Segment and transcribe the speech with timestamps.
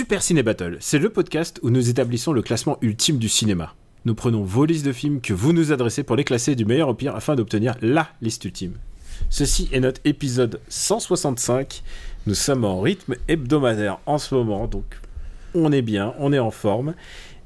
[0.00, 3.74] Super Ciné Battle, c'est le podcast où nous établissons le classement ultime du cinéma.
[4.06, 6.88] Nous prenons vos listes de films que vous nous adressez pour les classer du meilleur
[6.88, 8.78] au pire afin d'obtenir LA liste ultime.
[9.28, 11.82] Ceci est notre épisode 165.
[12.26, 14.86] Nous sommes en rythme hebdomadaire en ce moment, donc
[15.52, 16.94] on est bien, on est en forme.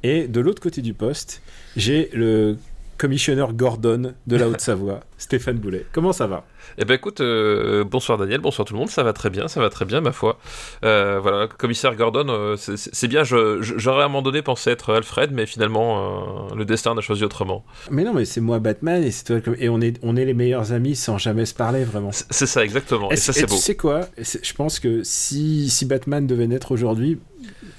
[0.05, 1.43] Et de l'autre côté du poste,
[1.77, 2.57] j'ai le
[2.99, 5.85] commissionneur Gordon de la Haute-Savoie, Stéphane Boulet.
[5.93, 6.45] Comment ça va?
[6.79, 9.61] Eh ben écoute, euh, bonsoir Daniel, bonsoir tout le monde, ça va très bien, ça
[9.61, 10.39] va très bien ma foi.
[10.85, 15.31] Euh, voilà, commissaire Gordon, euh, c'est- bien, j'aurais à un moment donné pensé être Alfred,
[15.33, 17.65] mais finalement le destin a choisi autrement.
[17.91, 20.35] Mais non, mais c'est moi Batman et c'est toi et on est on est les
[20.35, 22.11] meilleurs amis sans jamais se parler vraiment.
[22.13, 23.57] C'est ça exactement, et, Et, ça c'est tu beau.
[23.57, 24.03] sais quoi?
[24.19, 27.19] Je pense que si, si Batman devait naître aujourd'hui,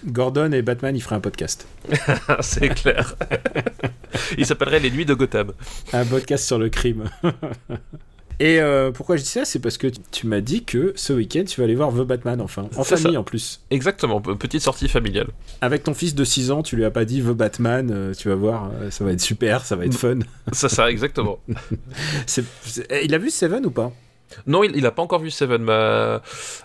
[0.05, 1.67] Gordon et Batman, ils feraient un podcast.
[2.41, 3.15] c'est clair.
[4.37, 5.51] Il s'appellerait Les Nuits de Gotham.
[5.93, 7.05] Un podcast sur le crime.
[8.39, 9.45] et euh, pourquoi je dis ça?
[9.45, 12.39] C'est parce que tu- m'as dit que ce week-end, tu vas aller voir The Batman,
[12.41, 12.67] enfin.
[12.75, 13.19] En famille ça.
[13.19, 13.61] en plus.
[13.71, 15.27] Exactement, pe- petite sortie familiale.
[15.61, 18.29] Avec ton fils de 6 ans, tu lui as pas dit The Batman, euh, tu
[18.29, 20.19] vas voir, euh, ça va être super, ça va être fun.
[20.53, 21.39] Ça, ça, exactement.
[22.89, 23.91] Eh, Il a vu Seven ou pas?
[24.47, 25.61] Non, il, il a pas encore vu Seven.
[25.63, 26.21] Ma,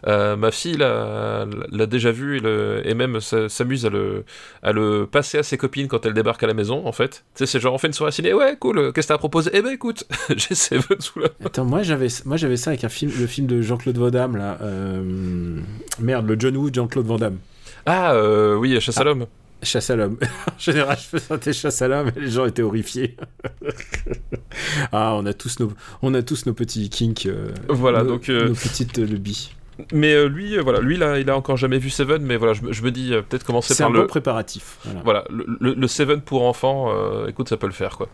[0.06, 1.46] euh, ma fille l'a
[1.86, 4.24] déjà vu et, le- et même s'amuse à le,
[4.62, 7.24] à le passer à ses copines quand elle débarque à la maison, en fait.
[7.34, 9.50] Tu sais, c'est genre, on fait une soirée ciné, ouais, cool, qu'est-ce que t'as proposé
[9.54, 10.04] Eh ben écoute,
[10.36, 13.46] j'ai Seven sous la Attends, moi j'avais, moi j'avais ça avec un film, le film
[13.46, 14.58] de Jean-Claude Van Damme là.
[14.62, 15.58] euh,
[15.98, 17.38] Merde, le John Woo, Jean-Claude Van Damme.
[17.86, 19.26] Ah, euh, oui, Chasse à l'homme.
[19.62, 20.16] Chasse à l'homme.
[20.46, 23.16] en général, je faisais chasse à l'homme et les gens étaient horrifiés.
[24.92, 27.26] ah, on a tous nos, on a tous nos petits kinks.
[27.26, 29.52] euh, Voilà, nos, donc, euh, nos petites lubies.
[29.92, 32.62] Mais euh, lui, voilà, lui, là, il a encore jamais vu Seven, mais voilà, je,
[32.62, 34.00] me- je me dis peut-être commencer C'est par un le.
[34.02, 34.78] bon préparatif.
[34.84, 35.00] voilà.
[35.04, 36.88] Voilà, le, le- le Seven pour enfants,
[37.26, 38.08] écoute, ça peut le faire, quoi.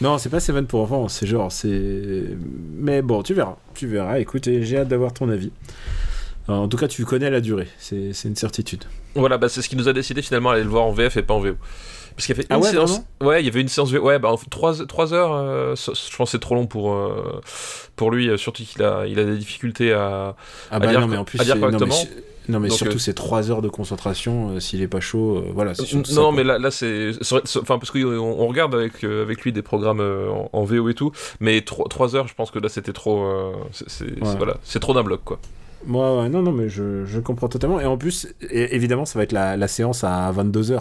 [0.00, 2.24] Non, c'est pas Seven pour enfants, c'est genre, c'est.
[2.78, 4.18] Mais bon, tu verras, tu verras.
[4.20, 5.52] Écoute, j'ai hâte d'avoir ton avis.
[6.48, 8.84] Alors, en tout cas, tu connais la durée, c'est c'est une certitude.
[9.16, 11.22] Voilà, bah, c'est ce qui nous a décidé finalement d'aller le voir en VF et
[11.22, 11.54] pas en VO.
[12.14, 13.02] Parce qu'il y avait Ah une ouais, séance.
[13.20, 14.00] Ouais, il y avait une séance VO.
[14.00, 17.40] Ouais, bah, 3, heures, euh, je pense que c'est trop long pour, euh,
[17.94, 20.34] pour lui, euh, surtout qu'il a, il a des difficultés à.
[20.70, 21.94] Ah bah dire non, mais en plus, à dire non, mais, correctement.
[21.94, 22.08] su-
[22.48, 24.50] non, mais Donc, surtout, euh, c'est 3 heures de concentration.
[24.52, 25.74] euh, S'il est pas chaud, euh, voilà.
[25.74, 25.82] ça,
[26.14, 27.10] non, mais là, là c'est.
[27.20, 31.12] Enfin, parce qu'on on regarde avec, avec lui des programmes en, en VO et tout,
[31.40, 33.52] mais 3, heures, je pense que là, c'était trop.
[33.72, 34.12] c'est c'est- Ouais.
[34.22, 35.38] c'est- voilà, c'est trop d'un bloc, quoi.
[35.86, 37.80] Moi, ouais, non, non, mais je, je comprends totalement.
[37.80, 40.80] Et en plus, évidemment, ça va être la, la séance à 22h.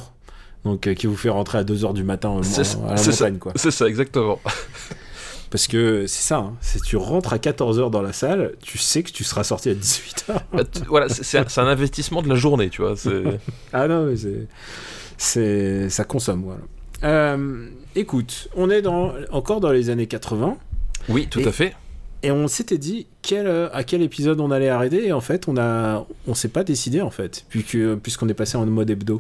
[0.64, 2.98] Donc, euh, qui vous fait rentrer à 2h du matin en- C'est- en- à la
[2.98, 3.26] c'est ça.
[3.26, 3.52] montagne, quoi.
[3.56, 4.40] C'est ça, exactement.
[5.52, 9.04] Parce que c'est ça, hein, c'est tu rentres à 14h dans la salle, tu sais
[9.04, 10.34] que tu seras sorti à 18h.
[10.52, 12.98] Bah, tu- voilà, c'est- c'est un, c'est un investissement de la journée, tu vois.
[12.98, 13.24] c'est-
[13.74, 14.48] Ah non, mais c'est.
[15.18, 16.60] c'est ça consomme, voilà.
[17.04, 20.58] Euh, écoute, on est dans, encore dans les années 80.
[21.10, 21.74] Oui, tout Et- à fait.
[22.26, 25.58] Et on s'était dit euh, à quel épisode on allait arrêter et en fait on
[25.58, 29.20] a on s'est pas décidé en fait puisqu'on est passé en mode hebdo.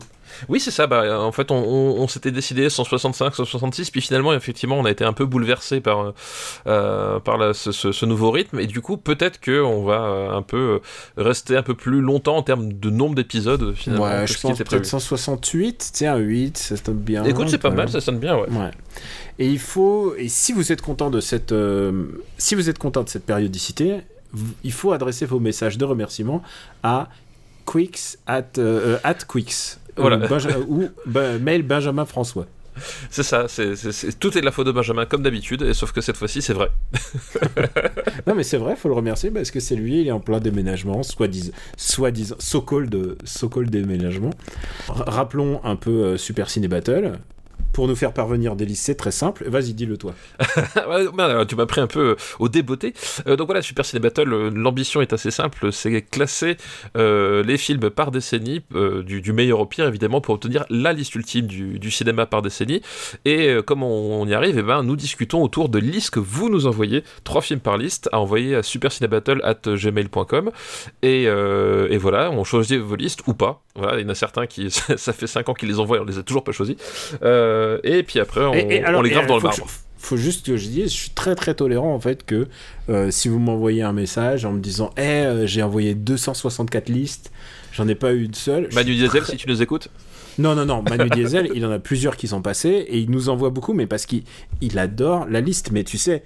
[0.49, 0.87] Oui, c'est ça.
[0.87, 4.91] Bah, en fait, on, on- on s'était décidé 165, 166, puis finalement, effectivement, on a
[4.91, 6.13] été un peu bouleversé par,
[6.67, 10.41] euh, par la- ce, nouveau rythme, et du coup, peut-être que on va euh, un
[10.41, 10.57] peu
[11.17, 14.57] euh, rester un peu plus longtemps en termes de nombre d'épisodes, finalement, ouais, je pense
[14.57, 17.23] peut-être 168, tiens 8, ça tombe bien.
[17.23, 18.49] Écoute, c'est pas mal, ça sonne bien, ouais.
[18.49, 18.71] Ouais.
[19.39, 22.05] Et il faut et si vous êtes content de cette euh,
[22.37, 23.97] si vous êtes content de cette périodicité,
[24.63, 26.41] il faut adresser vos messages de remerciement
[26.83, 27.09] à
[27.65, 30.17] quicks at euh, at quicks euh, Voilà.
[30.27, 32.45] Benja- ou ben, mail Benjamin François.
[33.09, 35.73] C'est ça, c'est, c'est- c'est- tout est de la faute de Benjamin, comme d'habitude, et
[35.73, 36.69] sauf que cette fois-ci, c'est vrai.
[38.27, 40.39] Non mais c'est vrai, faut le remercier parce que c'est lui, il est en plein
[40.39, 44.31] déménagement, soit disant, soit disant, so-called, so-called déménagement.
[44.89, 47.13] R- rappelons un peu euh, Super Ciné Battle.
[47.75, 49.43] Pour nous faire parvenir des listes, c'est très simple.
[49.49, 50.13] Vas-y, dis-le toi.
[51.49, 52.93] Tu m'as pris un peu euh, au débeauté.
[53.27, 56.55] Euh, donc voilà, Super Ciné Battle, euh, l'ambition est assez simple, c'est classer
[56.95, 58.61] les films par décennie,
[59.03, 62.81] du, meilleur au pire évidemment, pour obtenir la liste ultime du, cinéma par décennie.
[63.25, 66.67] Et comme on, y arrive, eh ben, nous discutons autour de listes que vous nous
[66.67, 70.51] envoyez, trois films par liste, à envoyer à supercinébattle.gmail.com.
[71.01, 73.65] Et, et voilà, on choisit vos listes ou pas.
[73.77, 76.17] Il y en a certains qui, ça fait 5 ans qu'ils les envoient, on les
[76.17, 76.77] a toujours pas choisis.
[77.23, 79.57] Euh, et puis après, on, Et- et alors, on les grave euh, dans le marbre.
[79.67, 82.47] je- faut juste que je dise, je suis très très tolérant en fait que
[82.89, 87.31] euh, si vous m'envoyez un message en me disant, eh, euh, j'ai envoyé 264 listes,
[87.73, 88.69] j'en ai pas eu une seule.
[88.73, 89.89] Manu Diesel, très- si tu nous écoutes.
[90.37, 93.29] Non, non, non, Manu Diesel, il en a plusieurs qui sont passés et il nous
[93.29, 94.23] envoie beaucoup, mais parce qu'il
[94.61, 95.71] il adore la liste.
[95.71, 96.23] Mais tu sais,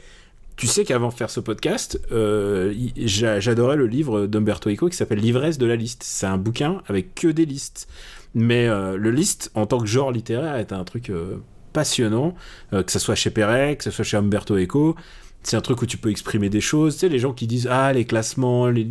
[0.57, 2.73] tu sais qu'avant de faire ce podcast, euh,
[3.05, 6.01] j'adorais le livre d'Umberto Eco qui s'appelle L'ivresse de la liste.
[6.03, 7.87] C'est un bouquin avec que des listes.
[8.35, 11.37] Mais euh, le liste, en tant que genre littéraire, est un truc euh,
[11.73, 12.35] passionnant,
[12.73, 14.95] euh, que ce soit chez Perret, que ce soit chez Umberto Eco.
[15.41, 16.95] C'est un truc où tu peux exprimer des choses.
[16.95, 18.85] Tu sais, les gens qui disent Ah, les classements, les...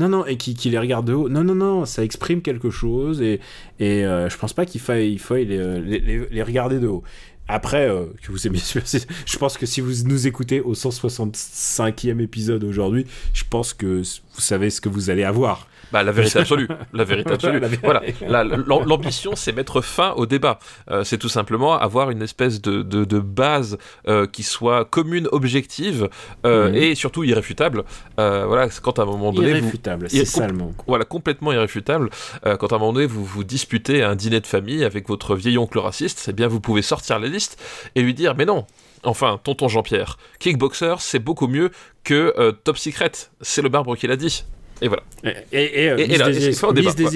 [0.00, 1.28] non, non, et qui, les regardent de haut.
[1.28, 3.40] Non, non, non, ça exprime quelque chose et,
[3.78, 7.04] je pense pas qu'il faille, il faille les, regarder de haut.
[7.46, 8.58] Après, euh, que vous aimez,
[9.26, 14.02] je pense que si vous nous écoutez au 165e épisode aujourd'hui, je pense que
[14.34, 15.66] vous savez ce que vous allez avoir.
[15.92, 16.66] Bah, la vérité absolue.
[16.92, 17.60] La vérité absolue.
[17.84, 18.02] Voilà.
[18.26, 20.58] La- l'am- L'ambition, c'est mettre fin au débat.
[20.90, 23.78] Euh, c'est tout simplement avoir une espèce de, de, de base
[24.08, 26.08] euh, qui soit commune, objective
[26.46, 26.74] euh, Mhm.
[26.74, 27.84] et surtout irréfutable.
[28.16, 30.72] Voilà, c'est quand à un moment donné, Irréfutable, c'est ça le mot.
[30.86, 32.10] voilà, complètement irréfutable.
[32.42, 35.36] Quand à un moment donné, vous vous disputez à un dîner de famille avec votre
[35.36, 37.60] vieil oncle raciste, eh bien, vous pouvez sortir la liste
[37.94, 38.66] et lui dire, mais non.
[39.04, 41.70] Enfin, tonton Jean-Pierre, Kickboxer, c'est beaucoup mieux
[42.04, 43.12] que euh, Top Secret.
[43.40, 44.44] C'est le barbre qui l'a dit.
[44.82, 45.02] Et voilà.
[45.22, 46.52] Et, et, et, euh, Et- là, et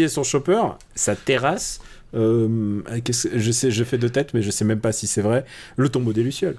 [0.09, 0.63] son chopper,
[0.95, 1.81] sa terrasse.
[2.15, 2.83] euh,
[3.35, 5.45] je sais, je fais de tête, mais je sais même pas si c'est vrai.
[5.77, 6.57] Le tombeau des lucioles.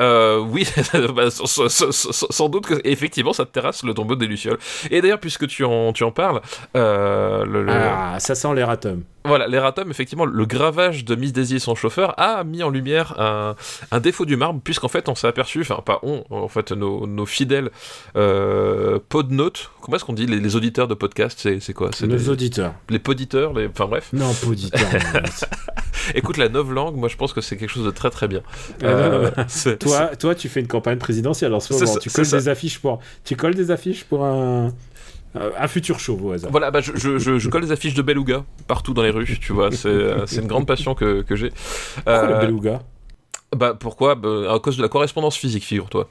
[0.00, 0.66] Euh, oui,
[1.14, 4.58] bah, sans, doute que effectivement ça te terrasse le tombeau des lucioles.
[4.90, 6.42] Et d'ailleurs, puisque tu en, tu en parles,
[6.76, 9.02] euh, le, le- Ah, ça sent l'erratum.
[9.24, 13.18] voilà, l'erratum, effectivement, le gravage de Miss Daisy et son chauffeur a mis en lumière
[13.18, 13.54] un,
[13.90, 17.06] un défaut du marbre, puisqu'en fait on s'est aperçu, enfin pas on, en fait nos,
[17.06, 17.70] nos fidèles
[18.16, 21.90] euh, podnotes, comment est-ce qu'on dit les, les auditeurs de podcast, c'est quoi?
[22.02, 22.74] Nos les, auditeurs.
[22.90, 24.10] les poditeurs, les, enfin bref.
[24.12, 24.80] Non, pas auditeurs.
[26.14, 28.42] Écoute, la novlangue, moi je pense que c'est quelque chose de très très bien.
[28.82, 31.86] Euh, c'est- toi, toi, tu fais une campagne présidentielle en ce moment.
[31.86, 34.72] ça, tu colles des affiches pour, tu colles des affiches pour un,
[35.34, 36.50] un futur show au hasard.
[36.50, 39.38] Voilà, bah, je, je, je, je colle des affiches de Beluga partout dans les rues,
[39.40, 41.50] tu vois, c'est euh, une grande passion que, que j'ai.
[41.50, 42.82] Pourquoi Euh, le beluga?
[43.54, 44.14] bah pourquoi?
[44.14, 46.08] Bah, À cause de la correspondance physique, figure-toi.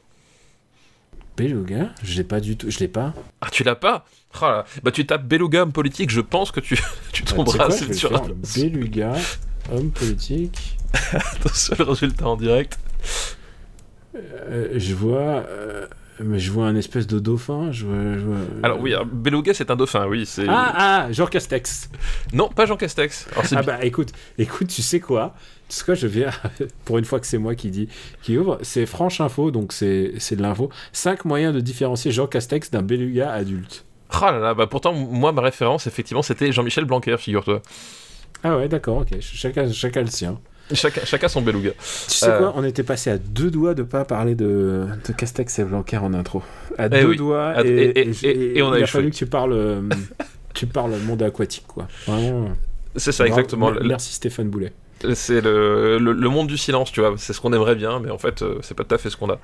[1.38, 1.90] Beluga?
[2.04, 2.70] Je l'ai pas du tout.
[2.72, 3.14] Je l'ai pas.
[3.42, 4.06] Ah, tu l'as pas?
[4.42, 6.76] Là, Bah tu tapes Beluga politique, je pense que tu,
[7.12, 8.10] tu Ah, tu tomberas quoi, vais le sur.
[8.56, 9.14] Beluga,
[9.72, 10.78] homme politique.
[11.54, 12.80] sur le résultat en direct.
[14.16, 15.88] Euh, je vois, euh,
[16.20, 17.72] mais je vois un espèce de dauphin.
[17.72, 20.26] Je vois, je vois- Alors oui, alors, Beluga c'est un dauphin, oui.
[20.26, 20.74] c'est Ah
[21.08, 21.90] ah, Jean Castex.
[22.32, 23.28] Non, pas Jean Castex.
[23.34, 25.36] Alors, Ah bah écoute, écoute, tu sais quoi?
[25.68, 26.30] Tu sais quoi, je viens
[26.86, 27.90] pour une fois que c'est moi qui dis,
[28.22, 28.60] qui ouvre.
[28.62, 30.70] C'est Franche Info, donc c'est c'est de l'info.
[30.94, 33.84] 5 moyens de différencier Jean Castex d'un beluga adulte.
[34.12, 37.62] Ah là là, bah pourtant, moi, ma référence, effectivement, c'était Jean-Michel Blanquer, figure-toi.
[38.48, 39.20] Ah ouais, d'accord, ok.
[39.22, 40.40] Chacun, chacun le sien.
[40.72, 41.72] Chacun, chacun son Beluga.
[41.72, 41.78] Tu
[42.16, 42.38] sais Euh.
[42.40, 45.98] quoi On était passé à deux doigts de pas parler de, de Castex et Blanquer
[45.98, 46.44] en intro.
[46.78, 47.18] À Eh deux oui.
[47.18, 47.54] doigts.
[47.66, 49.82] Et, et- et- et- et on a il a fallu que tu parles, euh,
[50.54, 51.88] tu parles monde aquatique, quoi.
[52.08, 52.50] Vraiment.
[52.96, 53.40] C'est ça, Bravo.
[53.40, 53.72] exactement.
[53.72, 54.74] Mer- Merci Stéphane Boulet.
[55.14, 57.14] C'est le, le, le monde du silence, tu vois.
[57.18, 59.18] C'est ce qu'on aimerait bien, mais en fait, euh, c'est pas tout à fait ce
[59.18, 59.40] qu'on a.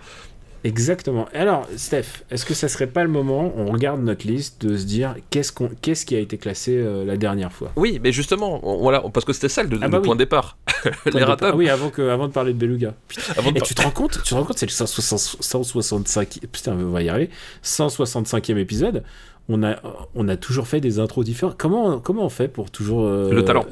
[0.63, 1.27] Exactement.
[1.33, 4.85] Alors, Steph, est-ce que ça serait pas le moment, on regarde notre liste, de se
[4.85, 7.71] dire qu'est-ce qu'on, qu'est-ce qui a été classé euh, la dernière fois?
[7.75, 10.05] Oui, mais justement, on- voilà, parce que c'était ça le, Ah le bah oui.
[10.05, 10.57] point de départ.
[11.05, 11.55] les Ah ratams.
[11.57, 12.93] oui, avant, que, avant de parler de Beluga.
[13.37, 15.37] Avant de Et par- tu te rends compte, tu te rends compte, c'est le 160
[15.43, 17.29] 165, putain, on va y arriver,
[17.63, 19.03] 165e épisode.
[19.49, 19.77] On a,
[20.15, 21.57] on a toujours fait des intros différentes.
[21.57, 23.65] Comment, comment on fait pour toujours euh, Le talent.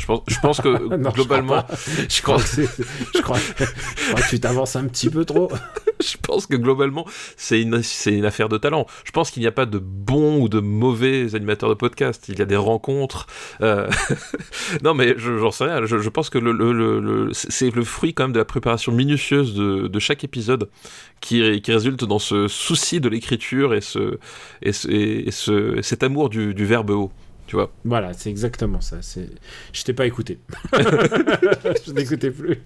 [0.00, 1.76] Je pense, je pense que Non, je globalement, crois
[2.08, 2.68] je crois, que c'est-
[3.14, 3.64] je crois, je
[4.10, 5.50] crois que tu t'avances un petit peu trop.
[6.00, 8.86] je pense que globalement, c'est une, c'est une affaire de talent.
[9.04, 12.24] Je pense qu'il n'y a pas de bons ou de mauvais animateurs de podcast.
[12.28, 13.26] Il y a des rencontres.
[13.60, 13.88] euh,
[14.82, 15.84] non, mais je- j'en sais rien.
[15.84, 18.92] Je, pense que le, le- le- le- c'est le fruit quand même de la préparation
[18.92, 20.68] minutieuse de, de chaque épisode
[21.20, 24.18] qui, qui résulte dans ce souci de l'écriture et, ce,
[24.62, 27.12] et, ce- et ce- cet amour du, du verbe haut.
[27.50, 27.72] Tu vois.
[27.84, 28.98] Voilà, c'est exactement ça.
[29.72, 30.38] Je t'ai pas écouté.
[30.72, 32.58] je n'écoutais plus.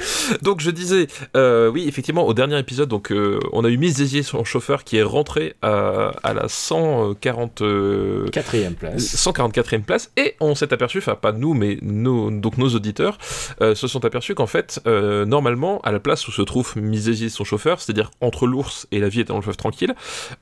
[0.42, 4.00] Donc je disais, euh, oui, effectivement, au dernier épisode, donc euh, on a eu Miss
[4.22, 9.14] son chauffeur, qui est rentré à, à la 140, euh, Quatrième place.
[9.16, 13.18] 144e place, et on s'est aperçu, enfin pas nous, mais nos, donc nos auditeurs,
[13.60, 17.00] euh, se sont aperçus qu'en fait, euh, normalement, à la place où se trouve Miss
[17.28, 19.94] son chauffeur, c'est-à-dire entre l'ours et la vie dans le fleuve tranquille,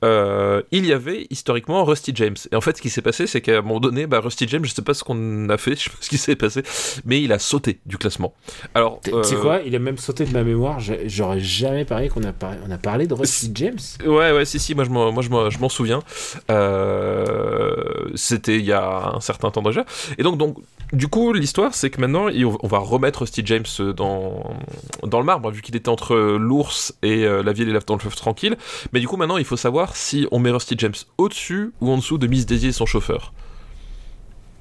[0.03, 2.35] euh, il y avait historiquement Rusty James.
[2.51, 4.65] Et en fait, ce qui s'est passé, c'est qu'à un moment donné, bah, Rusty James,
[4.65, 6.63] je sais pas ce qu'on a fait, je sais pas ce qui s'est passé,
[7.05, 8.33] mais il a sauté du classement.
[8.73, 9.23] Alors, euh,
[9.57, 10.79] quoi Il a même sauté de ma mémoire.
[11.05, 13.77] J'aurais jamais parié qu'on a, par- on a parlé de Rusty James.
[14.05, 16.01] Ouais, ouais, si, si, moi je m'en, moi, je m'en, je m'en souviens.
[16.49, 19.85] Euh, c'était il y a un certain temps déjà.
[20.17, 20.57] Et donc, donc
[20.93, 22.27] du coup, l'histoire, c'est que maintenant,
[22.63, 24.55] on va remettre Steve James dans,
[25.03, 27.99] dans le marbre, vu qu'il était entre l'ours et euh, la vieille élève dans le
[27.99, 28.57] fleuve tranquille.
[28.93, 31.97] Mais du coup, maintenant, il faut savoir si on met Rusty James au-dessus ou en
[31.97, 33.33] dessous de Miss Daisy et son chauffeur.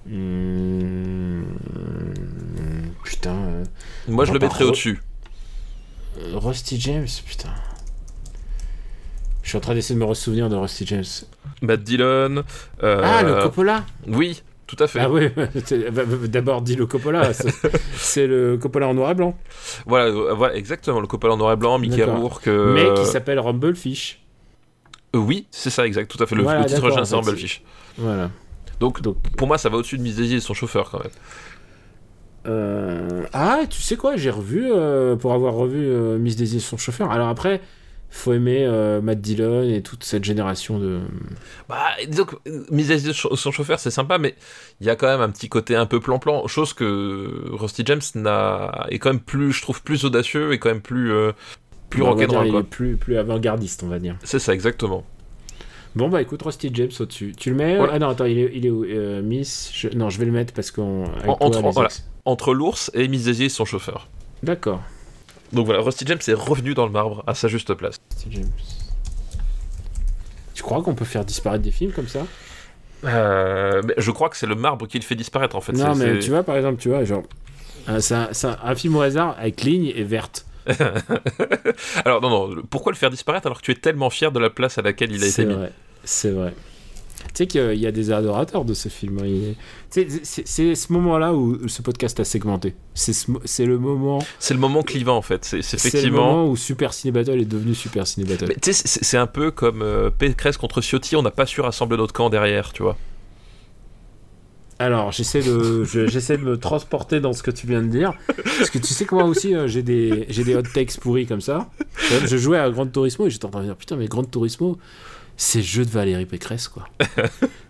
[0.09, 1.43] Hmm,
[3.05, 3.35] Putain.
[3.35, 3.65] euh,
[4.09, 5.01] Moi, je le mettrais au-dessus.
[6.19, 7.51] euh, Rusty James, putain.
[9.43, 11.05] Je suis en train d'essayer de me ressouvenir de Rusty James.
[11.63, 12.43] Matt Dillon.
[12.83, 15.01] euh, Ah, le Coppola Oui, tout à fait.
[15.01, 15.29] Ah oui,
[15.65, 17.33] c'est- bah, bah, d'abord dis le Coppola.
[17.97, 19.39] c'est- le Coppola en noir et blanc.
[19.87, 21.01] Voilà, voilà, exactement.
[21.01, 22.03] Le Coppola en noir et blanc, Mickey.
[22.05, 22.49] Rourke.
[22.49, 24.21] euh, Mais qui s'appelle Rumblefish.
[25.15, 26.35] euh, oui, c'est ça, exact, tout à fait.
[26.35, 27.63] Le, Voilà, le titre c'est Rumblefish.
[27.97, 28.31] Voilà.
[28.81, 31.11] Donc, Donc, pour moi, ça va au-dessus de Miss Daisy et son chauffeur, quand même.
[32.47, 36.61] euh, Ah, tu sais quoi, j'ai revu, euh, pour avoir revu euh, Miss Daisy et
[36.61, 37.11] son chauffeur.
[37.11, 37.61] Alors après,
[38.11, 38.67] faut aimer
[39.03, 41.01] Matt Dillon et toute cette génération de.
[41.69, 42.37] Bah, disons que
[42.71, 44.35] Miss Daisy et son chauffeur, c'est sympa, mais
[44.81, 48.01] il y a quand même un petit côté un peu plan-plan, chose que Rusty James
[48.15, 48.87] n'a...
[48.91, 51.13] est quand même plus, je trouve, plus audacieux et quand même plus,
[51.91, 54.17] plus dire, rock'n'roll, plus, plus avant-gardiste, on va dire.
[54.25, 55.05] C'est ça, exactement.
[55.97, 57.33] Bon, bah écoute, Rusty James au-dessus.
[57.37, 57.95] Tu le mets Voilà.
[57.95, 60.33] Ah non, attends, il est, il est où Euh, Miss je- Non, je vais le
[60.33, 61.05] mettre parce qu'on.
[61.29, 61.89] entre- voilà.
[62.53, 64.07] l'ours et Miss Daisy et son chauffeur.
[64.43, 64.81] D'accord.
[65.53, 67.97] Donc voilà, Rusty James est revenu dans le marbre à sa juste place.
[68.13, 68.51] Rusty James.
[70.55, 72.27] Tu crois qu'on peut faire disparaître des films comme ça?
[73.05, 75.73] Euh, mais je crois que c'est le marbre qui le fait disparaître en fait.
[75.73, 77.23] Non, mais tu vois, par exemple, tu vois, genre.
[77.89, 80.45] euh, C'est un, un- un film au hasard avec ligne et verte.
[82.05, 84.51] Alors non, non, pourquoi le faire disparaître alors que tu es tellement fier de la
[84.51, 85.73] place à laquelle il a été mis vrai.
[86.05, 86.55] C'est vrai.
[87.35, 89.19] Tu sais qu'il y a des adorateurs de ce film.
[89.91, 92.75] C'est ce moment-là où ce podcast a segmenté.
[92.95, 94.21] C'est ce le moment.
[94.39, 95.45] C'est le moment clivant en fait.
[95.45, 96.27] C'est C'est le effectivement.
[96.33, 98.55] moment où Super Ciné Battle est devenu Super Ciné Battle.
[98.73, 102.31] C'est un peu comme euh, Pécresse contre Ciotti, on n'a pas su rassembler notre camp
[102.31, 102.97] derrière, tu vois.
[104.79, 108.13] Alors, j'essaie de, je- j'essaie de me transporter dans ce que tu viens de dire.
[108.59, 111.27] Parce que tu sais que moi aussi, euh, j'ai des, j'ai des hot takes pourris
[111.27, 111.69] comme ça.
[112.27, 114.79] Je, jouais à Grand Turismo et j'étais en train de dire Putain, mais Grand Turismo,
[115.37, 116.89] c'est le jeu de Valérie Pécresse, quoi.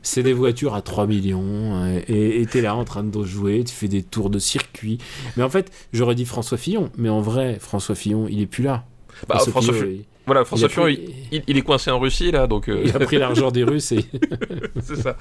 [0.02, 3.74] c'est des voitures à 3 millions euh, et t'es là en train de jouer, tu
[3.74, 4.98] fais des tours de circuit.
[5.36, 8.64] Mais en fait, j'aurais dit François Fillon, mais en vrai, François Fillon, il est plus
[8.64, 8.84] là.
[9.28, 11.14] Bah, François, Fillon, Fillon- il- voilà, François Fillon, pris-
[11.49, 14.04] il, est coincé en Russie là, donc euh, il a pris l'argent des Russes et.
[14.80, 15.16] c'est ça.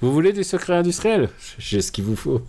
[0.00, 1.28] Vous voulez des secrets industriels?
[1.58, 2.40] J'ai ce qu'il vous faut.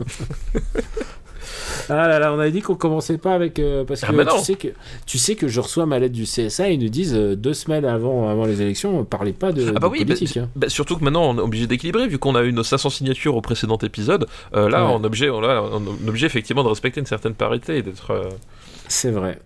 [1.89, 4.23] ah là là, on avait dit qu'on commençait pas avec euh, parce que Ah, mais
[4.23, 4.37] non.
[4.37, 4.69] tu sais que
[5.05, 7.53] tu sais que je reçois ma lettre du CSA et ils nous disent euh, deux
[7.53, 10.35] semaines avant avant les élections, parlez pas de, Ah bah de oui, politique.
[10.35, 10.49] bah, hein.
[10.55, 13.35] bah, surtout que maintenant on est obligé d'équilibrer vu qu'on a eu nos 500 signatures
[13.35, 14.27] au précédent épisode.
[14.53, 14.75] là, Ouais.
[14.77, 17.81] on est obligé, on, là, on est obligé effectivement de respecter une certaine parité et
[17.83, 18.29] d'être.
[18.87, 19.39] C'est vrai.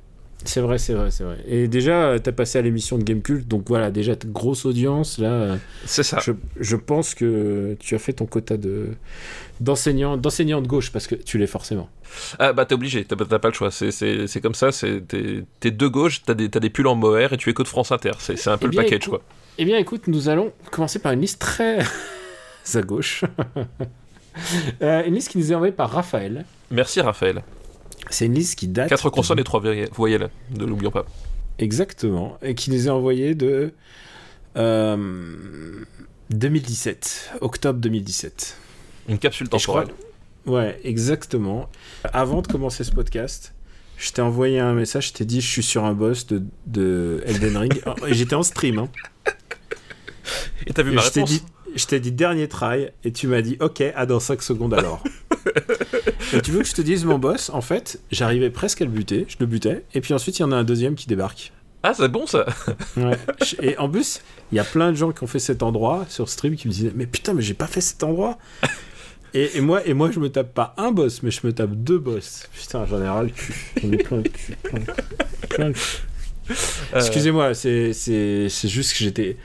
[0.46, 1.38] C'est vrai, c'est vrai, c'est vrai.
[1.48, 5.18] Et déjà, euh, t'as passé à l'émission de Game Cult, donc voilà, déjà, grosse audience,
[5.18, 5.32] là.
[5.32, 6.20] euh, C'est ça.
[6.24, 8.88] Je, je pense que tu as fait ton quota de
[9.60, 11.90] d'enseignants de gauche, parce que tu l'es forcément.
[12.40, 13.70] Ah bah t'es obligé, t'as pas le choix.
[13.70, 14.72] C'est- comme ça.
[14.72, 15.04] c'est-
[15.60, 18.12] T'es de gauche, t'as des, t'as des pulls en mohair et tu écoutes France Inter.
[18.20, 19.22] C'est c'est un peu Eh le package écoute- quoi.
[19.58, 21.80] Eh bien, écoute, nous allons commencer par une liste très
[22.76, 23.26] à gauche.
[24.82, 26.46] Euh, une liste qui nous est envoyée par Raphaël.
[26.72, 27.42] Merci Raphaël.
[28.10, 28.90] C'est une liste qui date.
[28.90, 31.06] Quatre de- consonnes et trois voyelles, voyelles, ne l'oublions pas.
[31.60, 32.38] Exactement.
[32.42, 33.74] Et qui nous est envoyée de.
[34.58, 35.84] euh,
[36.32, 37.32] 2017.
[37.42, 38.58] Octobre 2017.
[39.10, 39.88] Une capsule crois- temporelle.
[40.46, 41.70] Ouais, exactement.
[42.14, 43.54] Avant de commencer ce podcast,
[43.98, 47.22] je t'ai envoyé un message, je t'ai dit je suis sur un boss de, de
[47.26, 47.82] Elden Ring.
[48.08, 48.80] Et j'étais en stream.
[48.80, 48.90] Hein.
[50.68, 51.44] Et t'as vu Et ma je réponse dit,
[51.76, 55.04] je t'ai dit dernier try et tu m'as dit ok, à dans 5 secondes alors.
[56.34, 58.92] et tu veux que je te dise mon boss En fait, j'arrivais presque à le
[58.92, 61.52] buter, je le butais, et puis ensuite il y en a un deuxième qui débarque.
[61.84, 62.46] Ah c'est bon ça.
[62.98, 63.18] Ouais.
[63.62, 66.28] Et en plus, il y a plein de gens qui ont fait cet endroit sur
[66.28, 68.38] stream qui me disaient mais putain mais j'ai pas fait cet endroit.
[69.34, 71.72] Et, et moi et moi je me tape pas un boss mais je me tape
[71.72, 72.50] deux boss.
[72.54, 73.56] Putain j'en ai ras le cul.
[73.82, 74.58] J'en ai plein le cul.
[74.64, 75.48] Plein le cul.
[75.50, 75.80] Plein le cul.
[76.50, 77.94] Euh, Excusez-moi, c'est
[78.66, 79.38] juste que j'étais.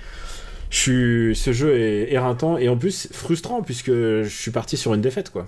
[0.71, 1.37] Je suis.
[1.37, 5.31] Ce jeu est éreintant et en plus frustrant puisque je suis parti sur une défaite
[5.31, 5.47] quoi.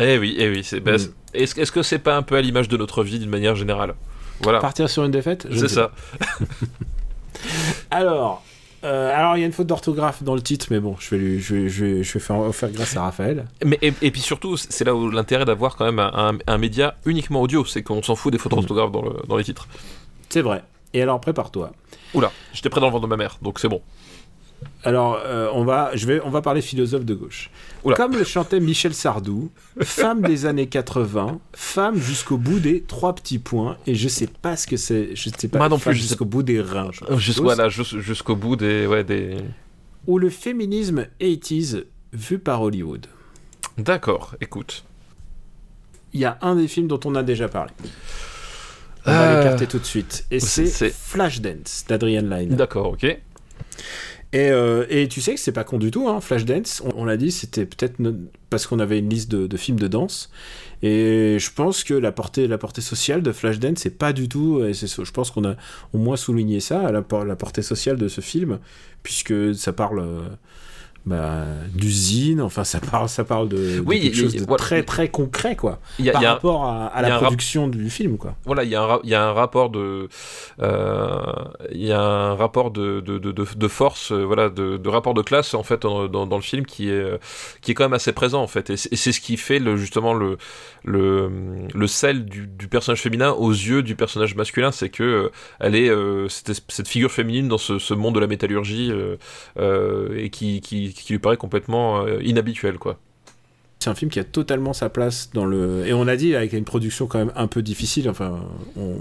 [0.00, 0.66] Eh oui, eh oui.
[0.80, 0.96] bah, Mm.
[1.34, 3.94] Est-ce est-ce que c'est pas un peu à l'image de notre vie d'une manière générale?
[4.40, 4.58] Voilà.
[4.60, 5.90] Partir sur une défaite C'est ça.
[7.90, 8.42] Alors,
[8.84, 11.18] euh, alors il y a une faute d'orthographe dans le titre, mais bon, je vais,
[11.18, 13.46] lui, je vais, je vais, je vais faire, faire grâce à Raphaël.
[13.64, 16.58] Mais, et, et puis surtout, c'est là où l'intérêt d'avoir quand même un, un- un
[16.58, 18.56] média uniquement audio, c'est qu'on s'en fout des fautes Mm.
[18.56, 19.68] d'orthographe dans, le- dans les titres.
[20.28, 20.62] C'est vrai.
[20.92, 21.72] Et alors, prépare-toi.
[22.14, 23.80] Oula, j'étais près dans le ventre de ma mère, donc c'est bon.
[24.84, 27.50] Alors, euh, on, va, je vais, on va parler philosophe de gauche.
[27.84, 27.96] Oula.
[27.96, 33.38] Comme le chantait Michel Sardou, femme des années 80, femme jusqu'au bout des trois petits
[33.38, 36.24] points, et je sais pas ce que c'est, je sais pas, Moi non plus, jusqu'au
[36.24, 36.90] bout des reins.
[37.16, 39.36] Jusqu'au voilà, jus- jusqu'au bout des, ouais, des.
[40.06, 43.06] Ou le féminisme 80s vu par Hollywood.
[43.78, 44.84] D'accord, écoute.
[46.12, 47.72] Il y a un des films dont on a déjà parlé.
[49.06, 50.24] On va Euh, l'écarter tout de suite.
[50.30, 52.54] Et c'est- Flashdance d'Adrian Lyne.
[52.56, 53.18] D'accord, ok.
[54.34, 56.82] Et, euh, et tu sais que c'est pas con du tout, hein, Flashdance.
[56.84, 57.98] On, on l'a dit, c'était peut-être
[58.50, 60.30] parce qu'on avait une liste de, films de danse.
[60.82, 64.64] Et je pense que la portée, la portée sociale de Flashdance, c'est pas du tout.
[64.64, 65.54] Et je pense qu'on a
[65.92, 68.58] au moins souligné ça, la portée sociale de ce film,
[69.04, 70.00] puisque ça parle.
[70.00, 70.28] euh,
[71.06, 71.44] bah,
[71.74, 74.58] d'usine, enfin ça parle, ça parle de, de Oui, quelque il- chose il- de voilà.
[74.58, 78.36] très très concret quoi, y a, par un- rapport à, la production du film quoi.
[78.46, 80.08] voilà, il y a un, ra- il y a un rapport de,
[80.62, 81.22] euh,
[81.72, 85.52] il y a un rapport de, de, de, force, euh, voilà, de, rapport de classe
[85.54, 87.18] en fait dans, dans, dans le film qui est, euh,
[87.60, 90.14] qui est quand même assez présent en fait, et c'est ce qui fait le, justement
[90.14, 90.38] le,
[90.84, 91.30] le,
[91.74, 95.28] le sel du, du personnage féminin aux yeux du personnage masculin, c'est que euh,
[95.60, 95.90] elle est
[96.28, 98.90] cette, figure féminine dans ce, ce monde de la métallurgie
[99.58, 102.98] et qui, qui, qui lui paraît complètement euh, inhabituel quoi.
[103.80, 105.86] C'est un film qui a totalement sa place dans le.
[105.86, 108.08] Et on a dit avec une production quand même un peu difficile.
[108.08, 108.40] Enfin,
[108.78, 108.96] on,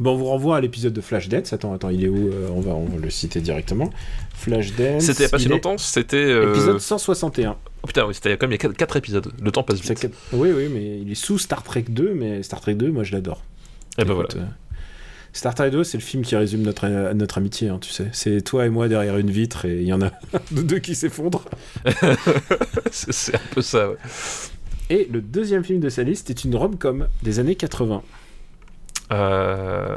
[0.00, 1.52] bon, on vous renvoie à l'épisode de Flashdance.
[1.52, 3.90] Attends, attends, il est où Euh, on, va, on va le citer directement.
[4.34, 5.02] Flashdance.
[5.02, 7.56] C'était il y a pas si est longtemps, c'était euh, Épisode 161.
[7.82, 9.32] oh putain, oui, c'était il y a quand même il y a 4 épisodes.
[9.38, 10.08] Le temps passe vite.
[10.32, 12.14] Oui, oui, mais il est sous Star Trek 2.
[12.14, 13.42] Mais Star Trek 2, moi, je l'adore.
[13.98, 14.30] Et ben voilà.
[14.36, 14.46] Euh,
[15.34, 18.08] Star Trek 2, c'est le film qui résume notre, euh, notre amitié, hein, tu sais.
[18.12, 20.10] C'est toi et moi derrière une vitre et il y en a
[20.50, 21.44] de deux qui s'effondrent.
[22.90, 23.88] c'est c'est un peu ça.
[23.90, 23.96] ouais.
[24.90, 28.02] Et le deuxième film de sa liste est une rom-com des années 80.
[29.12, 29.96] Euh,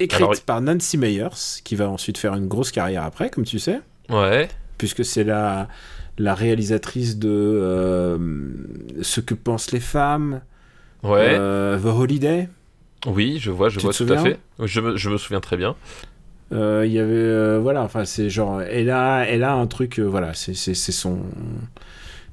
[0.00, 1.28] Écrite Alors- par Nancy Meyers,
[1.64, 4.48] qui va ensuite faire une grosse carrière après, comme tu sais, ouais.
[4.78, 5.68] puisque c'est la,
[6.18, 8.18] la réalisatrice de euh,
[9.02, 10.40] Ce que pensent les femmes,
[11.02, 11.36] Ouais.
[11.38, 12.48] euh, The Holiday.
[13.06, 14.38] Oui, je vois, je tu vois tout à fait.
[14.62, 15.74] Je me, je me souviens très bien.
[16.52, 17.12] Euh, Il y avait.
[17.12, 18.62] euh, voilà, enfin, c'est genre.
[18.62, 19.98] Elle a, elle a un truc.
[19.98, 21.20] euh, voilà, c'est son.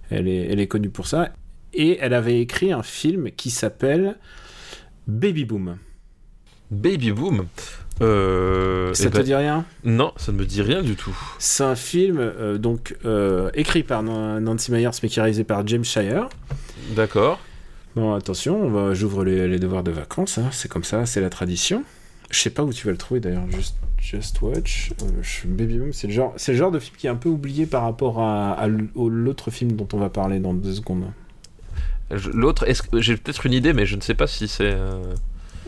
[0.09, 1.29] Elle est, elle est connue pour ça.
[1.73, 4.17] Et elle avait écrit un film qui s'appelle
[5.07, 5.77] Baby Boom.
[6.69, 7.45] Baby Boom.
[8.01, 9.65] Euh, Ça eh te ben, dit rien?
[9.83, 11.15] Non, ça ne me dit rien du tout.
[11.39, 15.43] C'est un film euh, donc euh, écrit par Nan- Nancy Meyers mais qui est réalisé
[15.43, 16.27] par James Shire.
[16.95, 17.39] D'accord.
[17.95, 21.19] Bon, attention, on va, j'ouvre les, les devoirs de vacances, hein, c'est comme ça, c'est
[21.21, 21.83] la tradition.
[22.29, 24.93] Je sais pas où tu vas le trouver d'ailleurs, Just, Just Watch.
[25.03, 27.27] euh, Baby Boom, c'est le, genre, c'est le genre de film qui est un peu
[27.27, 31.03] oublié par rapport à, l'autre film dont on va parler dans deux secondes.
[32.33, 32.65] L'autre,
[32.99, 34.71] j'ai peut-être une idée, mais je ne sais pas si c'est.
[34.73, 35.01] euh,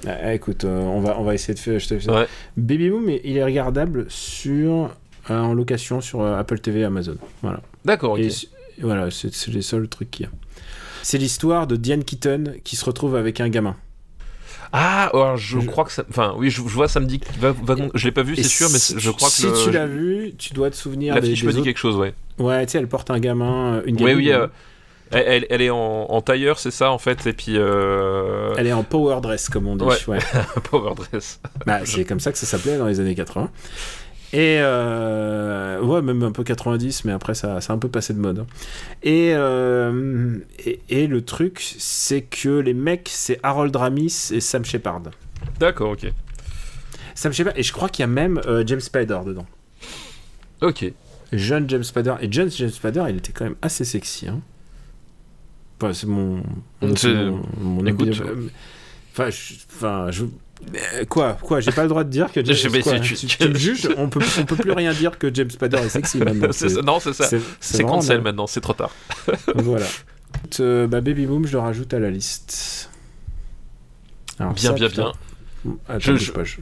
[0.05, 1.79] Ah, ah, écoute, euh, on, va, on va essayer de faire.
[1.79, 2.13] je te fais ça.
[2.13, 2.27] Ouais.
[2.57, 4.89] Baby Boom, il il est regardable sur,
[5.29, 7.15] en location sur Apple TV et Amazon.
[7.41, 7.62] Voilà.
[7.86, 8.19] D'accord, ok.
[8.19, 8.29] Et
[8.81, 10.31] voilà, c'est c'est les seuls trucs qu'il y a.
[11.03, 13.75] C'est l'histoire de Diane Keaton qui se retrouve avec un gamin.
[14.75, 16.03] Ah, alors je, Je- crois que ça.
[16.09, 17.21] Enfin, oui, je, je vois, ça me dit.
[17.39, 19.33] va- va- je l'ai pas vu, c'est sûr, mais je crois que.
[19.35, 21.57] si le- tu l'as vu, tu dois te souvenir La des, fiche des me dit
[21.59, 22.15] autres- quelque chose, ouais.
[22.39, 24.15] Ouais, tu sais, elle porte un gamin, euh, une Oui, gamine.
[24.17, 24.31] oui.
[24.31, 24.47] euh,
[25.11, 25.77] elle, elle- elle est en,
[26.09, 27.53] en tailleur, c'est ça, en fait, et puis.
[27.57, 28.55] Euh...
[28.57, 29.83] Elle est en power dress, comme on dit.
[29.85, 29.97] Ouais.
[30.07, 30.19] ouais.
[30.71, 31.39] Power dress.
[31.67, 33.51] Bah, c'est comme ça que ça s'appelait dans les années 80.
[34.34, 38.13] Et euh, ouais, même un peu 90, mais après ça, ça a un peu passé
[38.15, 38.39] de mode.
[38.39, 38.48] hein.
[39.04, 44.65] Et, euh, et, et le truc, c'est que les mecs, c'est Harold Ramis et Sam
[44.65, 45.04] Shepard.
[45.60, 46.12] D'accord, ok.
[47.13, 49.46] Sam Shepard, et je crois qu'il y a même euh, James Spader dedans.
[50.62, 50.91] Ok.
[51.32, 52.15] Jeune James Spader.
[52.22, 54.28] Et jeune James Spader, il était quand même assez sexy.
[54.28, 54.41] Hein.
[55.80, 56.41] Enfin, c'est mon.
[56.82, 56.96] mon-
[57.32, 58.50] mon- mon écoute, opinion.
[59.12, 59.54] Enfin, je.
[59.76, 60.26] Enfin, je...
[61.10, 63.56] Quoi Quoi J'ai pas le droit de dire que James si tu- tu, tu me
[63.56, 66.49] juges On peut, on peut plus rien dire que James Spader est sexy maintenant.
[66.52, 67.30] C'est non, c'est ça.
[67.60, 68.91] c'est- cancel maintenant, c'est trop tard.
[69.56, 69.86] Voilà.
[70.60, 72.89] Euh, bah, Baby Boom, je le rajoute à la liste.
[74.39, 75.12] Alors, Bien, ça, bien, putain.
[75.63, 75.73] bien.
[75.88, 76.58] Attends, Je- je- pas, je-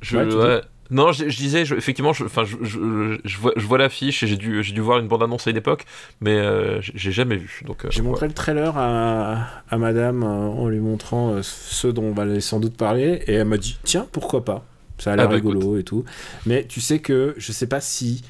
[0.00, 0.60] Je, ouais.
[0.90, 4.62] Non, je, je disais, je- effectivement, je, enfin, je, vois, vois l'affiche et j'ai dû,
[4.62, 5.84] j'ai dû voir une bande-annonce à une époque,
[6.20, 7.62] mais euh, j'ai- jamais vu.
[7.66, 8.06] Donc, euh, J'ai ouais.
[8.06, 12.22] montré le trailer à, à madame euh, en lui montrant euh, ceux dont on va
[12.22, 14.64] aller sans doute parler et elle m'a dit tiens pourquoi pas?
[14.98, 16.04] Ça a l'air Ah bah, rigolo et tout
[16.44, 18.22] mais tu sais que je sais pas si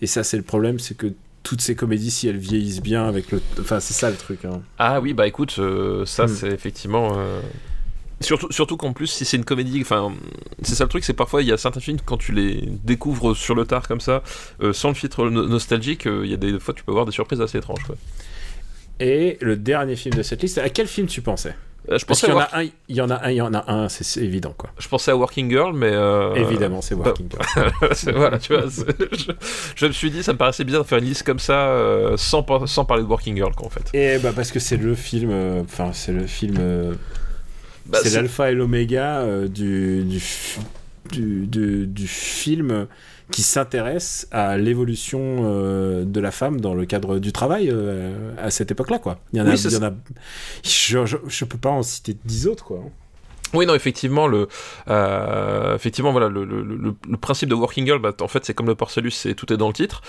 [0.00, 3.30] et ça c'est le problème c'est que toutes ces comédies si elles vieillissent bien avec
[3.30, 4.62] le enfin c'est ça le truc hein.
[4.78, 5.60] Ah oui, bah écoute,
[6.06, 6.28] ça Hmm.
[6.28, 7.12] c'est effectivement.
[8.20, 10.12] Surtout, surtout qu'en plus, si c'est une comédie, enfin,
[10.62, 13.36] c'est ça le truc, c'est parfois il y a certains films quand tu les découvres
[13.36, 14.22] sur le tard comme ça,
[14.60, 17.06] euh, sans le filtre no- nostalgique, euh, il y a des fois tu peux avoir
[17.06, 17.84] des surprises assez étranges.
[17.86, 17.94] Quoi.
[19.00, 21.54] et le dernier film de cette liste à quel film tu pensais?
[21.90, 23.36] Euh, je pensais, qu'il y à en a un il y en a un il
[23.36, 26.82] y en a un c'est évident quoi je pensais à Working Girl, mais euh, évidemment
[26.82, 27.72] c'est Working Girl.
[27.92, 28.84] c'est- voilà, tu vois, c'est-
[29.16, 29.30] je,
[29.76, 32.16] je me suis dit, ça me paraissait bizarre de faire une liste comme ça euh,
[32.16, 33.88] sans, par- sans parler de Working Girl, quoi, en fait.
[33.94, 36.58] et bah parce que c'est le film euh, enfin c'est le film
[37.88, 40.22] Bah, c'est l'alpha et l'oméga euh, du, du,
[41.10, 42.86] du, du- du film
[43.30, 48.50] qui s'intéresse à l'évolution euh, de la femme dans le cadre du travail euh, à
[48.50, 49.18] cette époque-là, quoi.
[49.32, 49.92] Il y en a, Oui, c'est il y en a
[50.64, 52.82] je, je, je peux pas en citer dix autres, quoi.
[53.54, 54.48] Oui, non, effectivement, le,
[54.88, 58.52] euh, effectivement, voilà, le, le, le, le, principe de Working Girl, bah, en fait, c'est
[58.52, 60.02] comme le Porcellus, c'est tout est dans le titre.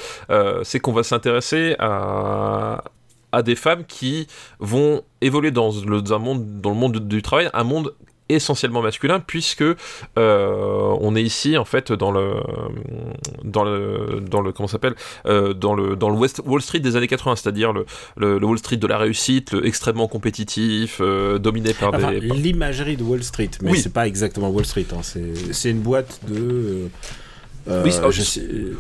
[0.63, 2.83] C'est qu'on va s'intéresser à,
[3.31, 4.27] à des femmes qui
[4.59, 7.93] vont évoluer dans le, dans un monde, dans le monde du, travail, un monde
[8.29, 12.35] essentiellement masculin puisque euh, on est ici en fait dans le
[13.43, 14.93] dans le dans le comment s'appelle
[15.25, 17.87] euh, dans le dans le West Wall Street des années 80 c'est-à-dire le,
[18.17, 22.19] le, le, Wall Street de la réussite le extrêmement compétitif euh, dominé par enfin, des
[22.19, 23.79] l'imagerie de Wall Street mais Oui.
[23.79, 24.99] c'est pas exactement Wall Street hein.
[25.01, 26.87] c'est c'est une boîte de
[27.67, 27.91] euh, Oui,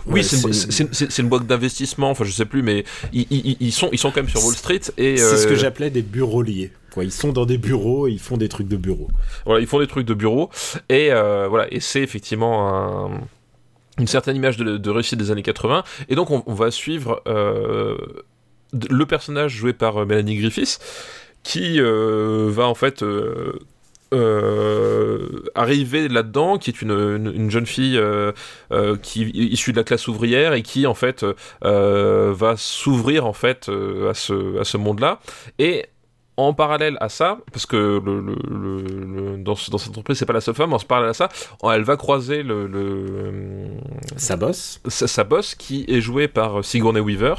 [0.07, 3.97] ouais, c'est une, boîte d'investissement, enfin je sais plus, mais ils, ils- ils sont, ils
[3.97, 7.03] sont quand même sur Wall Street et c'est ce que euh, j'appelais des bureauliers quoi
[7.03, 9.09] ils sont dans des bureaux et ils font des trucs de bureau
[9.45, 10.49] voilà, ils font des trucs de bureau
[10.89, 12.67] et euh, voilà, et c'est effectivement
[13.07, 13.21] un-
[13.99, 17.21] une certaine image de, de réussite des années 80 et donc on, on va suivre
[17.27, 17.97] euh,
[18.73, 20.79] le personnage joué par Melanie Griffiths
[21.43, 23.59] qui euh, va en fait euh,
[24.13, 28.31] euh, arriver là-dedans, qui est une, une, une jeune fille euh,
[28.71, 31.25] euh, qui issue de la classe ouvrière et qui en fait
[31.63, 35.19] euh, va s'ouvrir en fait à ce, à ce monde-là.
[35.57, 35.85] Et
[36.47, 38.81] en parallèle à ça, parce que le, le, le,
[39.33, 41.13] le- dans, ce- dans cette entreprise, c'est pas la seule femme, en se parallèle à
[41.13, 41.29] ça,
[41.71, 43.67] elle va croiser le, le,
[44.17, 47.35] ça bosse sa, sa boss qui est jouée par Sigourney Weaver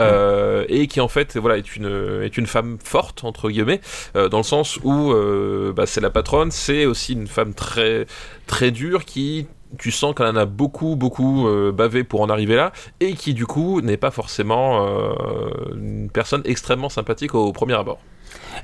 [0.00, 3.80] euh, et qui en fait voilà est une est une femme forte entre guillemets
[4.16, 8.06] euh, dans le sens où euh, bah, c'est la patronne c'est aussi une femme très
[8.46, 9.46] très dure qui
[9.78, 13.34] tu sens qu'elle en a beaucoup beaucoup euh, bavé pour en arriver là et qui
[13.34, 17.98] du coup n'est pas forcément euh, une personne extrêmement sympathique au premier abord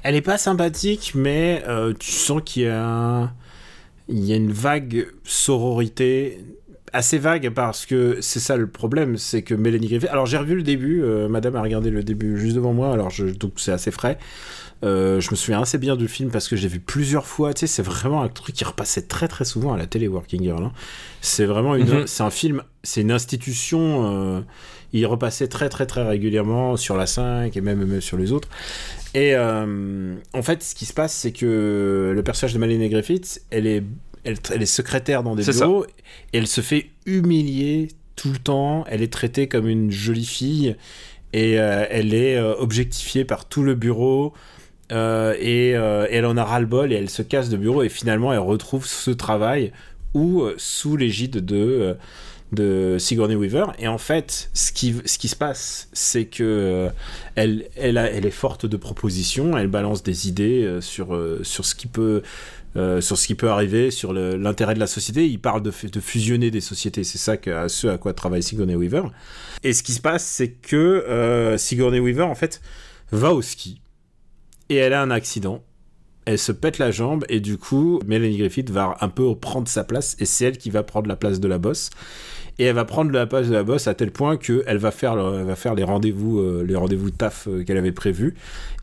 [0.02, 3.32] Elle est pas sympathique, mais euh, tu sens qu'il y a,
[4.08, 6.40] il y a une vague sororité
[6.92, 10.08] assez vague parce que c'est ça le problème, c'est que Mélanie Griffith.
[10.10, 13.10] Alors j'ai revu le début, euh, Madame a regardé le début juste devant moi, alors
[13.10, 14.16] je, donc c'est assez frais.
[14.84, 17.54] Euh, je me souviens assez bien du film parce que j'ai vu plusieurs fois.
[17.54, 20.42] Tu sais, c'est vraiment un truc qui repassait très très souvent à la télé, Working
[20.42, 20.62] Girl.
[20.62, 20.72] hein.
[21.22, 22.06] C'est vraiment une, Mhm.
[22.06, 24.36] c'est un film, c'est une institution.
[24.36, 24.40] euh,
[24.92, 28.48] il repassait très très très régulièrement sur la 5 et même, même sur les autres.
[29.14, 33.42] Et euh, en fait, ce qui se passe, c'est que le personnage de Malene Griffith,
[33.50, 33.84] elle est,
[34.24, 35.86] elle, elle est secrétaire dans des bureaux
[36.32, 38.84] et elle se fait humilier tout le temps.
[38.88, 40.76] Elle est traitée comme une jolie fille
[41.32, 44.34] et euh, elle est euh, objectifiée par tout le bureau.
[44.90, 48.38] Et, et elle en a ras-le-bol et elle se casse de bureau et finalement elle
[48.38, 49.72] retrouve ce travail
[50.12, 51.96] ou sous l'égide de,
[52.54, 53.66] de Sigourney Weaver.
[53.78, 56.88] Et en fait, ce qui, ce qui se passe, c'est que euh,
[57.34, 61.74] elle, elle, est forte de propositions, elle balance des idées euh, sur, euh, sur ce
[61.74, 62.22] qui peut.
[62.74, 66.50] sur ce qui peut arriver, sur l'intérêt de la société, il parle de, de fusionner
[66.50, 69.04] des sociétés, c'est ça que, à ce à quoi travaille Sigourney Weaver.
[69.62, 72.60] Et ce qui se passe, c'est que Sigourney Weaver, en fait,
[73.12, 73.80] va au ski
[74.68, 75.62] et elle a un accident.
[76.26, 79.84] Elle se pète la jambe et du coup, Melanie Griffith va un peu prendre sa
[79.84, 81.90] place et c'est elle qui va prendre la place de la bosse.
[82.58, 85.16] Et elle va prendre la place de la bosse à tel point qu'elle va faire,
[85.16, 88.34] le- elle va faire les rendez-vous, euh, les rendez-vous taf euh, qu'elle avait prévus.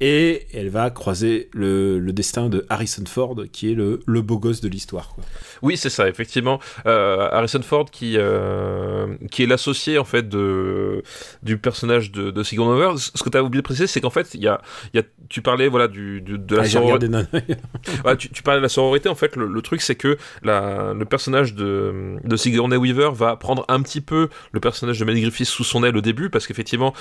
[0.02, 4.38] Et elle va croiser le, le destin de Harrison Ford, qui est le, le beau
[4.40, 5.16] gosse de l'histoire.
[5.62, 6.60] Oui, c'est ça, effectivement.
[6.86, 11.04] Euh, Harrison Ford, qui, euh, qui est l'associé en fait de,
[11.44, 12.98] du personnage de, de Sigourney Weaver.
[12.98, 14.60] Ce que tu as oublié de préciser, c'est qu'en fait, il y a,
[14.94, 17.08] y a, tu parlais voilà, du, du- de la Ah, sororité.
[18.18, 21.06] tu, tu parlais de la sororité, en fait, le, le truc c'est que la, le
[21.06, 25.48] personnage de, de Sigourney Weaver va prendre un petit peu le personnage de Melanie Griffith
[25.48, 26.94] sous son aile au début, parce qu'effectivement,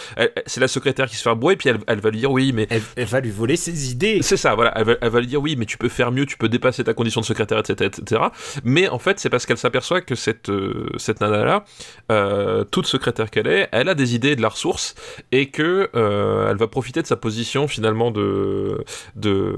[0.46, 2.66] c'est la secrétaire qui se fait bourrer, puis elle, elle va lui dire oui, mais
[2.70, 4.20] elle, elle va lui voler ses idées.
[4.22, 6.26] c'est ça, voilà, elle va, elle va lui dire oui, mais tu peux faire mieux,
[6.26, 7.90] tu peux dépasser ta condition de secrétaire, etc.
[7.94, 8.22] etc.
[8.64, 11.64] Mais en fait, c'est parce qu'elle s'aperçoit que cette, euh, cette nana-là,
[12.10, 14.94] euh, toute secrétaire qu'elle est, elle a des idées et de la ressource,
[15.32, 18.84] et que euh, elle va profiter de sa position finalement de,
[19.16, 19.56] de,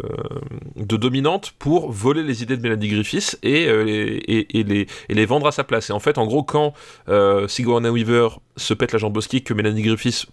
[0.77, 5.27] de dominante pour voler les idées de Melanie Griffiths et, et, et les, et les
[5.27, 5.91] vendre à sa place.
[5.91, 6.75] Et en fait, en gros, quand
[7.09, 10.27] euh, Sigourney Weaver se pète la jambe au que Melanie Griffiths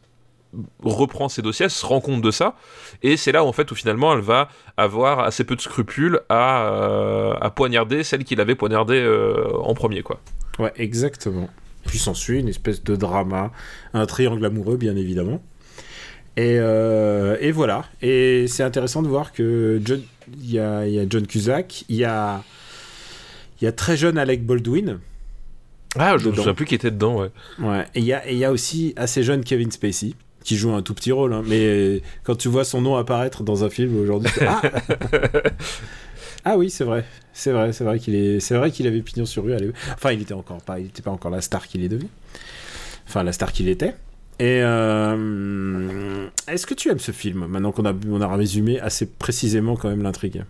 [0.84, 2.56] reprend ses dossiers, se rend compte de ça,
[3.04, 6.72] et c'est là en fait où finalement elle va avoir assez peu de scrupules à,
[6.74, 10.19] euh, poignarder celle qu'il avait poignardée euh, en premier quoi.
[10.58, 11.50] Ouais, exactement.
[11.86, 13.52] Puis s'ensuit une espèce de drama,
[13.93, 15.41] un triangle amoureux, bien évidemment.
[16.36, 17.86] Et, euh, et voilà.
[18.02, 19.82] Et c'est intéressant de voir que
[20.41, 22.43] il y a, John Cusack, il y a,
[23.62, 25.00] y a très jeune Alec Baldwin,
[25.97, 26.36] Ah, je me Dedans.
[26.43, 27.30] souviens plus qui était dedans, ouais.
[27.60, 27.86] ouais.
[27.95, 31.12] Et il y y a aussi assez jeune Kevin Spacey qui joue un tout petit
[31.12, 31.43] rôle, hein.
[31.45, 34.62] mais quand tu vois son nom apparaître dans un film aujourd'hui, ah,
[36.45, 39.25] ah oui, c'est vrai, c'est vrai, c'est vrai qu'il est, c'est vrai qu'il avait pignon
[39.25, 39.54] sur rue.
[39.93, 42.10] Enfin, il était encore pas, il était pas encore la star qu'il est devenu.
[43.08, 43.95] Enfin, la star qu'il était.
[44.39, 49.06] Et euh, est-ce que tu aimes ce film maintenant qu'on a, on a résumé assez
[49.06, 50.45] précisément quand même l'intrigue?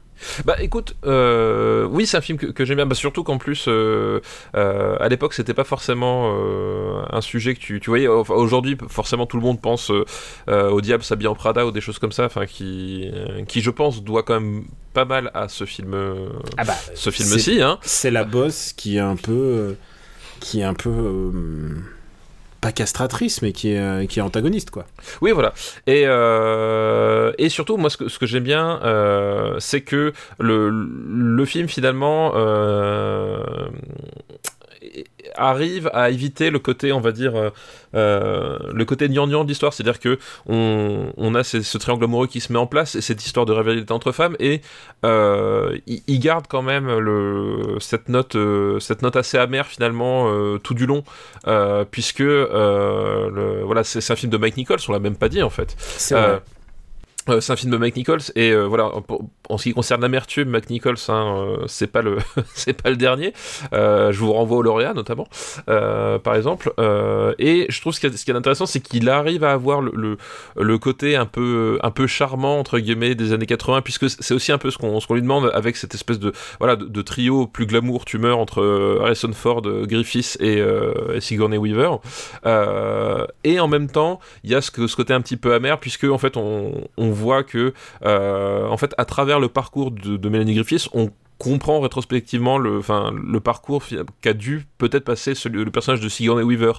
[0.45, 4.19] Bah écoute, euh, oui c'est un film que, j'aime bien, bah, surtout qu'en plus euh,
[4.55, 6.35] euh, à l'époque c'était pas forcément
[7.11, 8.07] un sujet que tu, tu voyais.
[8.07, 9.91] Aujourd'hui forcément tout le monde pense
[10.47, 13.09] au diable s'habille en Prada ou des choses comme ça, enfin qui,
[13.47, 15.95] qui je pense doit quand même pas mal à ce film,
[16.57, 17.61] ah bah, ce film-ci.
[17.61, 17.79] Hein.
[17.81, 19.77] C'est la bosse qui est un peu,
[20.41, 21.31] qui est un peu
[22.61, 24.85] pas castratrice, mais qui est, euh, qui est antagoniste, quoi.
[25.21, 25.53] Oui, voilà.
[25.87, 31.67] Et, euh, et surtout, moi, ce que, j'aime bien, euh, c'est que le, le film,
[31.67, 32.33] finalement,
[35.35, 37.49] arrive à éviter le côté, on va dire, euh,
[37.95, 39.73] euh, le côté gnangnan de l'histoire.
[39.73, 43.25] C'est-à-dire que on, on a ce, triangle amoureux qui se met en place et cette
[43.25, 44.61] histoire de rivalité entre femmes et
[45.05, 48.35] euh, il, garde quand même le, cette, note,
[48.79, 51.03] cette note assez amère finalement tout du long,
[51.91, 55.49] puisque le, voilà, c'est un film de Mike Nichols, on l'a même pas dit en
[55.49, 55.75] fait.
[55.77, 56.41] C'est vrai.
[57.39, 58.91] C'est un film de Mike Nichols et euh, voilà
[59.49, 62.17] en ce qui concerne l'amertume Mike Nichols hein, euh, c'est pas le
[62.53, 63.33] c'est pas le dernier.
[63.71, 65.27] Je vous renvoie au lauréat notamment
[65.65, 66.73] par exemple
[67.39, 69.81] et je trouve ce qui est, ce qui est intéressant c'est qu'il arrive à avoir
[69.81, 70.17] le,
[70.55, 74.51] le, côté un peu un peu charmant entre guillemets des années 80 puisque c'est aussi
[74.51, 77.65] un peu ce qu'on qu'on lui demande avec cette espèce de voilà de, trio plus
[77.65, 80.63] glamour tumeur entre Harrison Ford Griffiths et,
[81.19, 81.97] Sigourney Weaver.
[83.43, 86.05] Et en même temps il y a ce, ce côté un petit peu amer puisque
[86.05, 87.73] en fait on, on voit que,
[88.05, 93.13] euh, en fait, à travers le parcours de, Mélanie Griffiths, on comprend rétrospectivement le, enfin,
[93.13, 93.83] le parcours
[94.21, 96.73] qu'a dû peut-être passer le personnage de Sigourney Weaver.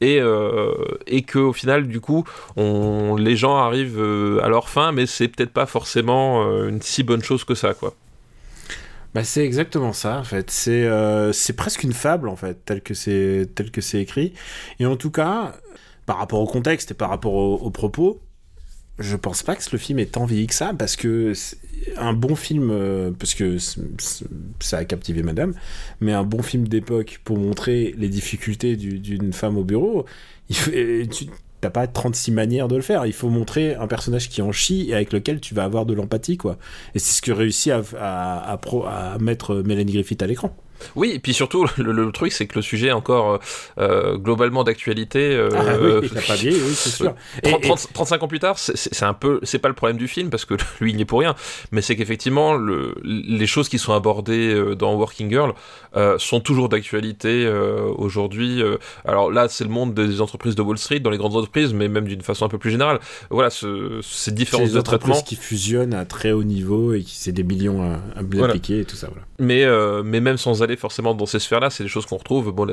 [0.00, 0.72] Et, euh,
[1.06, 2.24] et qu'au final du coup
[2.56, 7.24] les gens arrivent euh, à leur fin mais c'est peut-être pas forcément une si bonne
[7.24, 7.94] chose que ça quoi.
[9.14, 10.48] Bah c'est exactement ça en fait.
[10.48, 10.88] C'est
[11.32, 14.32] c'est presque une fable en fait tel que c'est tel que c'est écrit.
[14.78, 15.56] Et en tout cas
[16.06, 18.20] par rapport au contexte et par rapport aux propos
[18.98, 21.32] je pense pas que le film est tant vieilli que ça, parce que
[21.96, 23.58] un bon film, euh, parce que
[24.60, 25.54] ça a captivé madame,
[26.00, 30.04] mais un bon film d'époque pour montrer les difficultés d'une femme au bureau,
[30.48, 31.26] tu
[31.62, 33.04] n'as pas 36 manières de le faire.
[33.06, 35.94] Il faut montrer un personnage qui en chie et avec lequel tu vas avoir de
[35.94, 36.58] l'empathie, quoi.
[36.94, 38.58] Et c'est ce que réussit à
[39.20, 40.56] mettre Mélanie Griffith à l'écran.
[40.96, 43.40] Oui, et puis surtout, le, truc, c'est que le sujet est encore
[43.78, 45.34] euh, globalement d'actualité.
[45.34, 47.14] Euh, ah oui, pas vieilli, oui, c'est sûr.
[47.94, 50.54] 35 ans plus tard, c'est un peu, c'est pas le problème du film parce que
[50.80, 51.34] lui, il n'y est pour rien,
[51.72, 52.56] mais c'est qu'effectivement,
[53.04, 55.52] les choses qui sont abordées euh, dans Working Girl
[56.18, 57.48] sont toujours d'actualité
[57.96, 58.60] aujourd'hui.
[59.04, 61.86] alors là, c'est le monde des entreprises de Wall Street, dans les grandes entreprises, mais
[61.86, 62.98] même d'une façon un peu plus générale.
[63.30, 65.22] Voilà, ce, ces différences de traitement.
[65.22, 68.84] qui fusionnent à très haut niveau et qui c'est des millions à, à appliquer et
[68.84, 69.06] tout ça.
[69.06, 69.24] Voilà.
[69.38, 69.64] Mais,
[70.02, 72.52] mais même sans aller forcément dans ces sphères-là, c'est des choses qu'on retrouve.
[72.52, 72.66] Bon,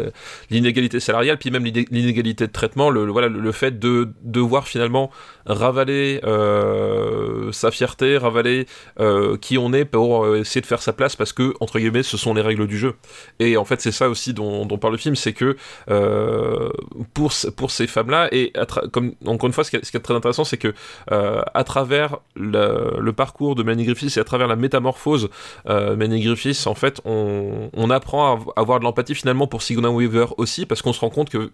[0.49, 5.11] l'inégalité salariale, puis même l'inégalité de traitement, le, voilà, le, fait de devoir finalement
[5.45, 8.67] ravaler euh, sa fierté, ravaler
[8.99, 12.03] euh, qui on est pour euh, essayer de faire sa place parce que, entre guillemets,
[12.03, 12.95] ce sont les règles du jeu.
[13.39, 15.55] Et en fait, c'est ça aussi dont, parle le film, c'est que
[17.13, 18.53] pour, pour ces femmes-là, et
[18.91, 20.73] comme encore une fois, ce qui est, très intéressant, c'est que
[21.09, 25.29] à travers le, parcours de Manny Griffiths et à travers la métamorphose
[25.67, 30.65] Manny Griffiths, en fait, on apprend à avoir de l'empathie finalement pour Sigourney Weaver aussi,
[30.65, 31.52] parce qu'on se rend compte que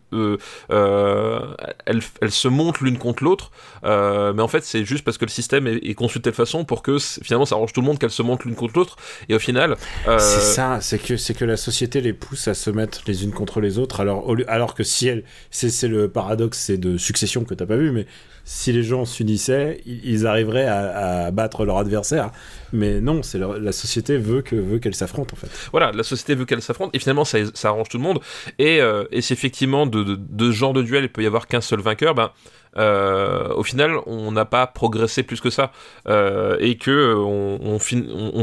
[1.85, 3.51] elles, elles se montent l'une contre l'autre
[3.83, 6.65] euh, mais en fait, c'est juste parce que le système est, conçu de telle façon
[6.65, 8.95] pour que finalement ça arrange tout le monde qu'elles se montent l'une contre l'autre.
[9.29, 13.01] Et au final, euh, c'est ça, c'est que la société les pousse à se mettre
[13.07, 13.99] les unes contre les autres.
[13.99, 17.91] Alors, alors que si elles, c'est le paradoxe, c'est de succession que t'as pas vu,
[17.91, 18.05] mais
[18.49, 22.31] si les gens s'unissaient, ils arriveraient à, battre leur adversaire.
[22.71, 25.49] Mais non, c'est la société veut que veut qu'elles s'affrontent en fait.
[25.71, 28.21] Voilà, la société veut qu'elles s'affrontent et finalement ça, arrange tout le monde.
[28.57, 31.81] Et, euh, c'est effectivement de, ce genre de duel, il peut y avoir qu'un seul
[31.81, 32.15] vainqueur.
[32.15, 32.31] Ben,
[32.77, 35.73] euh, au final, on n'a pas progressé plus que ça.
[36.07, 37.79] Euh, et que on,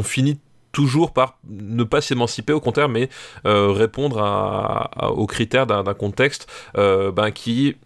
[0.03, 0.39] finit
[0.73, 3.09] toujours par ne pas s'émanciper au contraire mais
[3.47, 7.77] euh, répondre aux critères d'un contexte ben, qui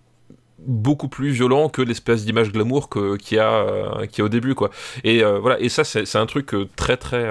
[0.68, 4.54] beaucoup plus violent que l'espèce d'image glamour qu'il y a euh, qui a au début
[4.54, 4.70] quoi
[5.02, 7.26] et euh, voilà et ça c'est un truc euh, très très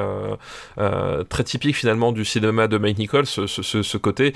[1.30, 4.34] très typique finalement du cinéma de Mike Nichols ce, ce, côté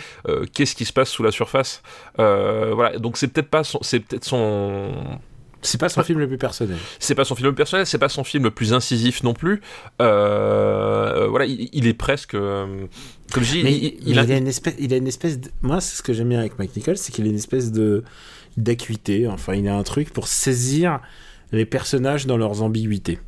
[0.54, 1.82] qu'est-ce qui se passe sous la surface?
[2.18, 4.92] Voilà donc c'est peut-être pas c'est peut-être son
[5.64, 6.78] c'est pas son film le plus personnel.
[6.98, 9.34] C'est pas son film le plus personnel, c'est pas son film le plus incisif non
[9.34, 9.62] plus.
[10.00, 12.32] voilà, il, est presque.
[12.32, 12.90] comme
[13.36, 14.24] je dis, il, a...
[14.24, 15.40] une espèce, il a une espèce.
[15.40, 15.50] De...
[15.62, 18.04] Moi, c'est ce que j'aime bien avec Mike Nichols, c'est qu'il a une espèce de
[18.58, 19.28] d'acuité.
[19.28, 21.00] Enfin, il a un truc pour saisir
[21.52, 23.20] les personnages dans leurs ambiguïtés.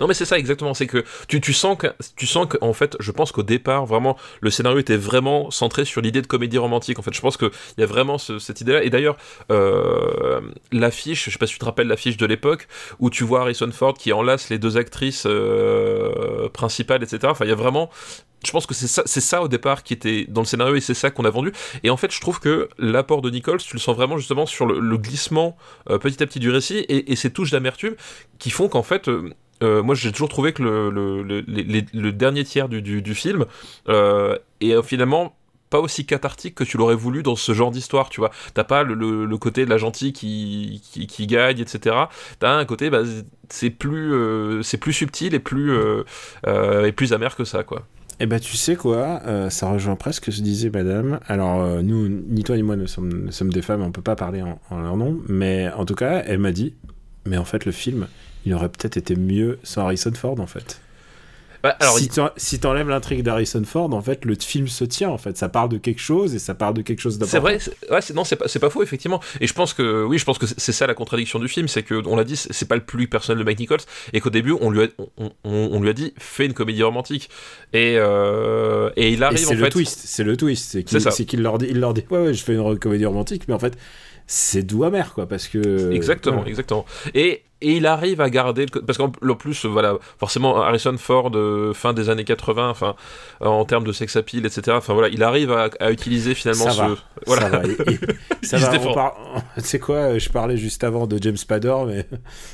[0.00, 2.72] Non mais c'est ça exactement, c'est que tu, tu sens que tu sens que en
[2.72, 6.58] fait, je pense qu'au départ vraiment le scénario était vraiment centré sur l'idée de comédie
[6.58, 6.98] romantique.
[6.98, 8.82] En fait, je pense que il y a vraiment ce- cette idée-là.
[8.84, 9.16] Et d'ailleurs,
[9.50, 10.40] euh,
[10.72, 12.68] l'affiche, je sais pas si tu te rappelles l'affiche de l'époque
[12.98, 17.20] où tu vois Harrison Ford qui enlace les deux actrices euh, principales, etc.
[17.26, 17.90] Enfin, il y a vraiment
[18.44, 20.94] je pense que c'est ça, ça au départ qui était dans le scénario et c'est
[20.94, 21.52] ça qu'on a vendu.
[21.82, 24.66] Et en fait, je trouve que l'apport de Nichols, tu le sens vraiment justement sur
[24.66, 25.56] le, glissement
[25.90, 27.94] euh, petit à petit du récit et, et ces touches d'amertume
[28.38, 29.30] qui font qu'en fait, euh,
[29.62, 33.46] euh, moi j'ai toujours trouvé que le, dernier tiers du, film
[33.88, 35.34] euh, est finalement
[35.70, 38.30] pas aussi cathartique que tu l'aurais voulu dans ce genre d'histoire, tu vois.
[38.54, 41.96] T'as pas le, côté de la gentille qui, qui, gagne, etc.
[42.38, 43.02] T'as un côté, bah,
[43.48, 45.72] c'est plus, euh, c'est plus subtil et plus,
[47.12, 47.86] amer que ça, quoi.
[48.18, 51.20] Eh ben, tu sais quoi, ça rejoint presque ce que disait madame.
[51.26, 54.80] Alors, nous, ni toi ni moi ne sommes, des femmes, on peut pas parler en
[54.80, 56.74] leur nom, mais en tout cas, elle m'a dit,
[57.26, 58.06] mais en fait, le film,
[58.46, 60.80] il aurait peut-être été mieux sans Harrison Ford, en fait.
[61.62, 65.08] Bah, alors, si t'en- si t'enlèves l'intrigue d'Harrison Ford, en fait, le film se tient,
[65.08, 65.36] en fait.
[65.36, 67.58] Ça parle de quelque chose et ça parle de quelque chose d'important.
[67.58, 69.20] C'est vrai, ouais, non, c'est pas, pas faux, effectivement.
[69.40, 71.82] Et je pense que, oui, je pense que c'est ça la contradiction du film, c'est
[71.82, 73.80] que, on l'a dit, c'est pas le plus personnel de Mike Nichols,
[74.12, 76.84] et qu'au début, on lui, a, on, on- on lui a dit, fais une comédie
[76.84, 77.30] romantique.
[77.72, 79.70] Et, euh, et il Et arrive, c'est en le fait.
[79.70, 80.70] twist, c'est le twist.
[80.70, 81.10] C'est qu'il C'est ça.
[81.10, 83.54] c'est qu'il leur dit, il leur dit, ouais, ouais, je fais une comédie romantique, mais
[83.54, 83.76] en fait,
[84.28, 85.90] c'est doux amer, quoi, parce que.
[85.92, 86.48] Exactement, ouais.
[86.48, 86.84] exactement.
[87.14, 90.96] Et, et il arrive à garder, le parce qu'en en plus, euh, voilà, forcément, Harrison
[90.98, 92.94] Ford, euh, fin des années 80, enfin,
[93.42, 96.64] euh, en termes de sex appeal, etc., enfin voilà, il arrive à, à utiliser finalement
[96.66, 96.80] Ça ce.
[96.80, 96.88] va.
[97.26, 97.50] Voilà.
[97.50, 97.62] Ça va.
[98.42, 99.16] ça Il se va, on par-
[99.58, 102.06] sais quoi, je parlais juste avant de James Spader, mais,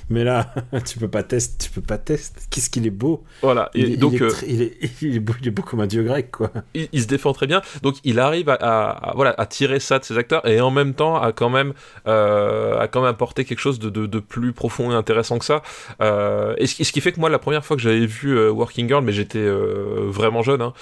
[0.09, 0.55] mais là,
[0.87, 2.41] tu peux pas tester, tu peux pas tester.
[2.51, 3.25] Qu'est-ce qu'il est beau.
[3.43, 3.71] Voilà.
[3.75, 5.63] Et Il, est- donc, il, est euh, il, est, il, est beau, il est beau
[5.63, 6.51] comme un dieu grec, quoi.
[6.75, 7.61] il, il se défend très bien.
[7.83, 10.71] Donc il arrive à, à- à- voilà, à tirer ça de ses acteurs et en
[10.71, 11.73] même temps à quand même,
[12.07, 15.63] euh, à quand même apporter quelque chose de, de- de plus profond intéressant que ça.
[16.01, 18.87] Euh, et ce, qui- fait que moi, la première fois que j'avais vu euh, Working
[18.89, 20.73] Girl, mais j'étais euh, vraiment jeune, hein,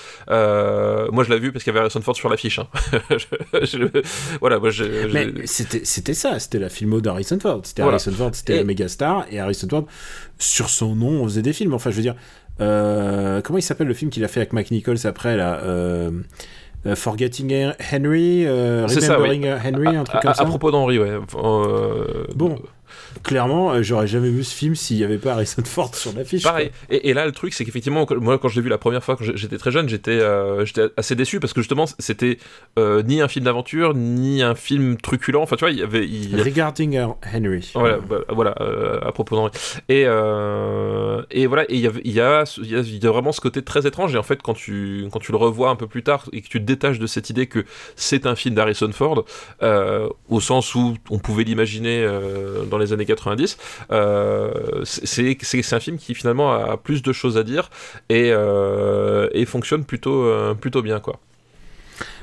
[1.13, 2.59] moi je l'ai vu parce qu'il y avait Harrison Ford sur l'affiche.
[2.59, 2.67] hein.
[3.11, 4.03] Je- je-
[4.41, 4.71] voilà, moi
[5.45, 7.61] c'était ça, c'était la filmo d'Harrison Ford.
[7.65, 7.97] C'était Voilà.
[7.97, 9.87] Harrison Ford, c'était Et- la méga star, et Harrison Ford,
[10.39, 11.75] sur son nom, on faisait des films.
[11.75, 12.15] Enfin, je veux dire,
[12.59, 15.61] comment il s'appelle le film qu'il a fait avec Mike Nichols après, là
[16.95, 20.43] Forgetting Henry, euh, C'est ça, Remembering Henry, un à, truc à- comme ça.
[20.43, 21.11] à propos d'Henri, ouais.
[21.37, 22.59] Euh, Bon,
[23.23, 26.43] clairement, euh, j'aurais jamais vu ce film s'il n'y avait pas Harrison Ford sur l'affiche.
[26.43, 26.71] Pareil.
[26.91, 29.03] Et, et là, le truc, c'est qu'effectivement, que- moi, quand je l'ai vu la première
[29.05, 32.39] fois, quand j'étais très jeune, j'étais euh, j'étais assez déçu parce que justement, c'était
[32.79, 35.43] euh, ni un film d'aventure, ni un film truculent.
[35.43, 36.07] Enfin, tu vois, il y avait.
[36.07, 36.99] il Regarding
[37.35, 37.71] Henry.
[37.75, 39.51] Voilà, bah, voilà euh, à propos d'Henri.
[39.89, 43.41] Et, et voilà, et il y, a, il y, a, il y a vraiment ce
[43.41, 44.15] côté très étrange.
[44.15, 46.49] Et en fait, quand tu, quand tu le revois un peu plus tard et que
[46.49, 47.65] tu te détaches de cette idée que
[47.97, 49.25] c'est un film d'Harrison Ford,
[50.29, 52.09] au sens où on pouvait l'imaginer
[52.71, 53.59] dans les années 90,
[53.93, 54.51] euh,
[54.85, 57.71] c'est un film qui finalement a plus de choses à dire
[58.09, 61.19] et, euh, et fonctionne plutôt, euh, plutôt bien, quoi.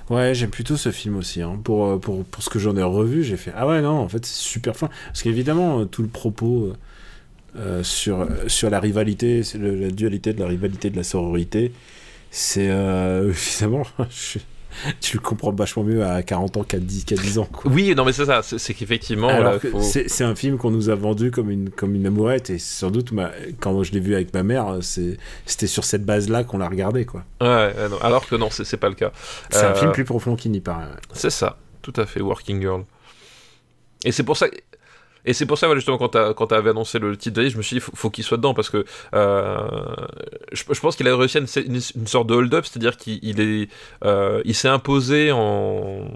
[0.09, 1.41] Ouais, j'aime plutôt ce film aussi.
[1.41, 1.59] hein.
[1.63, 4.25] Pour, pour, pour ce que j'en ai revu, j'ai fait Ah ouais, non, en fait,
[4.25, 4.89] c'est super fin.
[5.07, 6.73] Parce qu'évidemment, tout le propos
[7.81, 11.71] sur, sur la rivalité, la dualité de la rivalité de la sororité,
[12.31, 12.67] c'est
[13.27, 13.85] évidemment,
[15.01, 17.45] tu le comprends vachement mieux à 40 ans qu'à 10, qu'à 10 ans.
[17.51, 17.71] Quoi.
[17.71, 21.31] Oui, non, mais c'est ça, c'est qu'effectivement, faut- c'est un film qu'on nous a vendu
[21.31, 24.43] comme une, comme une amourette, et sans doute, ma- quand je l'ai vu avec ma
[24.43, 27.05] mère, euh, c'était sur cette base-là qu'on l'a regardé.
[27.05, 27.23] quoi.
[27.41, 29.11] Ouais, ouais, non, alors que non, c'est c'est pas le cas.
[29.49, 30.83] C'est un Euh, film plus profond qu'il n'y paraît.
[30.85, 30.99] ouais.
[31.13, 32.83] C'est ça, tout à fait, Working Girl.
[34.05, 34.47] Et c'est pour ça.
[35.27, 37.75] Et c'est pour ça, justement, quand quand t'avais annoncé le titre de je me suis
[37.75, 39.67] dit, faut, faut qu'il soit dedans, parce que euh,
[40.53, 43.69] je, pense qu'il a réussi à une, sorte de hold-up, c'est-à-dire qu'il il est,
[44.05, 46.07] euh, il s'est imposé en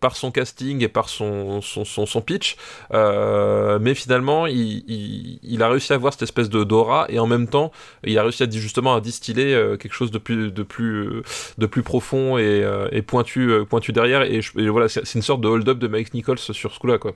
[0.00, 2.56] par son casting et par son, son, son, pitch,
[2.94, 7.48] euh, mais finalement il, a réussi à avoir cette espèce de d'aura et en même
[7.48, 7.72] temps
[8.04, 9.48] il a réussi à justement à distiller
[9.80, 11.22] quelque chose de plus de plus
[11.58, 15.78] de plus profond et, pointu pointu derrière et, et voilà c'est une sorte de hold-up
[15.78, 17.14] de Mike Nichols sur ce coup-là quoi.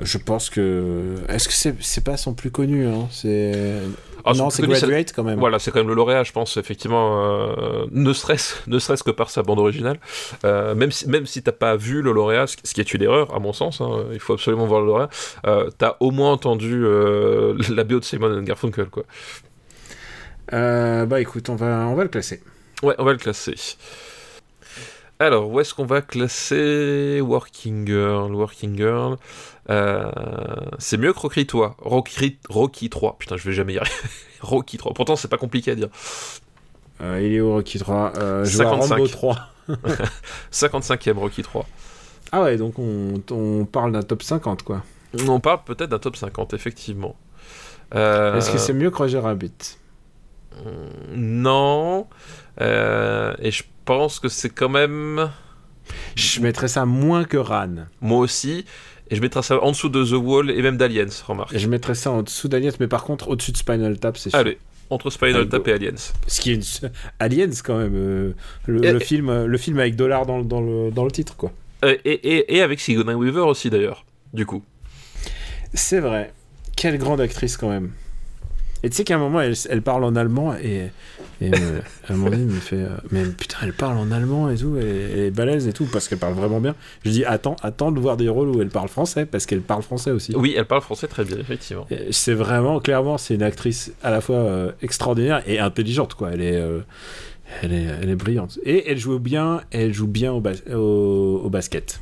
[0.00, 1.16] Je pense que.
[1.28, 3.52] Est-ce que c'est c'est pas son plus connu hein C'est.
[4.24, 5.38] Ah, non, c'est ça- Graduate quand même.
[5.38, 9.10] Voilà, c'est quand même le lauréat, je pense, effectivement, euh, ne serait-ce ne serait-ce que
[9.10, 9.98] par sa bande originale.
[10.44, 13.34] Euh, même si, même si t'as pas vu le lauréat, ce qui est une erreur,
[13.34, 15.08] à mon sens, hein, il faut absolument voir le lauréat,
[15.46, 16.82] euh, t'as au moins entendu
[17.70, 19.02] la BO de Simon Garfunkel, quoi.
[20.50, 22.42] Bah écoute, on va, on va le classer.
[22.82, 23.54] Ouais, on va le classer.
[25.22, 29.16] Alors, où est-ce qu'on va classer Working Girl Working Girl?
[29.70, 30.10] Euh,
[30.78, 31.76] c'est mieux que Rocky 3.
[31.78, 33.18] Rocky, Rocky 3.
[33.18, 33.94] Putain, je vais jamais y arriver.
[34.40, 34.94] Rocky 3.
[34.94, 35.90] Pourtant, c'est pas compliqué à dire.
[37.02, 38.14] Euh, il est au Rocky 3.
[38.16, 38.94] Euh, je vois 55.
[38.96, 39.48] Rambo 3.
[40.52, 41.66] 55e Rocky 3.
[42.32, 44.82] Ah ouais, donc on, on parle d'un top 50 quoi.
[45.28, 47.14] On parle peut-être d'un top 50, effectivement.
[47.94, 49.78] Euh, Est-ce que c'est mieux que Roger Rabbit?
[51.14, 52.08] Non.
[52.58, 55.30] Et je pense que c'est quand même.
[56.16, 57.86] Je mettrais ça moins que Ran.
[58.00, 58.64] Moi aussi.
[59.10, 61.52] Et je mettrais ça en dessous de The Wall et même d'Aliens, remarque.
[61.52, 64.30] Et je mettrais ça en dessous d'Aliens, mais par contre au-dessus de Spinal Tap, c'est
[64.30, 64.38] sûr.
[64.38, 64.56] Allez,
[64.88, 65.96] entre Spinal Tap et Aliens.
[66.26, 66.62] Ce qui est une...
[67.18, 68.32] Aliens quand même, euh,
[68.66, 71.10] le, Et- le film, euh, le film avec dollar dans, le- dans, le, dans le
[71.10, 71.52] titre quoi.
[71.84, 74.62] Euh, et, et, et avec Sigourney Weaver aussi, d'ailleurs, du coup.
[75.74, 76.32] C'est vrai.
[76.76, 77.90] Quelle grande actrice quand même.
[78.82, 80.90] Et tu sais qu'à un moment, elle, elle parle en allemand et,
[81.44, 84.10] et euh, à un moment donné, elle me fait euh, Mais putain, elle parle en
[84.12, 84.80] allemand et tout, et
[85.12, 86.74] elle est balèze et tout, parce qu'elle parle vraiment bien.
[87.04, 89.82] Je dis Attends, attends de voir des rôles où elle parle français, parce qu'elle parle
[89.82, 90.34] français aussi.
[90.36, 91.86] Oui, elle parle français très bien, effectivement.
[92.10, 96.30] C'est vraiment, clairement, c'est une actrice à la fois euh, extraordinaire et intelligente, quoi.
[96.32, 96.80] Elle est, euh,
[97.62, 98.58] elle est, elle est brillante.
[98.64, 102.00] Et elle joue bien, elle joue bien au, bas- au, au basket.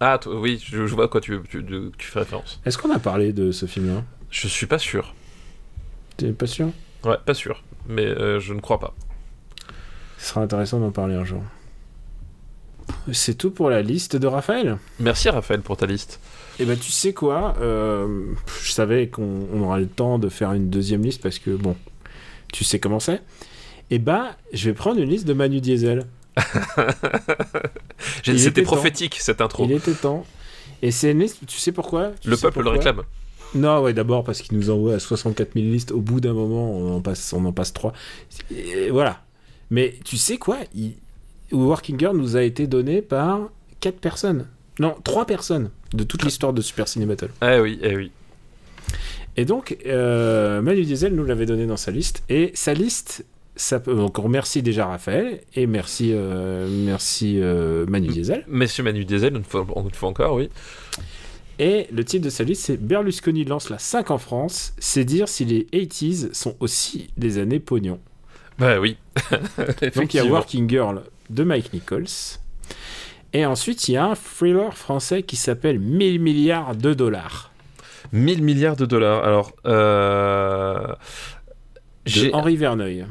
[0.00, 2.60] Ah, toi, oui, je, je vois à quoi tu- tu fais référence.
[2.64, 4.04] Est-ce qu'on a parlé de ce film-là?
[4.30, 5.14] Je suis pas sûr.
[6.16, 6.68] T'es pas sûr?
[7.04, 7.62] Ouais, pas sûr.
[7.88, 8.94] Mais euh, je ne crois pas.
[10.18, 11.42] Ce sera intéressant d'en parler un jour.
[13.12, 14.78] C'est tout pour la liste de Raphaël.
[15.00, 16.20] Merci Raphaël pour ta liste.
[16.58, 18.24] Et ben tu sais quoi euh,
[18.62, 21.76] Je savais qu'on on aurait le temps de faire une deuxième liste parce que bon,
[22.52, 23.22] tu sais comment c'est.
[23.90, 26.06] Et bah, je vais prendre une liste de Manu Diesel.
[28.22, 29.64] C'était prophétique cette intro.
[29.64, 30.26] Il était temps.
[30.82, 32.12] Et c'est une liste, tu sais pourquoi?
[32.20, 33.02] Tu Le sais peuple le réclame.
[33.54, 35.92] Non, ouais, d'abord parce qu'il nous envoie à 64 000 listes.
[35.92, 37.92] Au bout d'un moment, on en passe, on en passe 3.
[38.90, 39.22] voilà.
[39.70, 40.58] Mais tu sais quoi?
[40.74, 40.94] Il-
[41.50, 43.48] Working Girl nous a été donné par
[43.80, 44.46] 4 personnes.
[44.80, 47.30] Non, 3 personnes de toute l'histoire de Super Ciné Battle.
[47.42, 48.12] Eh oui, eh oui.
[49.36, 52.22] Et donc, euh, Manu Diesel nous l'avait donné dans sa liste.
[52.28, 53.24] Et sa liste,
[53.56, 53.94] ça peut...
[53.94, 58.44] donc on remercie déjà Raphaël et merci, euh, merci euh, Manu Diesel.
[58.48, 60.50] Monsieur Manu Diesel, une fois, une fois encore, oui.
[61.58, 64.74] Et le titre de sa liste, c'est Berlusconi lance la 5 en France.
[64.78, 67.98] C'est dire si les 80s sont aussi les années pognon.
[68.58, 68.96] Bah oui.
[69.96, 70.24] Donc il y a.
[70.24, 72.38] Working Girl de Mike Nichols.
[73.32, 77.50] Et ensuite, il y a un thriller français qui s'appelle 1000 milliards de dollars.
[78.12, 79.24] 1000 milliards de dollars.
[79.24, 80.94] Alors, euh...
[82.06, 83.04] De Henri Verneuil.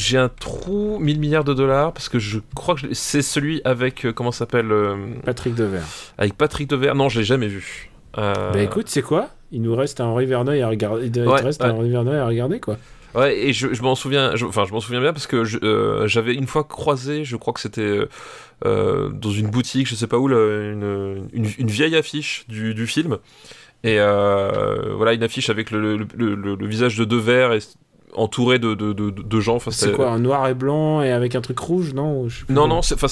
[0.00, 4.04] J'ai un trou 1000 milliards de dollars parce que je crois que c'est celui avec
[4.06, 5.84] euh, comment s'appelle euh, Patrick Devers.
[6.18, 6.94] avec Patrick Devers.
[6.94, 7.90] Non, je l'ai jamais vu.
[8.18, 9.28] Euh, Bah écoute, c'est quoi?
[9.52, 11.06] Il nous reste un Henri Verneuil à regarder.
[11.14, 11.68] Il Ouais, reste ouais.
[11.68, 12.76] un Henri Verneuil à regarder, quoi.
[13.14, 16.06] Ouais, et je, je m'en souviens, je- enfin je m'en souviens bien parce que euh,
[16.06, 18.02] j'avais une fois croisé, je crois que c'était
[18.64, 22.86] euh, dans une boutique, je sais pas où, une, une, une vieille affiche du, du
[22.86, 23.18] film.
[23.82, 27.58] Et voilà, une affiche avec le, le, le- le- le visage de Devers et
[28.14, 29.56] entouré de, de, de, de gens.
[29.56, 32.44] Enfin, C'est quoi, un noir et blanc et avec un truc rouge, non Je.
[32.48, 33.06] Non, non, enfin,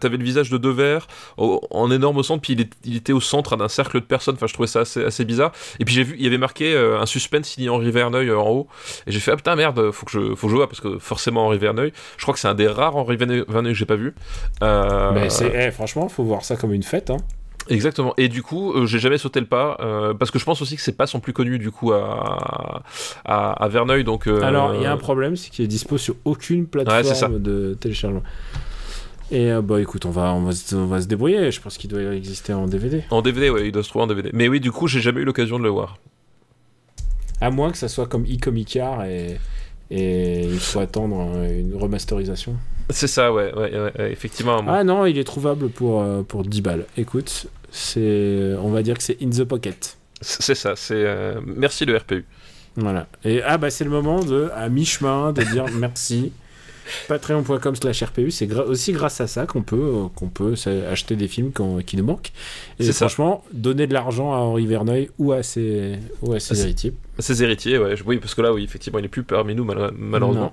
[0.00, 3.20] t'avais le visage de Devers au- en énorme centre, puis il, est- il était au
[3.20, 4.34] centre d'un cercle de personnes.
[4.34, 5.52] Enfin, je trouvais ça assez, assez bizarre.
[5.80, 8.38] Et puis j'ai vu, il y avait marqué euh, un suspense signé Henri Verneuil euh,
[8.38, 8.66] en haut.
[9.06, 10.98] Et j'ai fait ah putain merde, faut que je, faut que je vois parce que
[10.98, 11.92] forcément Henri Verneuil.
[12.16, 14.14] Je crois que c'est un des rares Henri Verneuil, Verneuil que j'ai pas vu.
[14.62, 17.10] Euh, Mais eh, franchement, faut voir ça comme une fête.
[17.10, 17.18] Hein.
[17.68, 18.14] Exactement.
[18.16, 20.76] Et du coup, euh, j'ai jamais sauté le pas euh, parce que je pense aussi
[20.76, 22.82] que c'est pas son plus connu du coup à
[23.24, 24.04] à, à Verneuil.
[24.04, 27.34] Donc euh, Alors, il y a un problème, c'est qu'il est dispo sur aucune plateforme
[27.34, 28.22] Ouais, de téléchargement.
[29.30, 31.50] Et euh, bah écoute, on va, on, va se, on va se débrouiller.
[31.50, 33.04] Je pense qu'il doit exister en DVD.
[33.10, 34.30] en DVD, ouais, il doit se trouver en DVD.
[34.32, 35.98] Mais oui, du coup, j'ai jamais eu l'occasion de le voir.
[37.40, 39.38] À moins que ça soit comme e-comicar et,
[39.90, 42.56] et il faut attendre une remasterisation.
[42.90, 44.60] C'est ça, ouais, ouais, ouais, effectivement.
[44.68, 46.86] Ah non, il est trouvable pour, euh, pour 10 balles.
[46.96, 49.96] Écoute, c'est, on va dire que c'est in the pocket.
[50.20, 50.74] C'est ça.
[50.76, 52.24] C'est euh, merci le RPU.
[52.76, 53.06] Voilà.
[53.24, 56.32] Et ah bah c'est le moment de, à mi-chemin, de dire merci.
[57.08, 60.54] Patreon.com slash RPU, c'est gra- aussi grâce à ça qu'on peut, euh, qu'on peut
[60.90, 61.50] acheter des films
[61.86, 62.30] qui nous manquent.
[62.78, 62.92] Et ça.
[62.92, 66.92] franchement, donner de l'argent à Henri Verneuil ou à ses, ou à ses héritiers.
[67.18, 67.94] Ses héritiers, ouais.
[68.04, 70.52] Oui, parce que là, oui, effectivement, il est plus parmi nous, mal- malheureusement.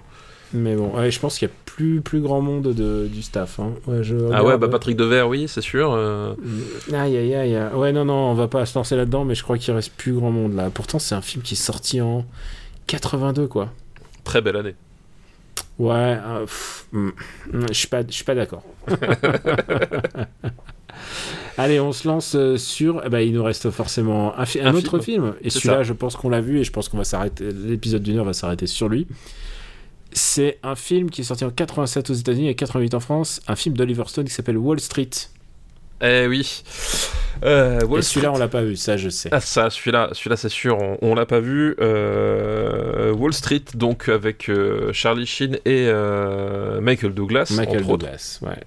[0.53, 3.59] Mais bon, ouais, je pense qu'il y a plus, plus grand monde de, du staff.
[3.59, 3.71] hein.
[3.87, 5.93] Ouais, je Ah ouais, bah Patrick Devers, oui, c'est sûr.
[5.93, 6.33] euh,
[6.91, 7.55] Aïe aïe aïe.
[7.55, 7.73] aïe.
[7.73, 10.13] Ouais, non, non, on va pas se lancer là-dedans, mais je crois qu'il reste plus
[10.13, 10.69] grand monde là.
[10.69, 12.25] Pourtant, c'est un film qui est sorti en
[12.87, 13.69] 82, quoi.
[14.25, 14.75] Très belle année.
[15.79, 16.45] Ouais, euh,
[16.91, 17.09] hmm,
[17.53, 18.63] hmm, je suis pas, pas d'accord.
[21.57, 23.01] Allez, on se lance euh, sur.
[23.05, 25.23] eh ben, il nous reste forcément un, fi- un Un autre film.
[25.23, 25.33] film.
[25.41, 27.49] Et celui-là, je pense qu'on l'a vu et je pense qu'on va s'arrêter.
[27.51, 29.07] L'épisode d'une heure va s'arrêter sur lui.
[30.13, 33.41] C'est un film qui est sorti en 87 aux États-Unis et 88 en France.
[33.47, 35.09] Un film d'Oliver Stone qui s'appelle Wall Street.
[36.03, 36.63] Eh oui.
[37.43, 38.27] Euh, et celui-là, Street.
[38.27, 39.29] on l'a pas vu, ça je sais.
[39.31, 41.75] Ah ça, celui-là, celui-là c'est sûr, on, on l'a pas vu.
[41.79, 45.91] Euh, Wall Street, donc avec euh, Charlie Sheen et
[46.81, 47.87] Michael Douglas, Michael autres.
[47.97, 48.63] Douglas, ouais.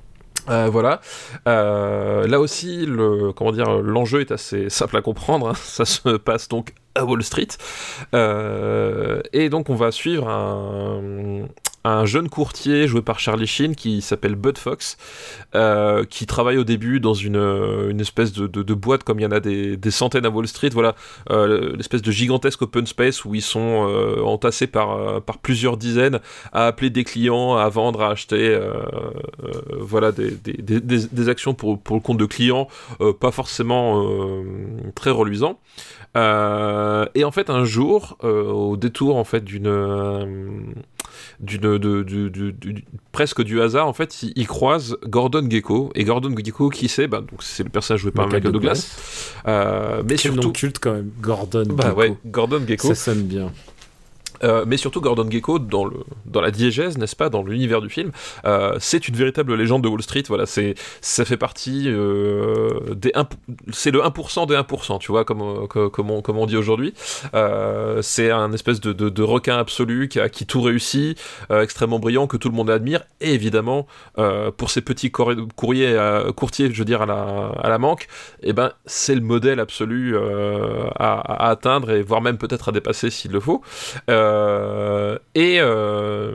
[0.48, 1.00] Euh, voilà.
[1.48, 5.48] Euh, là aussi, le comment dire, l'enjeu est assez simple à comprendre.
[5.48, 5.54] hein.
[5.56, 7.48] Ça se passe donc à Wall Street,
[8.14, 11.46] Euh, et donc on va suivre un,
[11.84, 14.96] un jeune courtier joué par Charlie Sheen qui s'appelle Bud Fox,
[15.54, 17.36] euh, qui travaille au début dans une,
[17.90, 20.48] une espèce de, de- boîte comme il y en a des, des centaines à Wall
[20.48, 20.70] Street.
[20.72, 20.94] Voilà,
[21.30, 25.76] euh, l'espèce de gigantesque open space où ils sont euh, entassés par, euh, par plusieurs
[25.76, 26.20] dizaines
[26.52, 28.72] à appeler des clients, à vendre, à acheter, euh,
[29.44, 32.68] euh, voilà, des, des, des- actions pour, pour le compte de clients,
[33.00, 34.42] euh, pas forcément euh,
[34.94, 35.58] très reluisants.
[36.16, 39.66] Euh, et en fait, un jour, euh, au détour en fait d'une
[41.44, 45.90] d'une de, du- du- du- presque du hasard, en fait, il, il croise Gordon Gecko.
[45.94, 48.96] Et Gordon Gecko, qui c'est bah, donc c'est le personnage joué par Michael Michael Douglas.
[49.46, 51.64] Euh, mais Quel nom surtout, culte quand même, Gordon.
[51.68, 52.00] bah Gekko.
[52.00, 52.88] ouais, Gordon Gecko.
[52.88, 53.52] Ça sonne bien.
[54.44, 57.88] Euh, mais surtout Gordon Gecko dans le dans la diégèse n'est-ce pas dans l'univers du
[57.88, 58.10] film
[58.44, 63.10] euh, c'est une véritable légende de Wall Street voilà c'est ça fait partie euh, des
[63.14, 63.26] 1
[63.72, 66.56] c'est le 1% des 1% tu vois comme euh, co- comme on, comme on dit
[66.56, 66.92] aujourd'hui.
[68.02, 71.18] C'est un espèce de, de, requin absolu qui tout réussit
[71.50, 73.86] extrêmement brillant que tout le monde admire et évidemment
[74.56, 75.96] pour ces petits courri- courriers
[76.36, 78.08] courtiers je veux dire à la à la manque
[78.42, 80.16] et ben c'est le modèle absolu
[80.96, 83.62] à, atteindre et voire même peut-être à dépasser s'il le faut
[85.34, 86.34] et euh,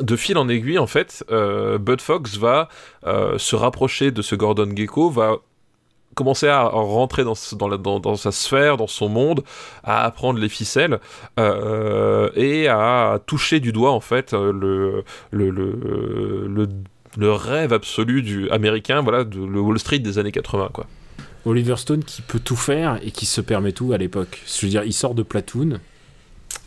[0.00, 2.68] de fil en aiguille, en fait, euh, Bud Fox va
[3.06, 5.36] euh, se rapprocher de ce Gordon Gecko, va
[6.14, 9.44] commencer à rentrer dans, sa sphère, dans son monde,
[9.82, 11.00] à apprendre les ficelles
[11.38, 15.72] euh, et à toucher du doigt en fait euh, le,
[17.32, 20.86] rêve absolu du américain, voilà, le Wall Street des années 80 quoi.
[21.44, 24.42] Oliver Stone qui peut tout faire et qui se permet tout à l'époque.
[24.46, 25.80] Je veux dire, il sort de Platoon.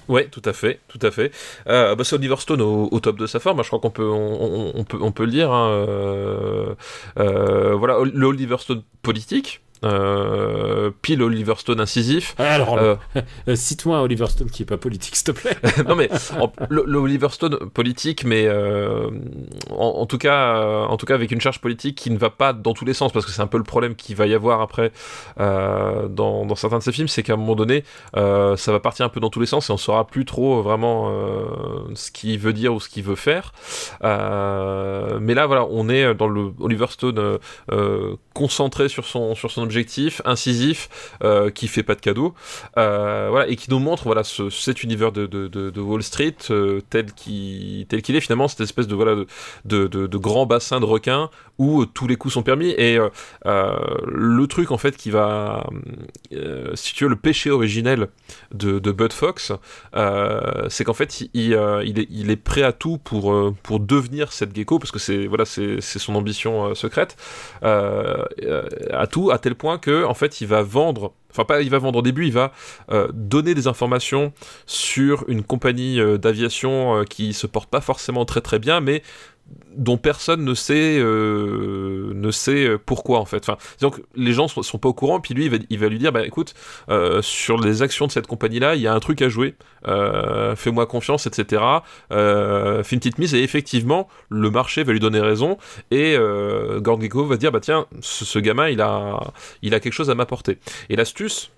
[0.08, 1.32] Ouais, tout à fait, tout à fait.
[1.68, 3.62] Euh, bah, c'est Oliver Stone au, au top de sa forme.
[3.64, 5.52] Je crois qu'on peut, on, peut, on peut le dire.
[5.52, 6.76] hein, euh,
[7.20, 12.34] euh, voilà, le Oliver Stone politique, euh, puis le Oliver Stone incisif.
[12.38, 12.96] Ah, Alors, Euh,
[13.48, 15.58] euh, cite-moi Oliver Stone qui est pas politique, s'il te plaît.
[15.88, 18.46] non mais en- le, le Oliver Stone politique, mais
[19.78, 22.54] en, tout cas, euh, en tout cas avec une charge politique qui ne va pas
[22.54, 24.62] dans tous les sens, parce que c'est un peu le problème qu'il va y avoir
[24.62, 24.92] après
[25.40, 27.84] euh, dans, certains de ces films, c'est qu'à un moment donné,
[28.16, 30.62] euh, ça va partir un peu dans tous les sens et on saura plus trop
[30.62, 31.12] vraiment
[31.94, 33.54] ce qu'il veut dire ou ce qu'il veut faire.
[34.02, 37.40] Mais là, voilà, on est dans le Oliver Stone
[38.34, 40.90] concentré sur son sur son objectif, incisif,
[41.54, 42.34] qui fait pas de cadeaux,
[42.76, 46.36] voilà, et qui nous montre voilà ce, cet univers de, de, Wall Street
[46.90, 49.26] tel qu'il tel qu'il est finalement cette espèce de voilà de,
[49.66, 52.70] de, de, de grand bassin de requins où euh, tous les coups sont permis.
[52.78, 53.10] Et euh,
[53.46, 55.68] euh, le truc en fait qui va
[56.34, 58.08] euh, si le péché originel
[58.54, 59.52] de, Bud Fox
[60.70, 61.60] c'est qu'en fait il,
[62.10, 65.82] il, est, prêt à tout pour, pour devenir cette gecko parce que c'est voilà c'est
[65.82, 67.18] son ambition secrète
[67.62, 71.80] à tout à tel point que en fait il va vendre enfin pas il va
[71.80, 72.54] vendre au début il va
[73.14, 74.32] donner des informations
[74.66, 79.02] sur une compagnie d'aviation euh, qui se porte pas forcément très très bien mais
[79.76, 83.46] dont personne ne sait euh, ne sait euh, pourquoi en fait.
[83.46, 86.26] Que les gens sont, sont pas au courant puis lui il va, lui dire bah
[86.26, 86.54] écoute
[86.90, 89.56] euh, sur les actions de cette compagnie là il y a un truc à jouer.
[89.86, 91.62] Fais-moi confiance etc
[92.10, 95.58] fais une petite mise et effectivement le marché va lui donner raison
[95.92, 99.20] et euh, va dire bah tiens ce, ce gamin il a
[99.62, 100.58] il a quelque chose à m'apporter.
[100.90, 101.52] Et l'astuce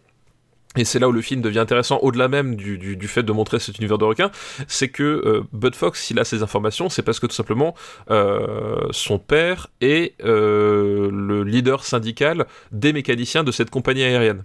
[0.77, 3.77] et c'est là où le film devient intéressant, au-delà même du, fait de montrer cet
[3.79, 4.31] univers de requin,
[4.67, 7.75] c'est que euh, Bud Fox, s'il a ces informations, c'est parce que tout simplement
[8.11, 14.43] euh, son père est euh, le leader syndical des mécaniciens de cette compagnie aérienne,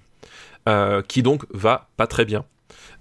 [1.08, 2.44] qui donc va pas très bien.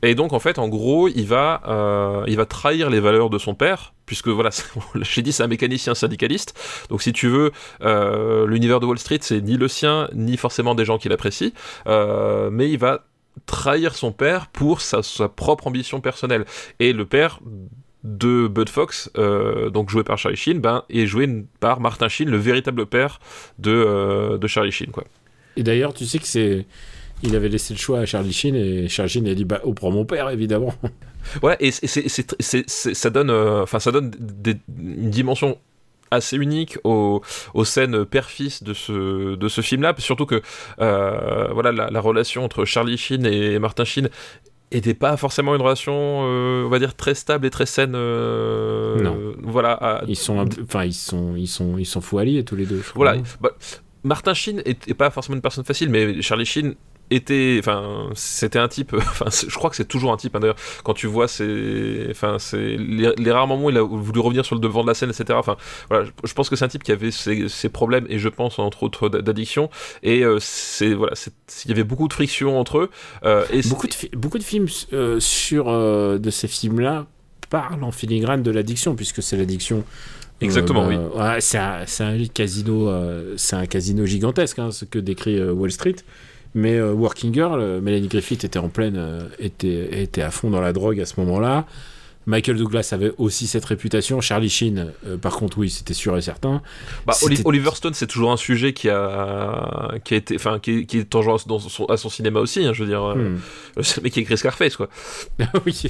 [0.04, 3.54] Et donc en fait, en gros, il va, il va trahir les valeurs de son
[3.54, 4.50] père, puisque voilà,
[4.96, 6.58] j'ai dit c'est un mécanicien syndicaliste.
[6.90, 7.52] Donc si tu veux,
[8.48, 11.54] l'univers de Wall Street, c'est ni le sien, ni forcément des gens qu'il apprécie,
[11.86, 13.04] mais il va
[13.46, 16.46] trahir son père pour sa, sa, propre ambition personnelle.
[16.80, 17.40] Et le père
[18.04, 22.30] de Bud Fox, euh, donc joué par Charlie Sheen, ben, est joué par Martin Sheen,
[22.30, 23.20] le véritable père
[23.60, 24.92] de, euh, de Charlie Sheen.
[24.92, 25.04] Quoi.
[25.56, 26.66] Et d'ailleurs, tu sais que c'est...
[27.24, 29.74] Il avait laissé le choix à Charlie Sheen et Charlie Sheen a dit bah, on
[29.74, 30.74] prend mon père, évidemment.
[31.44, 32.08] Ouais, et c'est,
[32.68, 35.60] ça donne, enfin, ça donne des, une dimension
[36.12, 37.22] assez unique aux,
[37.54, 40.42] aux scènes père-fils de ce, de ce film-là, surtout que
[40.80, 44.10] euh, voilà, la, la, relation entre Charlie Sheen et Martin Sheen
[44.72, 47.94] était pas forcément une relation, euh, on va dire, très stable et très saine.
[47.96, 49.34] Euh, non.
[49.42, 49.74] Voilà.
[49.74, 50.04] À...
[50.08, 52.82] Ils sont, enfin, ils sont, ils sont, ils sont fous alliés tous les deux.
[52.96, 53.18] Voilà.
[53.42, 53.52] Bah,
[54.04, 56.76] Martin Sheen est, est, pas forcément une personne facile, mais Charlie Sheen
[57.12, 60.56] était, enfin, c'était un type, enfin, je crois que c'est toujours un type, hein, d'ailleurs,
[60.84, 64.56] quand tu vois c'est, enfin, c'est les, rares moments où il a voulu revenir sur
[64.56, 65.34] le devant de la scène, etc.
[65.34, 65.58] Enfin,
[65.90, 68.84] voilà, je, pense que c'est un type qui avait ses, problèmes et je pense entre
[68.84, 69.70] autres d'addiction
[70.04, 71.14] et euh, c'est voilà,
[71.66, 72.90] il y avait beaucoup de friction entre eux.
[73.24, 77.08] Euh, et beaucoup de beaucoup de films euh, sur de ces films-là
[77.50, 79.84] parlent en filigrane de l'addiction puisque c'est l'addiction.
[80.42, 80.96] Exactement, oui.
[80.96, 82.92] Ouais, c'est un, un, casino,
[83.38, 85.98] c'est un casino gigantesque, hein, ce que décrit Wall Street.
[86.54, 90.50] Mais euh, Working Girl, euh, Melanie Griffith était en pleine, euh, était, était à fond
[90.50, 91.66] dans la drogue à ce moment-là.
[92.28, 94.22] Michael Douglas avait aussi cette réputation.
[94.22, 96.62] Charlie Sheen, euh, par contre, oui, c'était sûr et certain.
[97.08, 97.14] Bah,
[97.46, 101.10] Oliver Stone, c'est toujours un sujet qui a, qui a été, enfin, qui, qui, est
[101.10, 102.64] tendance dans son, à son cinéma aussi.
[102.64, 103.40] Hein, je veux dire, hmm.
[103.82, 104.88] c'est le mec qui écrit Scarface, quoi.
[105.66, 105.74] oui,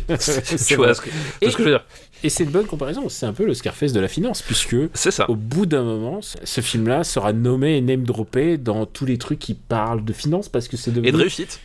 [0.68, 1.10] tu vois ce que,
[1.42, 1.86] et, ce que je veux dire.
[2.24, 3.10] Et c'est une bonne comparaison.
[3.10, 5.30] C'est un peu le Scarface de la finance, puisque c'est ça.
[5.30, 9.40] Au bout d'un moment, ce film-là sera nommé et name droppé dans tous les trucs
[9.40, 11.60] qui parlent de finance, parce que c'est devenu et de réussite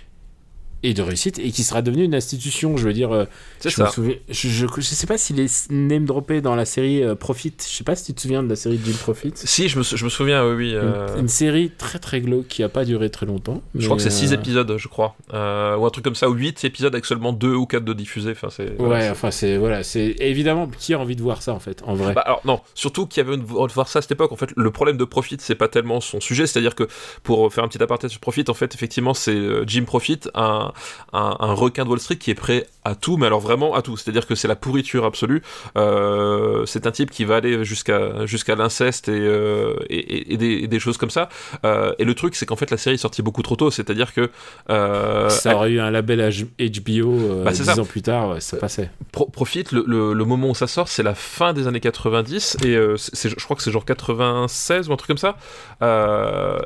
[0.86, 2.76] et de réussite et qui sera devenu une institution.
[2.76, 3.24] Je veux dire, euh,
[3.58, 3.90] c'est ça.
[4.28, 7.54] je, je, sais pas s'il est name droppé dans la série euh, Profit.
[7.58, 9.32] Je sais pas si tu te souviens de la série Jim Profit.
[9.34, 10.54] Si, je me, je me souviens, oui.
[10.54, 11.18] oui euh.
[11.18, 13.62] une, série très très glauque qui a pas duré très longtemps.
[13.74, 15.16] Je crois que c'est 6 épisodes, je crois.
[15.32, 18.30] ou un truc comme ça, ou 8 épisodes avec seulement 2 ou 4 de diffusés.
[18.30, 19.56] Enfin, c'est, ouais, enfin, c'est.
[19.56, 22.14] Voilà, c'est évidemment qui a envie de voir ça en fait, en vrai?
[22.14, 24.30] Bah, alors, non, surtout qui avait envie de voir ça à cette époque.
[24.30, 26.46] En fait, le problème de Profit, c'est pas tellement son sujet.
[26.46, 26.86] C'est-à-dire que
[27.24, 30.72] pour faire un petit aparté sur Profit, en fait, effectivement, c'est Jim Profit, un,
[31.12, 33.82] un, un requin de Wall Street qui est prêt à tout, mais alors vraiment à
[33.82, 33.96] tout.
[33.96, 35.42] C'est-à-dire que c'est la pourriture absolue.
[35.76, 40.96] Euh, c'est un type qui va aller jusqu'à jusqu'à l'inceste et, euh, et, des, choses
[40.96, 41.28] comme ça.
[41.64, 43.70] Euh, et le truc, c'est qu'en fait, la série est sortie beaucoup trop tôt.
[43.70, 44.30] C'est-à-dire que
[44.68, 48.90] ça aurait eu un label HBO bah, 10 ans plus tard, ça passait.
[49.10, 53.44] profite, le, le, moment où ça sort, c'est la fin des années 90 et je
[53.44, 55.36] crois que c'est genre 96 ou un truc comme ça.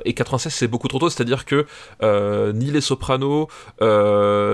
[0.04, 1.08] et 96, c'est beaucoup trop tôt.
[1.08, 1.66] C'est-à-dire que
[2.52, 3.48] ni les Sopranos,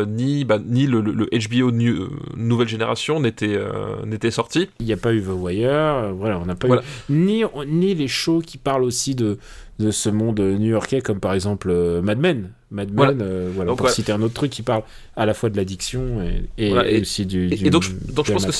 [0.06, 4.68] ni bah, ni le, HBO euh, nouvelle génération n'était euh, n'était sorti.
[4.80, 6.78] Il n'y a pas eu The Wire, euh, voilà, on n'a pas eu
[7.08, 9.38] ni ni les shows qui parlent aussi de
[9.78, 11.72] de ce monde new-yorkais comme par exemple
[12.02, 12.50] Mad Men.
[12.70, 13.22] Mad Men,
[13.54, 14.82] voilà, pour citer un autre truc qui parle
[15.14, 16.20] à la fois de l'addiction
[16.58, 18.52] et, et, aussi du, et, donc, donc je pense que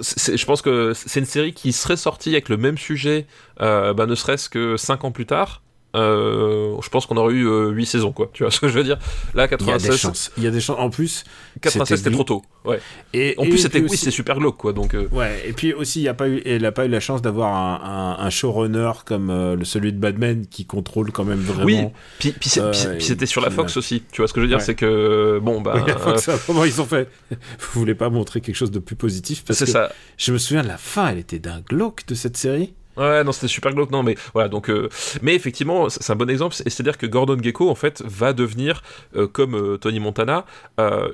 [0.00, 3.26] c'est, je pense que c'est une série qui serait sortie avec le même sujet,
[3.58, 5.61] bah, ne serait-ce que 5 ans plus tard.
[5.94, 8.30] Euh, je pense qu'on aurait eu 8 euh, saisons, quoi.
[8.32, 8.98] Tu vois ce que je veux dire?
[9.34, 9.82] Là, 96.
[9.82, 10.32] Il y a des chances.
[10.38, 10.78] Il y a des chances.
[10.78, 11.24] En plus,
[11.60, 12.42] 96, c'était trop tôt.
[12.64, 12.80] Ouais.
[13.12, 14.72] Et en plus, c'était oui, c'est super glauque, quoi.
[14.72, 14.94] Donc.
[14.94, 15.08] Euh.
[15.12, 15.42] Ouais.
[15.46, 18.16] Et puis aussi, il a pas eu, elle a pas eu la chance d'avoir un,
[18.18, 21.64] un, showrunner comme le celui de Batman qui contrôle quand même vraiment.
[21.66, 21.86] Oui.
[22.18, 22.50] Puis, puis,
[22.98, 24.02] c'était sur la Fox aussi.
[24.12, 24.60] Tu vois ce que je veux dire?
[24.62, 25.74] C'est que bon bah.
[25.86, 29.44] Oui, Fox, comment ils ont fait Vous voulez pas montrer quelque chose de plus positif?
[29.44, 29.92] Parce que ça.
[30.16, 31.08] Je me souviens de la fin.
[31.08, 32.72] Elle était d'un glauque de cette série.
[32.96, 34.88] Ouais, non, c'était super glauque, non, mais voilà, donc, euh,
[35.22, 38.82] mais effectivement, c'est un bon exemple, c'est-à-dire que Gordon Gecko, en fait, va devenir,
[39.16, 40.44] euh, comme euh, Tony Montana,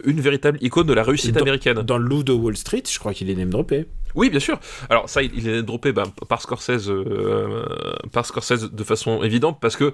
[0.04, 1.82] une véritable icône de la réussite américaine.
[1.82, 3.86] Dans le loup de Wall Street, je crois qu'il est name droppé.
[4.14, 4.58] Oui, bien sûr.
[4.88, 6.90] Alors ça, il, est droppé bah, par Scorsese,
[8.10, 9.92] par Scorsese de façon évidente, parce que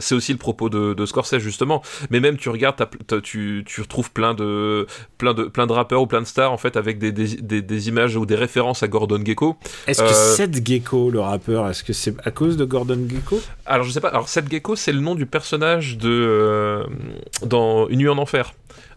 [0.00, 1.82] c'est aussi le propos de, Scorsese justement.
[2.10, 2.76] Mais même tu regardes,
[3.22, 4.86] tu, tu, retrouves plein de,
[5.18, 7.88] plein de, plein de rappeurs ou plein de stars en fait avec des, des, des,
[7.88, 9.56] images ou des références à Gordon Gecko.
[9.86, 13.84] Est-ce que Seth Gecko, le rappeur, est-ce que c'est à cause de Gordon Gecko Alors
[13.84, 14.08] je sais pas.
[14.08, 16.84] Alors Seth Gecko, c'est le nom du personnage de euh,
[17.44, 18.54] dans Une nuit en enfer.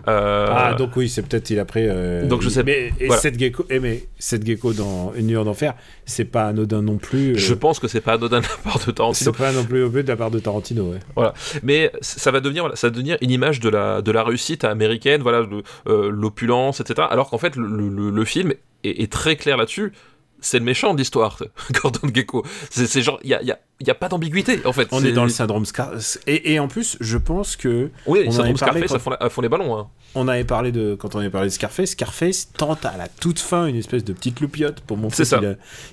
[0.08, 1.86] Euh, ah donc oui, c'est peut-être il a pris.
[1.88, 2.64] Euh, donc je sais.
[2.64, 5.74] Mais et Seth Gecko, eh, mais Seth Gecko dans Une nuit en enfer,
[6.06, 7.38] c'est pas anodin non plus.
[7.38, 9.32] Je pense que c'est pas anodin de la part de Tarantino.
[9.32, 11.00] C'est pas non plus au but de la part de Tarantino, ouais.
[11.16, 11.34] Voilà.
[11.64, 14.64] Mais ça va devenir, voilà, ça va devenir une image de la de la réussite
[14.64, 15.46] américaine, voilà,
[15.86, 17.08] l'opulence, etc.
[17.10, 18.54] Alors qu'en fait, le, le, film
[18.84, 19.92] est, est très clair là-dessus
[20.46, 21.42] c'est le méchant de l'histoire,
[21.72, 22.46] Gordon Gecko.
[22.70, 24.88] C'est genre, il y a, y, a, y a, pas d'ambiguïté en fait.
[24.92, 26.20] On est, dans le syndrome Scarface.
[26.28, 27.90] Et, et, en plus, je pense que.
[28.06, 29.78] Oui, le syndrome Scarface, font, les ballons.
[29.78, 29.88] Hein.
[30.14, 30.96] On avait parlé de.
[30.96, 34.14] Quand on avait parlé de Scarface, Scarface tente à la toute fin une espèce de
[34.14, 35.24] petite loupiote pour montrer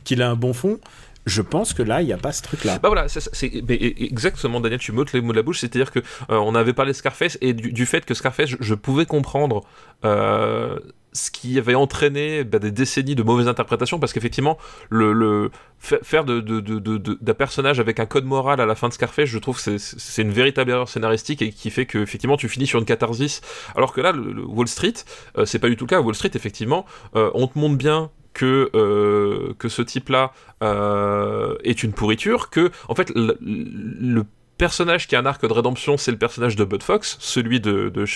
[0.04, 0.78] qu'il a, a, un bon fond
[1.26, 2.78] je pense que là, il n'y a pas ce truc-là.
[2.78, 6.02] Bah voilà, c'est exactement, Daniel, tu m'ôtes les mots de la bouche, c'est-à-dire que euh,
[6.30, 9.62] on avait parlé de Scarface et du, fait que Scarface, je, pouvais comprendre
[10.04, 10.78] euh,
[11.12, 14.58] ce qui avait entraîné bah, des décennies de mauvaises interprétations, parce qu'effectivement,
[14.90, 19.38] le, faire de, d'un personnage avec un code moral à la fin de Scarface, je
[19.38, 22.78] trouve que c'est, une véritable erreur scénaristique et qui fait que effectivement tu finis sur
[22.78, 23.40] une catharsis.
[23.74, 24.94] Alors que là, le, Wall Street,
[25.38, 26.00] euh, c'est pas du tout le cas.
[26.00, 26.86] Wall Street, effectivement,
[27.16, 30.32] euh, on te montre bien que, euh, que ce type-là
[31.64, 34.24] est une pourriture, que en fait le, le
[34.62, 37.88] personnage qui a un arc de rédemption, c'est le personnage de Bud Fox, celui de,
[37.88, 38.06] de,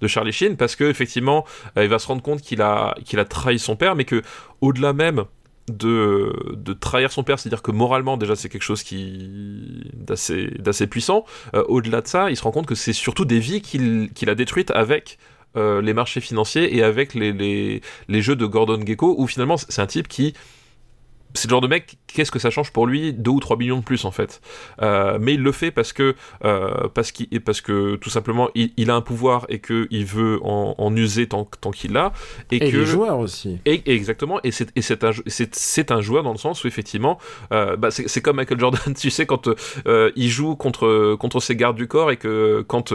[0.00, 1.44] de, Charlie Sheen, parce que effectivement,
[1.76, 4.22] euh, il va se rendre compte qu'il a, qu'il a trahi son père, mais que
[4.60, 5.24] au-delà même
[5.66, 10.86] de, de trahir son père, c'est-à-dire que moralement déjà c'est quelque chose qui d'assez d'assez
[10.86, 11.24] puissant.
[11.56, 14.30] Euh, au-delà de ça, il se rend compte que c'est surtout des vies qu'il qu'il
[14.30, 15.18] a détruites avec
[15.56, 19.56] euh, les marchés financiers et avec les, les, les jeux de Gordon Gecko, où finalement
[19.56, 20.34] c'est un type qui
[21.34, 23.78] c'est le genre de mec, qu'est-ce que ça change pour lui 2 ou 3 millions
[23.78, 24.40] de plus en fait.
[24.80, 26.14] Euh, mais il le fait parce que,
[26.44, 30.74] euh, parce, qu'il, parce que tout simplement il, a un pouvoir et qu'il veut en,
[30.78, 32.12] en, user tant, tant qu'il l'a.
[32.50, 33.58] Et, et que, joueur aussi.
[33.64, 37.18] Et, exactement, et, c'est, et c'est, un, un joueur dans le sens où effectivement,
[37.52, 39.48] euh, bah c'est, c'est comme Michael Jordan, tu sais, quand
[40.16, 42.92] il joue contre, contre ses gardes du corps et que quand,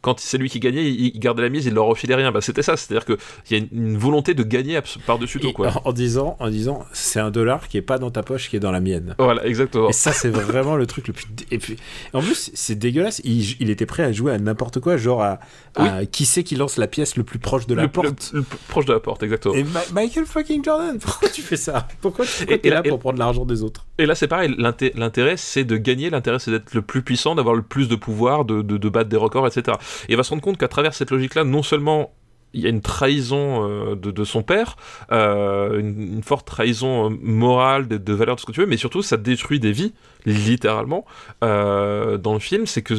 [0.00, 2.32] quand c'est lui qui gagnait, il, il, gardait la mise, il leur refilait rien.
[2.32, 3.16] Bah, c'était ça, c'est-à-dire qu'il
[3.50, 5.52] y a une, une volonté de gagner par-dessus tout.
[5.52, 5.68] Quoi.
[5.68, 8.56] En, en, disant, en disant c'est un dollar qui est pas dans ta poche, qui
[8.56, 9.14] est dans la mienne.
[9.18, 9.88] Voilà, exactement.
[9.88, 11.26] Et ça, c'est vraiment le truc le plus.
[11.50, 11.76] Et puis,
[12.12, 13.20] en plus, c'est dégueulasse.
[13.24, 15.38] Il, il, était prêt à jouer à n'importe quoi, genre à,
[15.74, 16.08] à oui.
[16.08, 18.30] qui c'est qui lance la pièce le plus proche de la le, porte.
[18.32, 19.54] Le, le, plus proche de la porte, exactement.
[19.54, 21.86] Et Ma Michael fucking Jordan, pourquoi tu fais ça?
[22.00, 23.86] Pourquoi tu es là pour prendre l'argent des autres?
[23.98, 24.54] Et là, c'est pareil.
[24.58, 26.10] L'intérêt, c'est de gagner.
[26.10, 29.08] L'intérêt, c'est d'être le plus puissant, d'avoir le plus de pouvoir, de, de, de battre
[29.08, 29.76] des records, etc.
[30.08, 32.12] Et il va se rendre compte qu'à travers cette logique-là, non seulement
[32.52, 34.76] il y a une trahison euh, de, son père,
[35.12, 39.16] euh, une, forte trahison morale, de, de valeurs, ce que tu veux, mais surtout ça
[39.16, 39.92] détruit des vies,
[40.24, 41.04] littéralement,
[41.44, 42.66] euh, dans le film.
[42.66, 42.94] C'est que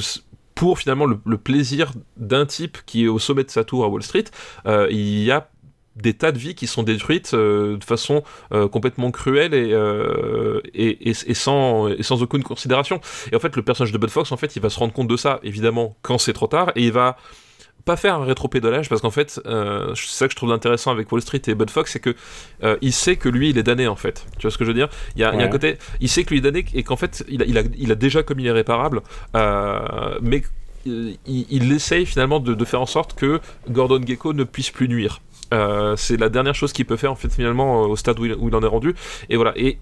[0.56, 4.04] pour finalement le, plaisir d'un type qui est au sommet de sa tour à Wall
[4.04, 4.26] Street,
[4.66, 5.50] euh, il y a
[5.98, 8.24] des tas de vies qui sont détruites euh, de façon
[8.54, 13.02] euh, complètement cruelle euh, et, sans, et sans aucune considération.
[13.32, 15.08] Et en fait, le personnage de Bud Fox, en fait, il va se rendre compte
[15.08, 17.18] de ça, évidemment, quand c'est trop tard, et il va
[17.88, 21.12] pas faire un rétropédalage parce qu'en fait, euh, c'est ça que je trouve intéressant avec
[21.12, 22.16] Wall Street et Bud Fox, c'est que
[22.64, 24.26] euh, il sait que lui, il est damné en fait.
[24.38, 24.90] Tu vois ce que je veux dire?
[25.16, 25.38] Il y, a, ouais.
[25.38, 27.42] il y a un côté, il sait que lui est damné et qu'en fait, il
[27.42, 29.02] a, il a, il a déjà commis l'irréparable,
[29.36, 30.44] euh, mais
[30.86, 34.88] il, il, essaye finalement de, de, faire en sorte que Gordon Gecko ne puisse plus
[34.88, 35.22] nuire.
[35.54, 38.34] Euh, c'est la dernière chose qu'il peut faire en fait finalement au stade où il,
[38.34, 38.96] où il en est rendu.
[39.30, 39.54] Et voilà.
[39.56, 39.80] Et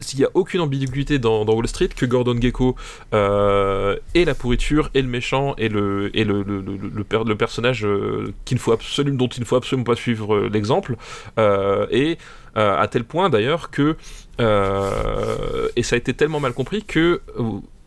[0.00, 2.76] s'il n'y a aucune ambiguïté dans, Wall Street que Gordon Gecko
[3.14, 9.16] euh, est la pourriture et le méchant et le, et le, personnage euh, faut absolument,
[9.16, 10.96] dont il ne faut absolument pas suivre euh, l'exemple
[11.36, 12.18] et
[12.54, 13.96] à tel point d'ailleurs que
[14.40, 17.20] et ça a été tellement mal compris que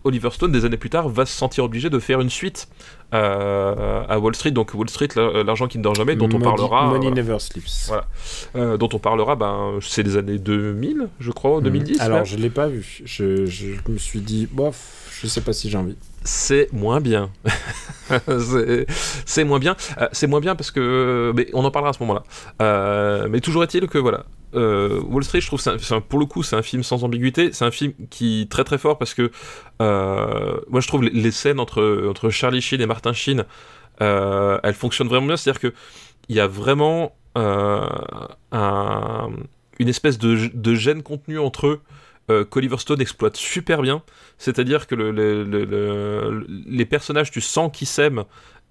[0.04, 2.68] Oliver Stone, des années plus tard, va se sentir obligé de faire une suite
[3.14, 6.44] euh, à Wall Street, donc Wall Street, l'argent qui ne dort jamais, dont on money,
[6.44, 6.88] parlera.
[6.88, 7.16] Money voilà.
[7.16, 7.88] never sleeps.
[7.88, 8.06] Voilà.
[8.56, 11.64] Euh, dont on parlera, ben, c'est des années 2000, je crois, mmh.
[11.64, 12.02] 2010.
[12.02, 12.26] Alors, même.
[12.26, 13.02] je ne l'ai pas vu.
[13.06, 15.96] Je, je, me suis dit, bof, je sais pas si j'ai envie.
[16.24, 17.30] C'est moins bien.
[19.26, 19.76] c'est moins bien.
[20.00, 21.32] Euh, c'est moins bien parce que.
[21.36, 22.24] Mais on en parlera à ce moment-là.
[22.62, 26.42] Euh, mais toujours est-il que, voilà, euh, Wall Street, je trouve, c'est pour le coup,
[26.42, 27.52] c'est un film sans ambiguïté.
[27.54, 29.32] C'est un film qui est très très fort parce que
[29.80, 33.46] moi, je trouve les, les, scènes entre, entre Charlie Sheen et Martin Sheen,
[34.00, 35.38] elles fonctionnent vraiment bien.
[35.38, 35.74] C'est-à-dire que
[36.30, 39.30] il y a vraiment un,
[39.78, 41.82] une espèce de, de gêne contenu entre eux
[42.30, 44.04] euh, qu'Oliver Stone exploite super bien.
[44.38, 48.26] C'est-à-dire que le, le, le, les personnages, tu sens qu'ils s'aiment,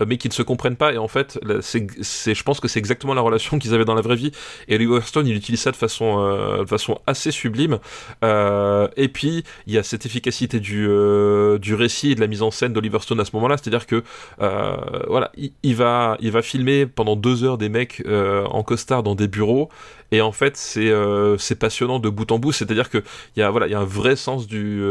[0.06, 0.92] mais qui ne se comprennent pas.
[0.92, 4.00] Et en fait, c'est, je pense que c'est exactement la relation qu'ils avaient dans la
[4.00, 4.32] vraie vie.
[4.68, 7.78] Et Oliver Stone, il utilise ça de façon, euh, de façon assez sublime.
[8.24, 12.42] Euh, et puis, il y a cette efficacité du, euh, récit et de la mise
[12.42, 13.56] en scène d'Oliver Stone à ce moment-là.
[13.56, 14.02] C'est-à-dire que,
[14.40, 14.76] euh,
[15.08, 19.02] voilà, il, il, va, il va filmer pendant deux heures des mecs euh, en costard
[19.02, 19.68] dans des bureaux.
[20.12, 20.92] Et en fait, c'est,
[21.38, 22.52] c'est passionnant de bout en bout.
[22.52, 23.02] C'est-à-dire qu'il
[23.36, 24.82] y a, voilà, il y a un vrai sens du,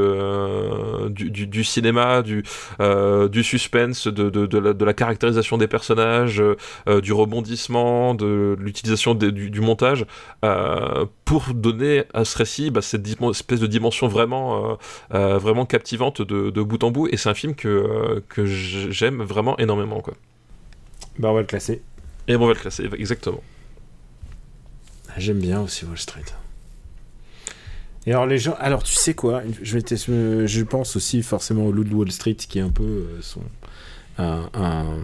[1.09, 2.43] du, du, du, cinéma, du,
[2.79, 6.41] du suspense, de, de, de, la, de la caractérisation des personnages,
[6.87, 10.05] euh, du rebondissement, de l'utilisation du, montage,
[10.43, 14.77] euh, pour donner à ce récit bah, cette espèce de dimension vraiment,
[15.13, 17.07] euh, vraiment captivante de, de, bout en bout.
[17.07, 20.01] Et c'est un film que, que j'aime vraiment énormément.
[20.01, 20.13] Quoi.
[21.17, 21.81] Bah on va le classer.
[22.27, 23.41] Et bon, on va le classer, exactement.
[25.19, 26.23] J'aime bien aussi Wall Street.
[28.05, 31.93] Et alors les gens, alors tu sais quoi, je, pense aussi forcément au Loup de
[31.93, 33.41] Wall Street qui est un peu son,
[34.17, 34.97] un, un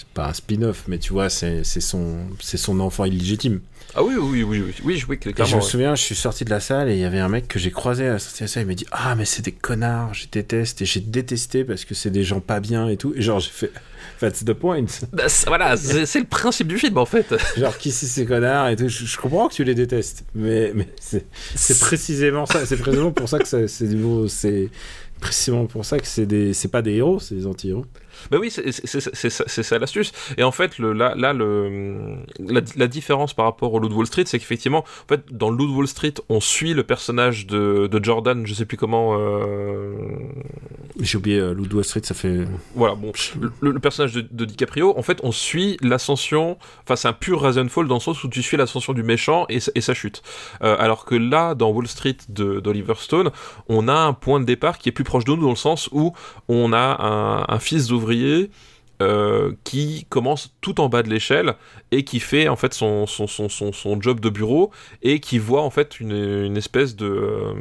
[0.00, 3.60] c'est pas un spin-off, mais tu vois, c'est son, son enfant illégitime.
[3.94, 5.44] Ah oui, oui, oui, oui, oui, oui clairement.
[5.44, 7.28] Et je me souviens, je suis sorti de la salle et il y avait un
[7.28, 9.24] mec que j'ai croisé à la sortie de la salle, il m'a dit Ah, mais
[9.24, 12.88] c'est des connards, je déteste, et j'ai détesté parce que c'est des gens pas bien
[12.88, 13.12] et tout.
[13.16, 13.72] Et genre, j'ai fait
[14.20, 14.86] That's the point.
[15.12, 17.34] Bah, voilà, c'est le principe du film en fait.
[17.56, 18.88] genre, qui c'est ces connards et tout.
[18.88, 22.64] Je, je, comprends que tu les détestes, mais, mais c'est précisément ça.
[22.66, 24.70] C'est précisément pour ça que c'est
[25.20, 27.86] précisément pour ça que c'est des c'est pas des héros, c'est des anti-héros.
[28.30, 30.12] Ben oui, c'est ça l'astuce.
[30.36, 34.06] Et en fait, le, là, là le, la, la, différence par rapport au de Wall
[34.06, 38.04] Street, c'est qu'effectivement, en fait, dans de Wall Street, on suit le personnage de, de
[38.04, 39.16] Jordan, je sais plus comment.
[39.18, 39.94] Euh...
[41.00, 42.44] J'ai oublié euh, de Wall Street, ça fait.
[42.74, 46.58] Voilà, bon, le, le personnage de, de DiCaprio, en fait, on suit l'ascension.
[46.84, 49.02] Enfin, c'est un pur rise and fall dans le sens où tu suis l'ascension du
[49.02, 50.22] méchant et, et sa chute.
[50.62, 53.30] Euh, alors que là, dans Wall Street d'Oliver Stone,
[53.68, 55.88] on a un point de départ qui est plus proche de nous dans le sens
[55.92, 56.12] où
[56.48, 58.09] on a un, un fils d'ouvrier.
[59.02, 61.54] Euh, qui commence tout en bas de l'échelle
[61.90, 65.62] et qui fait en fait son, son, son, son, job de bureau et qui voit
[65.62, 67.54] en fait une, une espèce de, euh,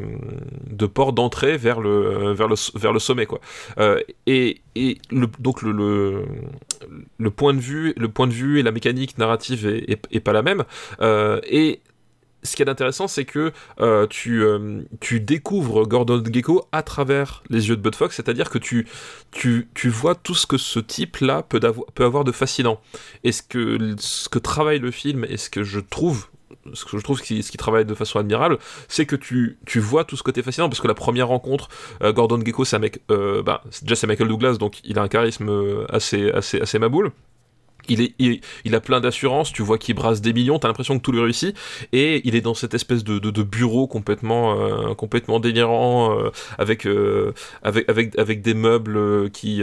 [0.70, 3.40] de porte d'entrée vers le, vers, le, vers le sommet quoi.
[3.78, 6.26] Euh, et, et le, donc le, le,
[7.18, 10.42] le point de vue le point de vue et la mécanique narrative est, pas la
[10.42, 10.66] même
[11.02, 11.80] Euh, et
[12.44, 17.44] ce qui est intéressant, c'est que euh, tu, euh, tu découvres Gordon Gecko à travers
[17.50, 18.88] les yeux de Bud Fox, c'est-à-dire que tu,
[19.32, 21.60] tu, tu vois tout ce que ce type-là peut,
[21.94, 22.80] peut avoir de fascinant.
[23.24, 26.28] Et ce que, ce que travaille le film, et ce que je trouve
[26.74, 29.80] ce que je trouve qui, ce qui travaille de façon admirable, c'est que tu, tu
[29.80, 31.70] vois tout ce côté fascinant, parce que la première rencontre,
[32.04, 35.02] euh, Gordon Gecko, c'est un mec, euh, bah, déjà c'est Michael Douglas, donc il a
[35.02, 37.12] un charisme assez, assez, assez maboule.
[37.90, 40.98] Il, est, il, il a plein d'assurance, tu vois qu'il brasse des millions, t'as l'impression
[40.98, 41.56] que tout lui réussit,
[41.94, 46.30] et il est dans cette espèce de, de, de bureau complètement, euh, complètement délirant, euh,
[46.58, 47.34] avec, euh,
[47.64, 49.62] avec, avec, avec des meubles qui,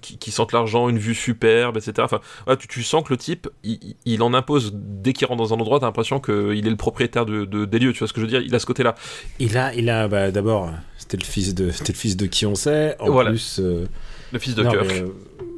[0.00, 1.92] qui, qui sentent l'argent, une vue superbe, etc.
[2.00, 2.20] Enfin,
[2.56, 5.58] tu, tu sens que le type, il, il en impose dès qu'il rentre dans un
[5.58, 8.20] endroit, t'as l'impression qu'il est le propriétaire de, de- des lieux, tu vois ce que
[8.20, 8.40] je veux dire?
[8.42, 8.94] Il a ce côté-là.
[9.38, 12.54] Il a, il a bah, d'abord, c'était le fils de, le fils de qui on
[12.54, 12.96] sait.
[13.00, 13.30] En Voilà.
[13.30, 14.86] plus, Le fils de non, Kirk.
[14.88, 15.04] mais,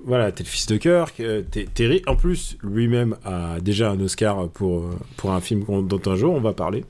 [0.04, 1.20] voilà, t'es le fils de Kirk.
[1.20, 5.64] euh, t'es- Terry, en plus, lui-même a déjà un Oscar pour euh, pour un film
[5.86, 6.84] dont un jour on va parler.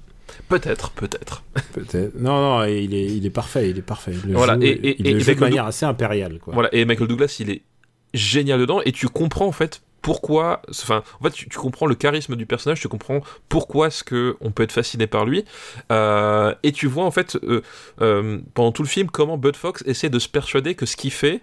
[0.49, 1.43] Peut-être, peut-être.
[1.75, 2.15] Peut-être.
[2.19, 4.13] Non, non, il est, il est parfait, il est parfait.
[4.27, 6.55] Il Voilà, joue, et- et- il et le joue avec de manière assez impériale, quoi.
[6.55, 7.63] Voilà, et Michael Douglas, il est
[8.15, 11.95] génial dedans, et tu comprends en fait pourquoi, enfin, en fait, tu, tu comprends le
[11.95, 15.45] charisme du personnage, tu comprends pourquoi est-ce que on peut être fasciné par lui,
[15.93, 17.61] euh, et tu vois en fait euh,
[18.01, 21.13] euh, pendant tout le film comment Bud Fox essaie de se persuader que ce qu'il
[21.13, 21.43] fait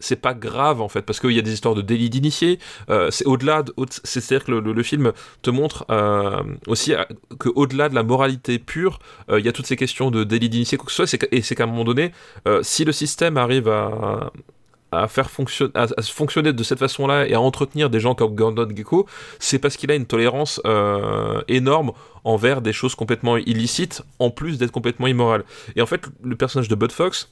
[0.00, 2.58] c'est pas grave en fait parce qu'il y a des histoires de délit d'initié
[2.90, 7.04] euh, c'est au-delà de, au- c'est-à-dire que le, film te montre euh, aussi euh,
[7.38, 8.98] que au-delà de la moralité pure
[9.30, 11.28] euh, il y a toutes ces questions de délit d'initié quoi que ce soit c'est
[11.32, 12.12] et c'est qu'à un moment donné
[12.62, 14.32] si le système arrive à
[14.92, 18.34] à faire fonctionner, à, à fonctionner de cette façon-là et à entretenir des gens comme
[18.34, 19.06] Gordon Gecko,
[19.38, 20.60] c'est parce qu'il a une tolérance
[21.46, 21.92] énorme
[22.24, 25.44] envers des choses complètement illicites, en plus d'être complètement immoral.
[25.76, 27.30] Et en fait, le personnage de Bud Fox,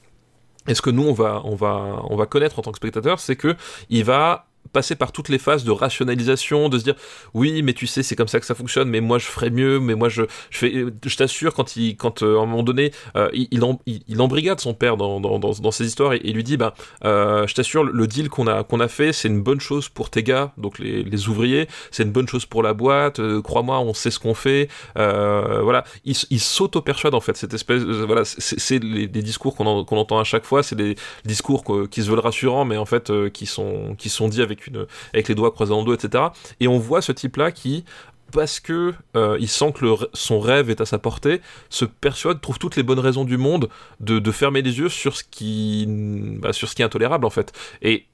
[0.67, 3.21] et ce que nous on va, on va, on va connaître en tant que spectateur,
[3.21, 3.57] c'est que
[3.89, 6.95] il va passer par toutes les phases de rationalisation, de se dire
[7.35, 9.81] oui mais tu sais c'est comme ça que ça fonctionne, mais moi je ferais mieux,
[9.81, 12.91] mais moi je, je fais, je t'assure quand il, quand euh, à un moment donné
[13.17, 16.45] euh, il, il, il- embrigade son père dans, dans, dans, dans ses histoires et, lui
[16.45, 16.59] dit
[17.05, 20.11] euh, je t'assure le deal qu'on a qu'on a fait c'est une bonne chose pour
[20.11, 23.95] tes gars donc les, les ouvriers, c'est une bonne chose pour la boîte, crois-moi on
[23.95, 25.85] sait ce qu'on fait, voilà.
[26.05, 30.25] Il, il s'auto-persuade en fait cette espèce voilà c'est les, discours qu'on en- entend à
[30.25, 30.95] chaque fois c'est des
[31.25, 34.87] discours qui se veulent rassurants mais en fait qui sont qui sont dits avec une
[35.13, 36.25] avec les doigts croisés le dos etc
[36.61, 37.85] et on voit ce type là qui
[38.33, 41.41] parce que euh, il sent que son rêve est à sa portée,
[41.71, 43.69] se persuade, trouve toutes les bonnes raisons du monde
[44.01, 47.53] de, fermer les yeux sur ce qui bah, sur ce qui est intolérable en fait.
[47.83, 48.07] Et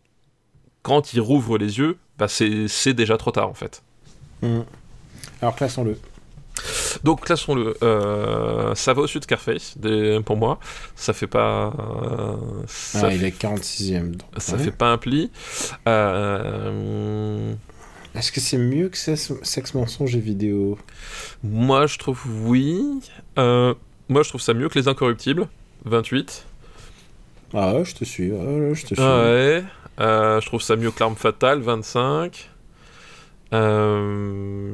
[0.82, 3.82] quand il rouvre les yeux, bah, c'est déjà trop tard en fait.
[4.42, 4.60] Mm.
[5.42, 5.98] Alors classons-le.
[7.02, 7.76] Donc classons-le.
[7.82, 10.58] Euh, ça va au-dessus de Scarface des- pour moi.
[10.94, 11.72] Ça fait pas.
[11.78, 12.36] euh,
[12.66, 14.12] ça Ah, il est 46ème.
[14.12, 14.62] donc, ça ouais.
[14.64, 15.30] fait pas un pli.
[15.88, 17.52] Euh,
[18.14, 20.78] Est-ce que c'est mieux que Sex, Sex Mensonge et Vidéo?
[21.42, 22.80] Moi, je trouve oui.
[23.36, 25.48] Moi, je trouve ça mieux que les Incorruptibles.
[25.84, 26.46] 28.
[27.52, 28.30] Ah ouais, je te suis.
[28.32, 29.02] ouais, je te suis.
[29.02, 29.64] Ah ouais.
[29.98, 32.50] Je trouve ça mieux que l'arme fatale, 25.
[33.52, 34.72] Euh...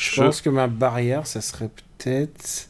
[0.00, 2.68] Je pense que ma barrière, ça serait peut-être.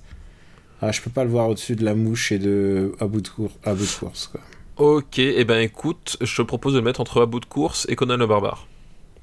[0.82, 3.28] Ah, je peux pas le voir au-dessus de la mouche et de à bout de,
[3.28, 3.50] cour...
[3.64, 4.26] à bout de course.
[4.28, 4.40] Quoi.
[4.76, 7.86] Ok, et ben écoute, je te propose de le mettre entre À bout de course
[7.90, 8.66] et Conan le barbare.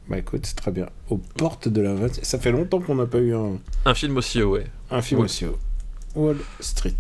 [0.08, 0.88] Bah écoute, c'est très bien.
[1.10, 4.16] Aux portes de la 20 Ça fait longtemps qu'on n'a pas eu un, Un film
[4.18, 4.68] aussi, ouais.
[4.92, 5.58] un film aussi haut.
[6.16, 6.94] Wall Street.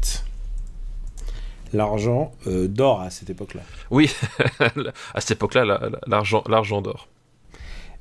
[1.73, 3.61] L'argent euh, d'or à cette époque-là.
[3.91, 4.09] Oui,
[5.13, 7.07] à cette époque-là, la- la- l'argent, l'argent d'or.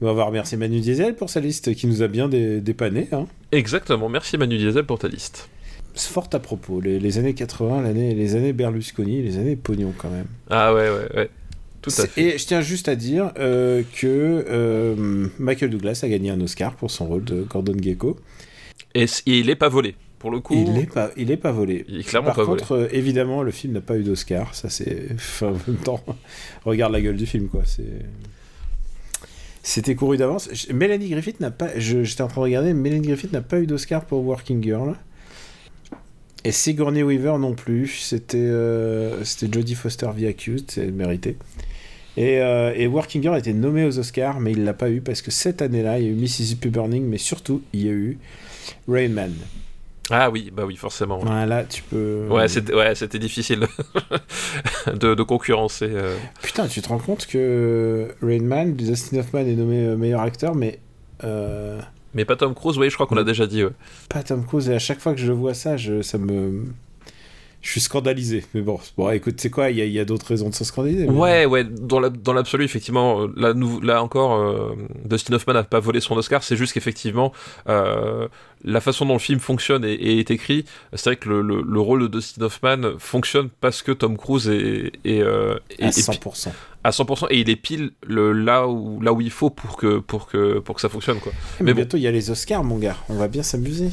[0.03, 3.09] On va remercier Manu Diesel pour sa liste qui nous a bien dé- dépanné.
[3.13, 3.27] Hein.
[3.53, 5.49] Exactement, merci Manu Diesel pour ta liste.
[5.95, 6.81] C'est fort à propos.
[6.83, 10.27] Les, les années 80, l'année, les années Berlusconi, les années Pognon quand même.
[10.51, 11.31] Ah ouais, ouais, ouais.
[11.81, 12.21] Tout à fait.
[12.35, 16.75] Et je tiens juste à dire euh, que euh, Michael Douglas a gagné un Oscar
[16.75, 18.19] pour son rôle de Gordon Gecko.
[18.95, 20.55] Et, il est pas volé, pour le coup.
[20.55, 21.87] Il n'est pas, il est pas volé.
[21.89, 24.55] Il est clairement Par pas contre, euh, évidemment, le film n'a pas eu d'Oscar.
[24.55, 25.07] Ça, c'est.
[25.15, 26.03] Enfin, en même temps,
[26.67, 27.63] regarde la gueule du film, quoi.
[27.65, 27.85] C'est.
[29.67, 30.49] C'était couru d'avance.
[30.73, 31.77] Mélanie Griffith n'a pas.
[31.77, 32.73] J'étais en train de regarder.
[32.73, 34.95] Mélanie Griffith n'a pas eu d'Oscar pour Working Girl.
[36.45, 37.89] Et Sigourney Weaver non plus.
[37.89, 41.37] C'était euh, Jodie Foster via Accused, c'est mérité.
[42.17, 45.21] Et, euh, Working Girl a été nommé aux Oscars, mais il l'a pas eu parce
[45.21, 48.19] que cette année-là, il y a eu Mississippi Burning, mais surtout, il y a eu
[48.87, 49.33] Rain Man.
[50.11, 51.19] Ah oui, bah oui, forcément.
[51.19, 52.27] Voilà, tu peux.
[52.31, 53.67] Ouais, c'était ouais, c'était difficile
[54.93, 55.89] de, de concurrencer.
[55.91, 56.17] euh.
[56.43, 60.55] Putain, tu te rends compte que Rain Man, Dustin Hoffman est nommé euh, meilleur acteur,
[60.55, 60.79] mais
[61.25, 61.81] euh,
[62.15, 63.65] Mais pas Tom Cruise, oui, je crois qu'on l'a déjà dit.
[63.65, 63.71] ouais.
[64.09, 64.69] pas Tom Cruise.
[64.69, 66.67] Et à chaque fois que je vois ça, je, ça me.
[67.63, 68.45] Je suis scandalisé.
[68.55, 70.55] Mais bon, bon écoute, c'est quoi Il y a, il y a d'autres raisons de
[70.55, 71.07] se scandaliser.
[71.09, 75.55] mais- Ouais, ouais, dans la- dans l'absolu, effectivement, là, nous, là encore, euh, Dustin Hoffman
[75.55, 77.33] n'a pas volé son Oscar, c'est juste qu'effectivement,
[78.67, 81.63] la façon dont le film fonctionne et, et est écrit, c'est vrai que le, le-
[81.63, 85.89] le rôle de Dustin Hoffman fonctionne parce que Tom Cruise est, est, euh, est- À
[85.89, 86.51] est pi- 100%.
[86.85, 89.99] à 100% et il est pile le, là, où, là où il faut pour que,
[90.01, 91.33] pour que, pour que ça fonctionne, quoi.
[91.61, 91.77] Mais, Mais bon.
[91.77, 92.97] bientôt, il y a les Oscars, mon gars.
[93.09, 93.91] On va bien s'amuser.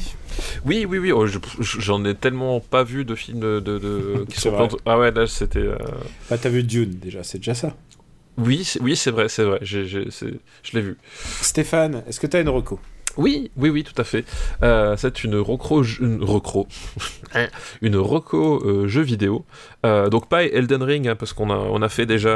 [0.64, 4.26] Oui, oui, oui, oh, je- j'en ai tellement pas vu de films de, de- de-
[4.28, 5.58] qui sont Ah ouais, là, c'était.
[5.60, 5.76] euh,
[6.28, 7.76] Bah, t'as vu Dune, déjà, c'est déjà ça.
[8.36, 9.78] Oui, oui, c'est vrai, c'est vrai, je
[10.72, 10.96] l'ai vu.
[11.40, 12.80] Stéphane, est-ce que t'as une reco?
[13.16, 14.24] Oui, oui, oui, tout à fait.
[14.62, 16.66] Euh, c'est une recro, une recro,
[17.82, 19.44] une reco euh, jeu vidéo.
[19.86, 22.34] Euh, donc pas Elden Ring hein, parce qu'on a on a fait déjà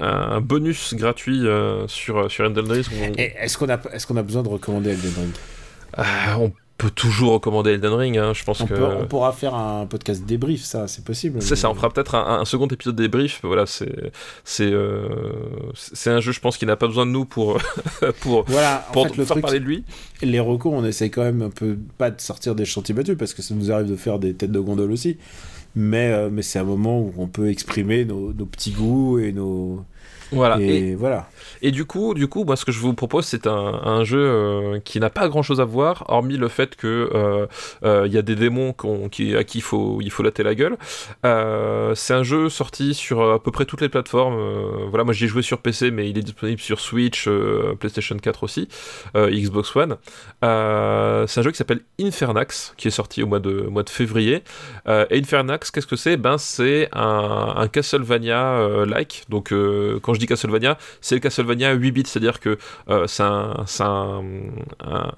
[0.00, 1.42] un bonus gratuit
[1.86, 2.84] sur sur Elden Ring.
[3.18, 5.32] Est-ce qu'on a, est qu'on a besoin de recommander Elden Ring?
[6.38, 8.18] On peut toujours recommander Elden Ring.
[8.18, 11.40] hein, je pense on, que peut- on pourra faire un podcast débrief, ça, c'est possible.
[11.40, 13.40] C'est ça, on fera peut-être un, un second épisode débrief.
[13.44, 14.12] Voilà, c'est
[14.42, 15.08] c'est euh,
[15.74, 17.58] c'est un jeu, je pense, qui n'a pas besoin de nous pour
[18.20, 19.84] pour Voilà, en pour fait, le faire truc, parler de lui.
[20.22, 23.34] les recos, on essaie quand même un peu, pas de sortir des chantiers battus, parce
[23.34, 25.16] que ça nous arrive de faire des têtes de gondole aussi.
[25.76, 29.32] Mais, euh, mais c'est un moment où on peut exprimer nos, nos petits goûts et
[29.32, 29.84] nos.
[30.32, 30.58] Voilà.
[30.60, 31.28] et, Et, voilà.
[31.62, 33.52] et du coup, du coup, moi, ce que je vous propose, c'est un,
[33.84, 37.46] un jeu euh, qui n'a pas grand-chose à voir, hormis le fait que euh,
[37.84, 38.74] euh, il y a des démons
[39.10, 40.76] qui, à qui il faut il faut latter la gueule.
[41.94, 44.36] C'est un jeu sorti sur à peu près toutes les plateformes.
[44.88, 47.28] voilà, moi j'y ai joué sur PC, mais il est disponible sur Switch,
[47.80, 48.68] PlayStation 4 aussi,
[49.14, 49.96] Xbox One.
[50.42, 50.46] C'est
[51.40, 54.42] un jeu qui s'appelle Infernax, qui est sorti au mois de, au mois de février.
[54.88, 56.16] Et Infernax, qu'est-ce que c'est?
[56.16, 59.24] Ben, c'est un, un Castlevania-like.
[59.28, 59.52] Donc,
[60.02, 62.58] quand je dis Castlevania, c'est le Castlevania 8 bits, c'est-à-dire que
[62.88, 63.64] euh, c'est un,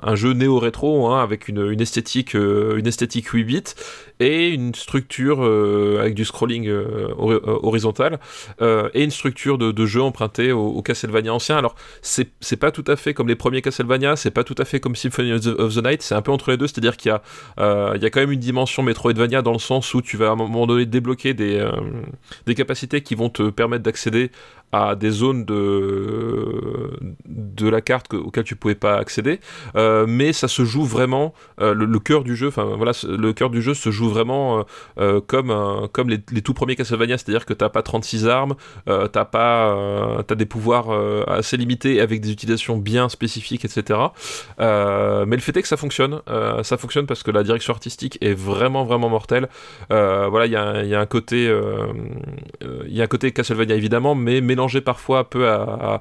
[0.03, 3.63] un, jeu néo-rétro hein, avec une, une esthétique, euh, une esthétique 8 bits
[4.21, 6.71] et une structure euh, avec du scrolling
[7.19, 8.19] hori- horizontal
[8.61, 11.57] et une structure de, jeu empruntée au, au Castlevania ancien.
[11.57, 14.81] Alors, c'est pas tout à fait comme les premiers Castlevania, c'est pas tout à fait
[14.81, 18.11] comme Symphony of the, Night, c'est un peu entre les deux, c'est-à-dire qu'il y a
[18.11, 20.87] quand même une dimension Metroidvania dans le sens où tu vas à un moment donné
[20.87, 21.69] débloquer des,
[22.47, 24.31] des capacités qui vont te permettre d'accéder
[24.73, 26.91] à des zones de,
[27.69, 29.41] la carte que- auxquelles tu pouvais pas accéder,
[29.75, 33.62] Euh, mais ça se joue vraiment, euh, le, cœur du jeu, voilà, le cœur du
[33.62, 34.64] jeu se joue vraiment
[34.99, 35.51] euh, comme,
[36.09, 38.55] les, tout premiers Castlevania, c'est-à-dire que t'as pas 36 armes,
[38.87, 40.91] t'as pas, des pouvoirs
[41.29, 43.99] assez limités avec des utilisations bien spécifiques, etc.
[44.59, 46.21] Mais le fait est que ça fonctionne,
[46.62, 49.49] ça fonctionne parce que la direction artistique est vraiment vraiment mortelle.
[49.91, 51.51] Voilà, il y, a un- il y a un côté,
[52.87, 56.01] il y a un côté Castlevania évidemment, mais mélangé parfois un peu à,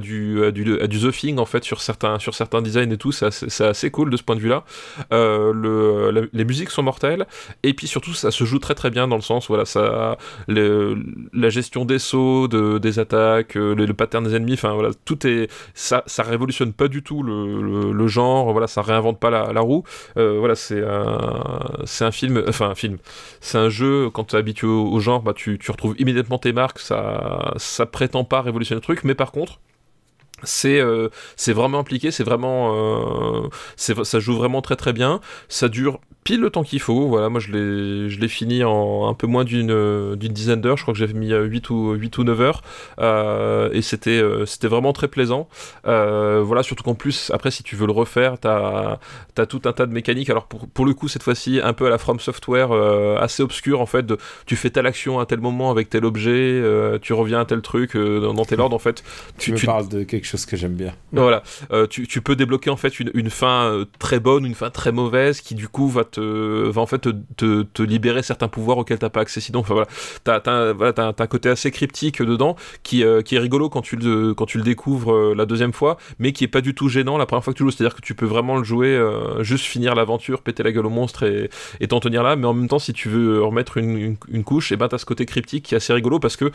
[0.00, 3.12] du, du, du The Thing en fait sur certains, sur certains designs et tout.
[3.12, 4.64] C'est assez, cool de ce point de vue-là.
[5.12, 7.26] Euh, le, les musiques sont mortelles
[7.62, 10.18] et puis surtout ça se joue très très bien dans le sens voilà ça,
[10.48, 14.54] la gestion des sauts, de, des attaques, euh, le, pattern des ennemis.
[14.54, 18.52] Enfin voilà, tout est ça, ça révolutionne pas du tout le, le, genre.
[18.52, 19.84] Voilà, ça réinvente pas la, roue.
[20.16, 22.98] Euh, voilà, c'est un, c'est un film, enfin un film.
[23.40, 26.52] C'est un jeu, quand tu es habitué au, genre, bah, tu, tu retrouves immédiatement tes
[26.52, 29.60] marques, ça prétend pas révolutionner le truc, mais par contre,
[30.44, 35.20] c'est euh, c'est vraiment impliqué, c'est vraiment euh, ça joue vraiment très très bien.
[35.48, 37.08] Ça dure pile le temps qu'il faut.
[37.08, 40.76] Voilà, moi je l'ai je l'ai fini en un peu moins d'une d'une dizaine d'heures.
[40.76, 42.60] Je crois que j'ai mis euh, 8 ou 8 ou 9 heures
[43.00, 45.48] Euh, et c'était euh, c'était vraiment très plaisant.
[45.86, 48.98] Euh, voilà, surtout qu'en plus après si tu veux le refaire, t'as
[49.38, 50.28] as tout un tas de mécaniques.
[50.28, 53.42] Alors pour pour le coup cette fois-ci un peu à la From Software euh, assez
[53.42, 54.04] obscur en fait.
[54.04, 56.62] De, tu fais telle action à tel moment avec tel objet,
[57.00, 59.02] tu reviens à tel truc dans, tel ordre en fait.
[59.38, 60.92] Tu, me parles de quelque chose que j'aime bien.
[61.12, 61.42] Voilà,
[61.88, 65.40] tu, tu peux débloquer en fait une, une fin très bonne, une fin très mauvaise,
[65.40, 69.20] qui du coup va te va en fait te, libérer certains pouvoirs auxquels t'as pas
[69.20, 69.40] accès.
[69.40, 69.88] Sinon, enfin voilà,
[70.24, 75.12] t'as t'as un- côté assez cryptique dedans qui euh, est rigolo quand tu le découvres
[75.12, 77.58] euh, la deuxième fois, mais qui est pas du tout gênant la première fois que
[77.58, 77.70] tu joues.
[77.70, 80.90] C'est-à-dire que tu peux vraiment le jouer, euh, juste finir l'aventure, péter la gueule au
[80.90, 81.24] monstre
[81.80, 82.36] et t'en tenir là.
[82.36, 85.26] Mais en même temps, si tu veux remettre une, couche, et ben t'as ce côté
[85.26, 86.50] cryptique qui est assez rigolo parce que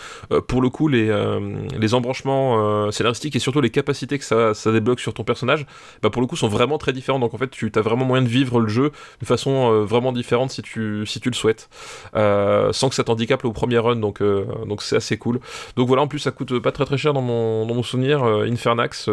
[0.47, 5.13] pour le coup les embranchements scénaristiques et surtout les capacités que ça, ça débloque sur
[5.13, 5.65] ton personnage,
[6.01, 7.19] bah pour le coup sont vraiment très différents.
[7.19, 8.91] Donc en fait, tu as vraiment moyen de vivre le jeu
[9.21, 11.69] de façon façon euh, vraiment différente si tu, si tu le souhaites,
[12.15, 15.39] euh, sans que ça t'handicape au premier run, donc euh, donc c'est assez cool.
[15.75, 18.23] Donc voilà, en plus ça coûte pas très très cher dans mon, dans mon souvenir,
[18.23, 19.09] Infernax,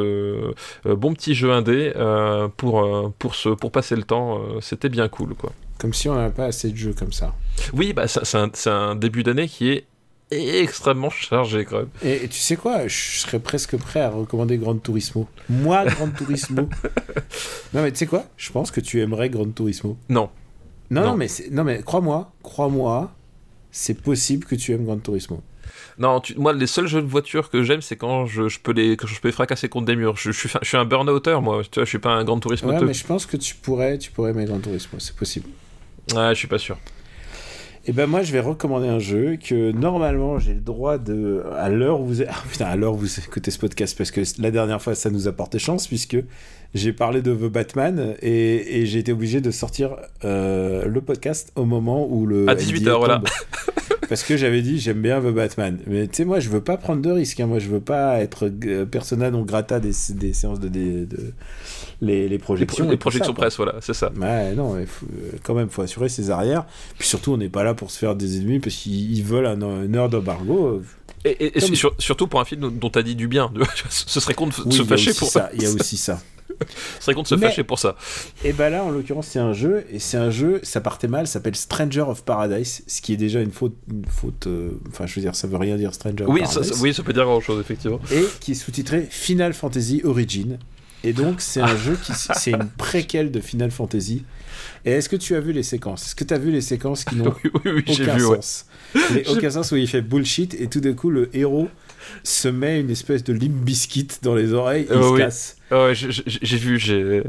[0.85, 1.93] bon petit jeu indé
[2.57, 5.53] pour, pour, se, pour passer le temps, c'était bien cool quoi.
[5.79, 7.35] Comme si on n'avait pas assez de jeux comme ça.
[7.73, 9.87] Oui, bah, c'est un, un, début d'année qui est
[10.31, 11.89] extrêmement chargé quand même.
[12.03, 15.29] Et, tu sais quoi, je serais presque prêt à recommander Grand Turismo.
[15.49, 16.69] Moi, Grand Turismo.
[17.75, 19.97] non mais tu sais quoi, je pense que tu aimerais Grand Turismo.
[20.09, 20.31] Non.
[20.91, 23.13] Non, non, mais, non, mais crois-moi, crois-moi,
[23.71, 25.41] c'est possible que tu aimes Grand Turismo.
[25.99, 28.97] Non, moi, les seuls jeux de voiture que j'aime, c'est quand je, je, peux les,
[29.05, 30.17] je peux les fracasser contre des murs.
[30.17, 31.63] Je, je, suis, je suis un burn-outer, moi.
[31.63, 32.73] Tu vois, je suis pas un Grand Turismo.
[32.73, 35.49] Ouais, mais je pense que tu pourrais, tu pourrais aimer Grand Turismo, c'est possible.
[36.15, 36.77] Ouais, je suis pas sûr.
[37.91, 41.43] Et eh ben moi je vais recommander un jeu que normalement j'ai le droit de
[41.57, 44.21] à l'heure où vous ah, putain à l'heure où vous écoutez ce podcast parce que
[44.41, 46.17] la dernière fois ça nous a porté chance puisque
[46.73, 51.51] j'ai parlé de The Batman et, et j'ai été obligé de sortir euh, le podcast
[51.57, 53.23] au moment où le à 18h voilà
[54.11, 56.77] parce que j'avais dit j'aime bien The Batman mais tu sais moi je veux pas
[56.77, 57.47] prendre de risques hein.
[57.47, 61.33] moi je veux pas être euh, persona non grata des, des séances de, de, de
[62.03, 62.89] les, les projections.
[62.89, 64.11] Les, projections presse, voilà, c'est ça.
[64.17, 65.07] Ouais, non, faut,
[65.43, 66.65] quand même, faut assurer ses arrières.
[66.99, 69.85] Puis surtout, on n'est pas là pour se faire des ennemis parce qu'ils veulent un,
[69.85, 70.83] une heure d'embargo.
[71.25, 71.61] Et, et,
[71.99, 73.53] surtout pour un film dont tu as dit du bien.
[73.91, 75.51] Ce serait con de se fâcher pour ça.
[75.55, 76.21] Il y a aussi ça.
[76.99, 77.97] Ce serait con de se fâcher pour ça.
[78.45, 81.27] Et ben là, en l'occurrence, c'est un jeu, et c'est un jeu, ça partait mal,
[81.27, 83.77] ça s'appelle Stranger of Paradise, ce qui est déjà une faute.
[83.91, 86.73] Une faute euh, enfin, je veux dire, ça veut rien dire Stranger oui, of Paradise.
[86.73, 88.01] Ça, oui, ça peut dire grand chose, effectivement.
[88.13, 90.59] Et qui est sous-titré Final Fantasy Origin.
[91.03, 92.13] Et donc, c'est un jeu qui.
[92.15, 94.25] C'est une préquelle de Final Fantasy.
[94.85, 96.07] Et est-ce que tu as vu les séquences?
[96.07, 98.67] Est-ce que tu as vu les séquences qui n'ont oui, oui, aucun vu, sens?
[98.95, 99.25] Ouais.
[99.29, 101.69] Aucun sens où il fait bullshit et tout d'un coup, le héros
[102.23, 105.57] se met une espèce de limp biscuit dans les oreilles et il se casse.
[105.71, 107.23] Oh, ouais, j'ai vu, j'ai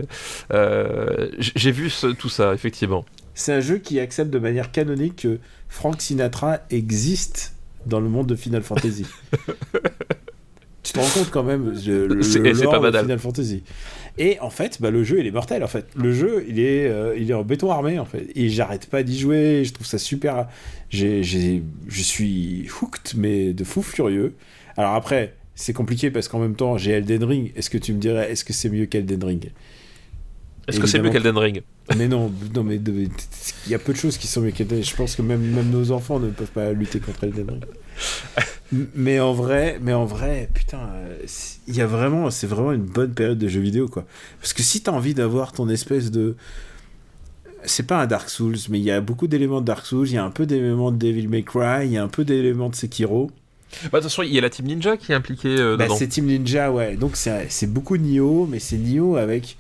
[0.52, 3.06] euh, vu tout ça, effectivement.
[3.34, 7.54] C'est un jeu qui accepte de manière canonique que Frank Sinatra existe
[7.86, 9.06] dans le monde de Final Fantasy.
[10.84, 13.64] tu te rends compte quand même le, c'est pas de Final Fantasy.
[14.18, 15.88] Et en fait, bah, le jeu il est mortel en fait.
[15.96, 18.28] Le jeu il est, euh, il est en béton armé en fait.
[18.36, 19.64] Et j'arrête pas d'y jouer.
[19.64, 20.48] Je trouve ça super.
[20.90, 24.34] J'ai, je suis hooked mais de fou furieux.
[24.78, 27.52] Alors après, c'est compliqué parce qu'en même temps j'ai Elden Ring.
[27.56, 29.52] Est-ce que tu me dirais, est-ce que c'est mieux qu'Elden Ring?
[30.68, 31.64] Est-ce que c'est mieux qu'Elden Ring?
[31.98, 33.10] Mais non, non mais il
[33.68, 34.88] y a peu de choses qui sont mieux qu'Elden Ring.
[34.88, 37.66] Je pense que même, même nos enfants ne peuvent pas lutter contre Elden Ring
[38.72, 40.80] mais en vrai, mais en vrai, putain,
[41.68, 44.06] il y a vraiment, c'est vraiment une bonne période de jeux vidéo, quoi.
[44.40, 46.36] Parce que si t'as envie d'avoir ton espèce de,
[47.64, 50.14] c'est pas un Dark Souls, mais il y a beaucoup d'éléments de Dark Souls, il
[50.14, 52.70] y a un peu d'éléments de Devil May Cry, il y a un peu d'éléments
[52.70, 53.30] de Sekiro.
[53.84, 55.88] Bah, de toute façon, il y a la Team Ninja qui est impliquée euh, bah,
[55.98, 56.96] C'est Team Ninja, ouais.
[56.96, 59.58] Donc c'est beaucoup Nioh, mais c'est Nioh avec.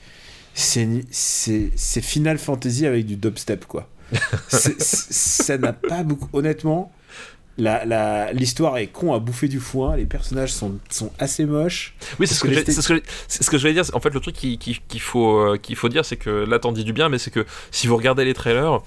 [0.53, 3.87] C'est Final Fantasy avec du dubstep, quoi.
[4.49, 6.27] ça n'a pas beaucoup.
[6.33, 6.91] Honnêtement,
[7.57, 11.95] l'histoire est con à bouffer du foin, les personnages sont, sont assez moches.
[12.19, 13.83] Oui, c'est ce, que ce, que je vais dire.
[13.93, 16.83] En fait, le truc qu'il faut, euh, qu'il faut dire, c'est que là, t'en dis
[16.83, 18.79] du bien, mais c'est que si vous regardez les trailers,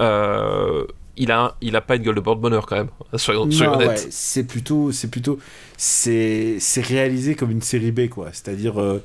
[0.00, 0.84] euh,
[1.16, 2.88] il a, il a pas une gueule de porte-bonheur quand même.
[3.16, 4.08] Soyons, honnêtes.
[4.10, 5.38] c'est plutôt, c'est plutôt,
[5.76, 8.28] c'est réalisé comme une série B, quoi.
[8.32, 8.80] C'est-à-dire.
[8.80, 9.02] Euh,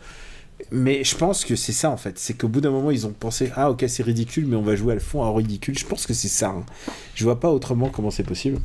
[0.72, 2.18] mais je pense que c'est ça en fait.
[2.18, 4.76] C'est qu'au bout d'un moment, ils ont pensé Ah, ok, c'est ridicule, mais on va
[4.76, 5.78] jouer à le fond en ridicule.
[5.78, 6.49] Je pense que c'est ça.
[6.49, 6.66] Hein.
[7.14, 8.60] Je vois pas autrement comment c'est possible.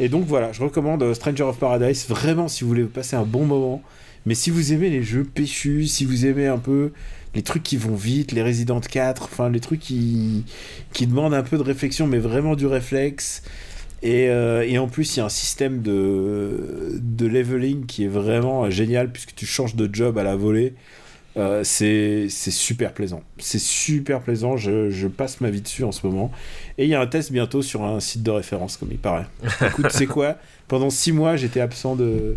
[0.00, 3.24] Et donc voilà, je recommande euh, Stranger of Paradise, vraiment si vous voulez passer un
[3.24, 3.82] bon moment.
[4.26, 6.92] Mais si vous aimez les jeux péchus, si vous aimez un peu
[7.34, 10.44] les trucs qui vont vite, les Resident 4, enfin les trucs qui,
[11.00, 13.42] demandent un peu de réflexion, mais vraiment du réflexe.
[14.02, 19.10] Et, euh, en plus, il y a un système de, leveling qui est vraiment génial,
[19.10, 20.74] puisque tu changes de job à la volée.
[21.36, 23.22] Euh, c'est super plaisant.
[23.38, 24.56] C'est super plaisant.
[24.56, 26.30] Je, je, passe ma vie dessus en ce moment.
[26.76, 29.26] Et il y a un test bientôt sur un site de référence, comme il paraît.
[29.64, 30.36] Écoute, c'est quoi?
[30.66, 32.36] Pendant six mois, j'étais absent de,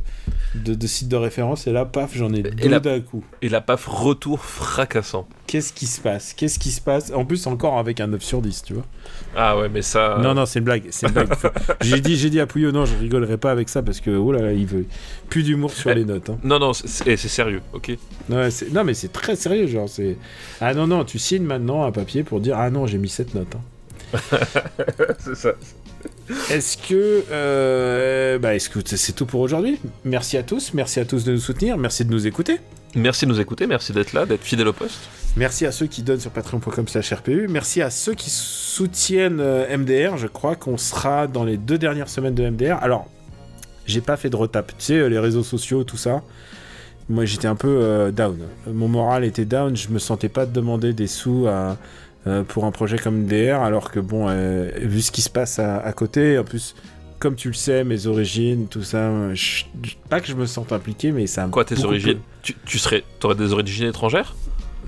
[0.53, 1.65] de, de, site de référence.
[1.65, 3.23] Et là, paf, j'en ai deux d'un coup.
[3.41, 5.27] Et la paf, retour fracassant.
[5.47, 6.33] Qu'est-ce qui se passe?
[6.33, 7.11] Qu'est-ce qui se passe?
[7.13, 8.85] En plus, encore avec un 9 sur 10, tu vois.
[9.35, 10.19] Ah ouais, mais ça.
[10.21, 10.83] Non, non, c'est une blague.
[10.91, 11.29] C'est blague.
[11.81, 14.31] j'ai dit, j'ai dit à Pouillot, non, je rigolerai pas avec ça parce que, oh
[14.33, 14.85] là là, il veut
[15.29, 16.29] plus d'humour sur eh, les notes.
[16.29, 16.37] Hein.
[16.43, 17.97] Non, non, c'est sérieux, ok.
[18.29, 20.17] non, mais c'est très sérieux, genre, c'est.
[20.59, 23.33] Ah non, non, tu signes maintenant un papier pour dire, ah non, j'ai mis cette
[23.33, 23.55] note.
[23.55, 23.61] Hein.
[25.19, 25.53] c'est ça.
[26.49, 31.05] Est-ce que, euh, bah, est-ce que c'est tout pour aujourd'hui Merci à tous, merci à
[31.05, 32.59] tous de nous soutenir, merci de nous écouter.
[32.95, 34.99] Merci de nous écouter, merci d'être là, d'être fidèle au poste.
[35.35, 37.47] Merci à ceux qui donnent sur patreon.com/rpu.
[37.47, 40.17] Merci à ceux qui soutiennent euh, MDR.
[40.17, 42.81] Je crois qu'on sera dans les deux dernières semaines de MDR.
[42.81, 43.07] Alors,
[43.85, 44.73] j'ai pas fait de retape.
[44.77, 46.23] Tu sais, euh, les réseaux sociaux, tout ça.
[47.09, 48.37] Moi, j'étais un peu down.
[48.69, 49.77] Mon moral était down.
[49.77, 51.77] Je me sentais pas de demander des sous à
[52.27, 55.59] euh, pour un projet comme DR, alors que bon, euh, vu ce qui se passe
[55.59, 56.75] à, à côté, en plus,
[57.19, 59.63] comme tu le sais, mes origines, tout ça, je-
[60.09, 61.47] pas que je me sente impliqué, mais ça.
[61.51, 64.35] Quoi, tes origines tu, tu serais, t'aurais des origines étrangères?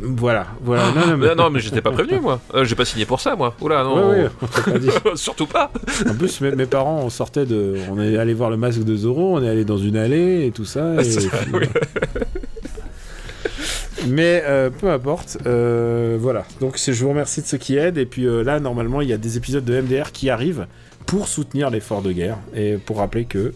[0.02, 0.91] Voilà, voilà.
[0.95, 1.28] non, non, mais...
[1.32, 2.40] Ah, non, mais j'étais pas prévenu, moi.
[2.56, 3.53] Euh, j'ai pas signé pour ça, moi.
[3.60, 4.11] Oula, non.
[4.11, 4.88] Ouais, ouais, on t'a pas dit.
[5.16, 5.72] Surtout pas.
[6.10, 7.76] En plus, mes, mes parents, on sortait de.
[7.91, 10.52] On est allé voir le masque de Zorro, on est allé dans une allée et
[10.52, 10.95] tout ça.
[11.02, 11.66] et C'est- puis, oui.
[14.07, 16.45] Mais euh, peu importe, euh, voilà.
[16.59, 17.97] Donc je vous remercie de ceux qui aident.
[17.97, 20.67] Et puis euh, là, normalement, il y a des épisodes de MDR qui arrivent
[21.05, 23.53] pour soutenir l'effort de guerre et pour rappeler que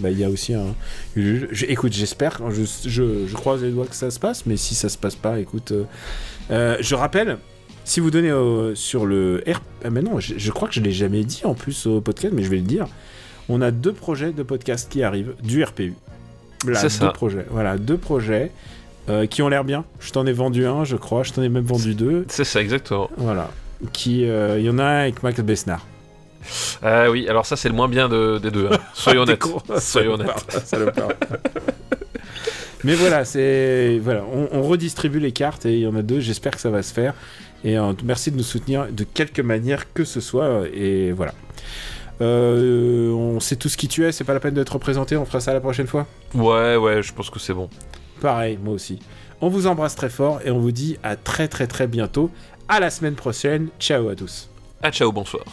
[0.00, 0.74] bah, il y a aussi un.
[1.14, 4.74] je- écoute, j'espère, je, je, je croise les doigts que ça se passe, mais si
[4.74, 5.72] ça se passe pas, écoute,
[6.50, 7.38] je rappelle.
[7.84, 8.32] Si vous donnez
[8.76, 9.60] sur le R...
[9.84, 12.32] Ah mais non, je, je crois que je l'ai jamais dit en plus au podcast,
[12.34, 12.86] mais je vais le dire.
[13.48, 15.94] On a deux projets de podcast qui arrivent du RPU.
[16.62, 17.08] C'est deux ça.
[17.08, 17.46] projets.
[17.50, 18.52] Voilà, deux projets
[19.10, 19.84] euh, qui ont l'air bien.
[19.98, 21.22] Je t'en ai vendu un, je crois.
[21.24, 22.24] Je t'en ai même vendu deux.
[22.28, 23.10] C'est ça, exactement.
[23.16, 23.50] Voilà.
[23.92, 25.86] Qui, euh, il y en a un avec Max Besnard.
[26.82, 28.68] Ah oui, alors ça, c'est le moins bien de- des deux.
[28.72, 28.78] hein.
[28.94, 29.78] Soyons T'es honnêtes.
[29.82, 30.44] Soyons honnêtes.
[32.84, 36.20] Mais voilà, c'est voilà, on, on redistribue les cartes et il y en a deux.
[36.20, 37.12] J'espère que ça va se faire.
[37.62, 40.62] Et euh, merci de nous soutenir de quelque manière que ce soit.
[40.72, 41.34] Et voilà.
[42.22, 44.12] Euh, on sait tous qui tu es.
[44.12, 45.18] C'est pas la peine d'être représenté.
[45.18, 46.06] On fera ça la prochaine fois.
[46.34, 47.68] Ouais, ouais, je pense que c'est bon.
[48.20, 48.98] Pareil, moi aussi.
[49.40, 52.30] On vous embrasse très fort et on vous dit à très très très bientôt.
[52.68, 53.68] À la semaine prochaine.
[53.78, 54.48] Ciao à tous.
[54.82, 55.44] Ah, ciao, bonsoir.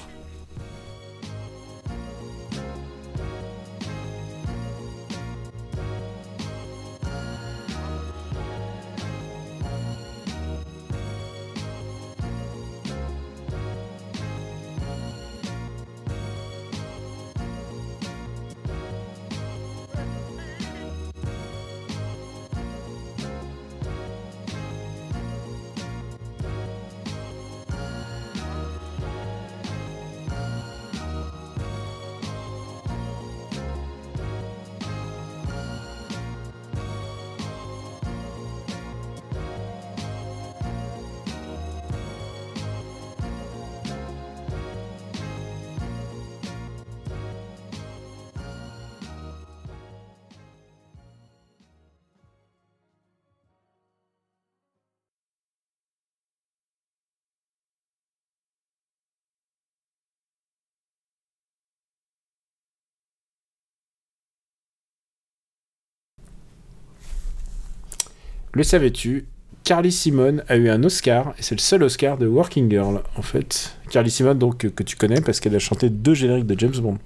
[68.57, 69.25] Le savais-tu
[69.63, 73.21] Carly Simon a eu un Oscar, et c'est le seul Oscar de Working Girl, en
[73.21, 73.77] fait.
[73.91, 76.75] Carly Simon, donc, que, que tu connais parce qu'elle a chanté deux génériques de James
[76.81, 76.97] Bond.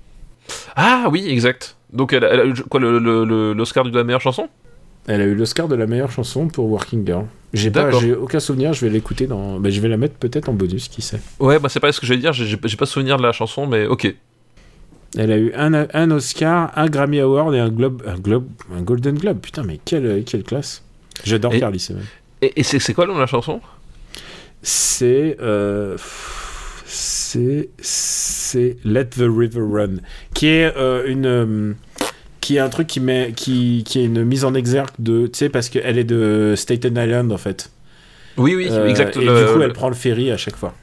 [0.77, 1.75] Ah oui, exact.
[1.91, 4.47] Donc, elle, a- elle a eu quoi, l'Oscar de la meilleure chanson?
[5.07, 7.25] Elle a eu l'Oscar de la meilleure chanson pour Working Girl.
[7.53, 9.59] J'ai pas, j'ai aucun souvenir, je vais l'écouter dans.
[9.59, 11.19] bah, je vais la mettre peut-être en bonus, qui sait.
[11.41, 13.87] Ouais, bah c'est pas ce que j'allais dire, j'ai pas souvenir de la chanson, mais
[13.87, 14.15] ok.
[15.17, 18.81] Elle a eu un, un Oscar, un Grammy Award et un Globe, un Globe, un
[18.81, 19.39] Golden Globe.
[19.41, 20.81] Putain, mais quelle, quelle classe.
[21.23, 22.01] J'adore Carly Simon.
[22.41, 23.61] Et, et c'est c'est quoi le nom de la chanson?
[24.63, 25.37] C'est.
[25.41, 25.97] euh,
[26.85, 27.69] c'est.
[27.79, 29.97] C'est Let the River Run.
[30.33, 31.25] Qui est euh, une.
[31.25, 31.73] euh,
[32.41, 35.27] qui est un truc qui, met, qui, qui est une mise en exergue de.
[35.27, 37.71] Tu sais, parce qu'elle est de Staten Island en fait.
[38.37, 39.15] Oui, oui, Euh, exact.
[39.17, 40.73] Et le- du coup, le- elle prend le ferry à chaque fois.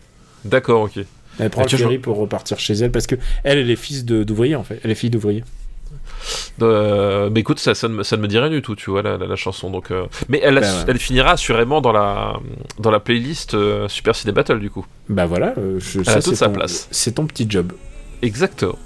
[0.45, 0.99] D'accord, ok.
[1.41, 3.15] Elle prend Et le ferry pour repartir chez elle parce que
[3.45, 4.81] elle, elle est fils d'ouvrier en fait.
[4.85, 5.45] Elle est fille d'ouvrier.
[6.63, 8.91] Euh, mais écoute, ça, ça, ne me, ça ne me dit rien du tout, tu
[8.91, 9.71] vois, la, la- la chanson.
[9.71, 10.85] Donc, euh, Mais elle, a- ouais.
[10.89, 12.35] elle finira assurément dans la,
[12.79, 14.87] dans la playlist euh, Super Ciné Battle, du coup.
[15.09, 16.89] Bah voilà, je, a ça, toute c'est sa ton- place.
[16.91, 17.73] C'est ton petit job.
[18.23, 18.77] Exactement.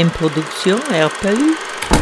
[0.00, 1.99] Une production RPU.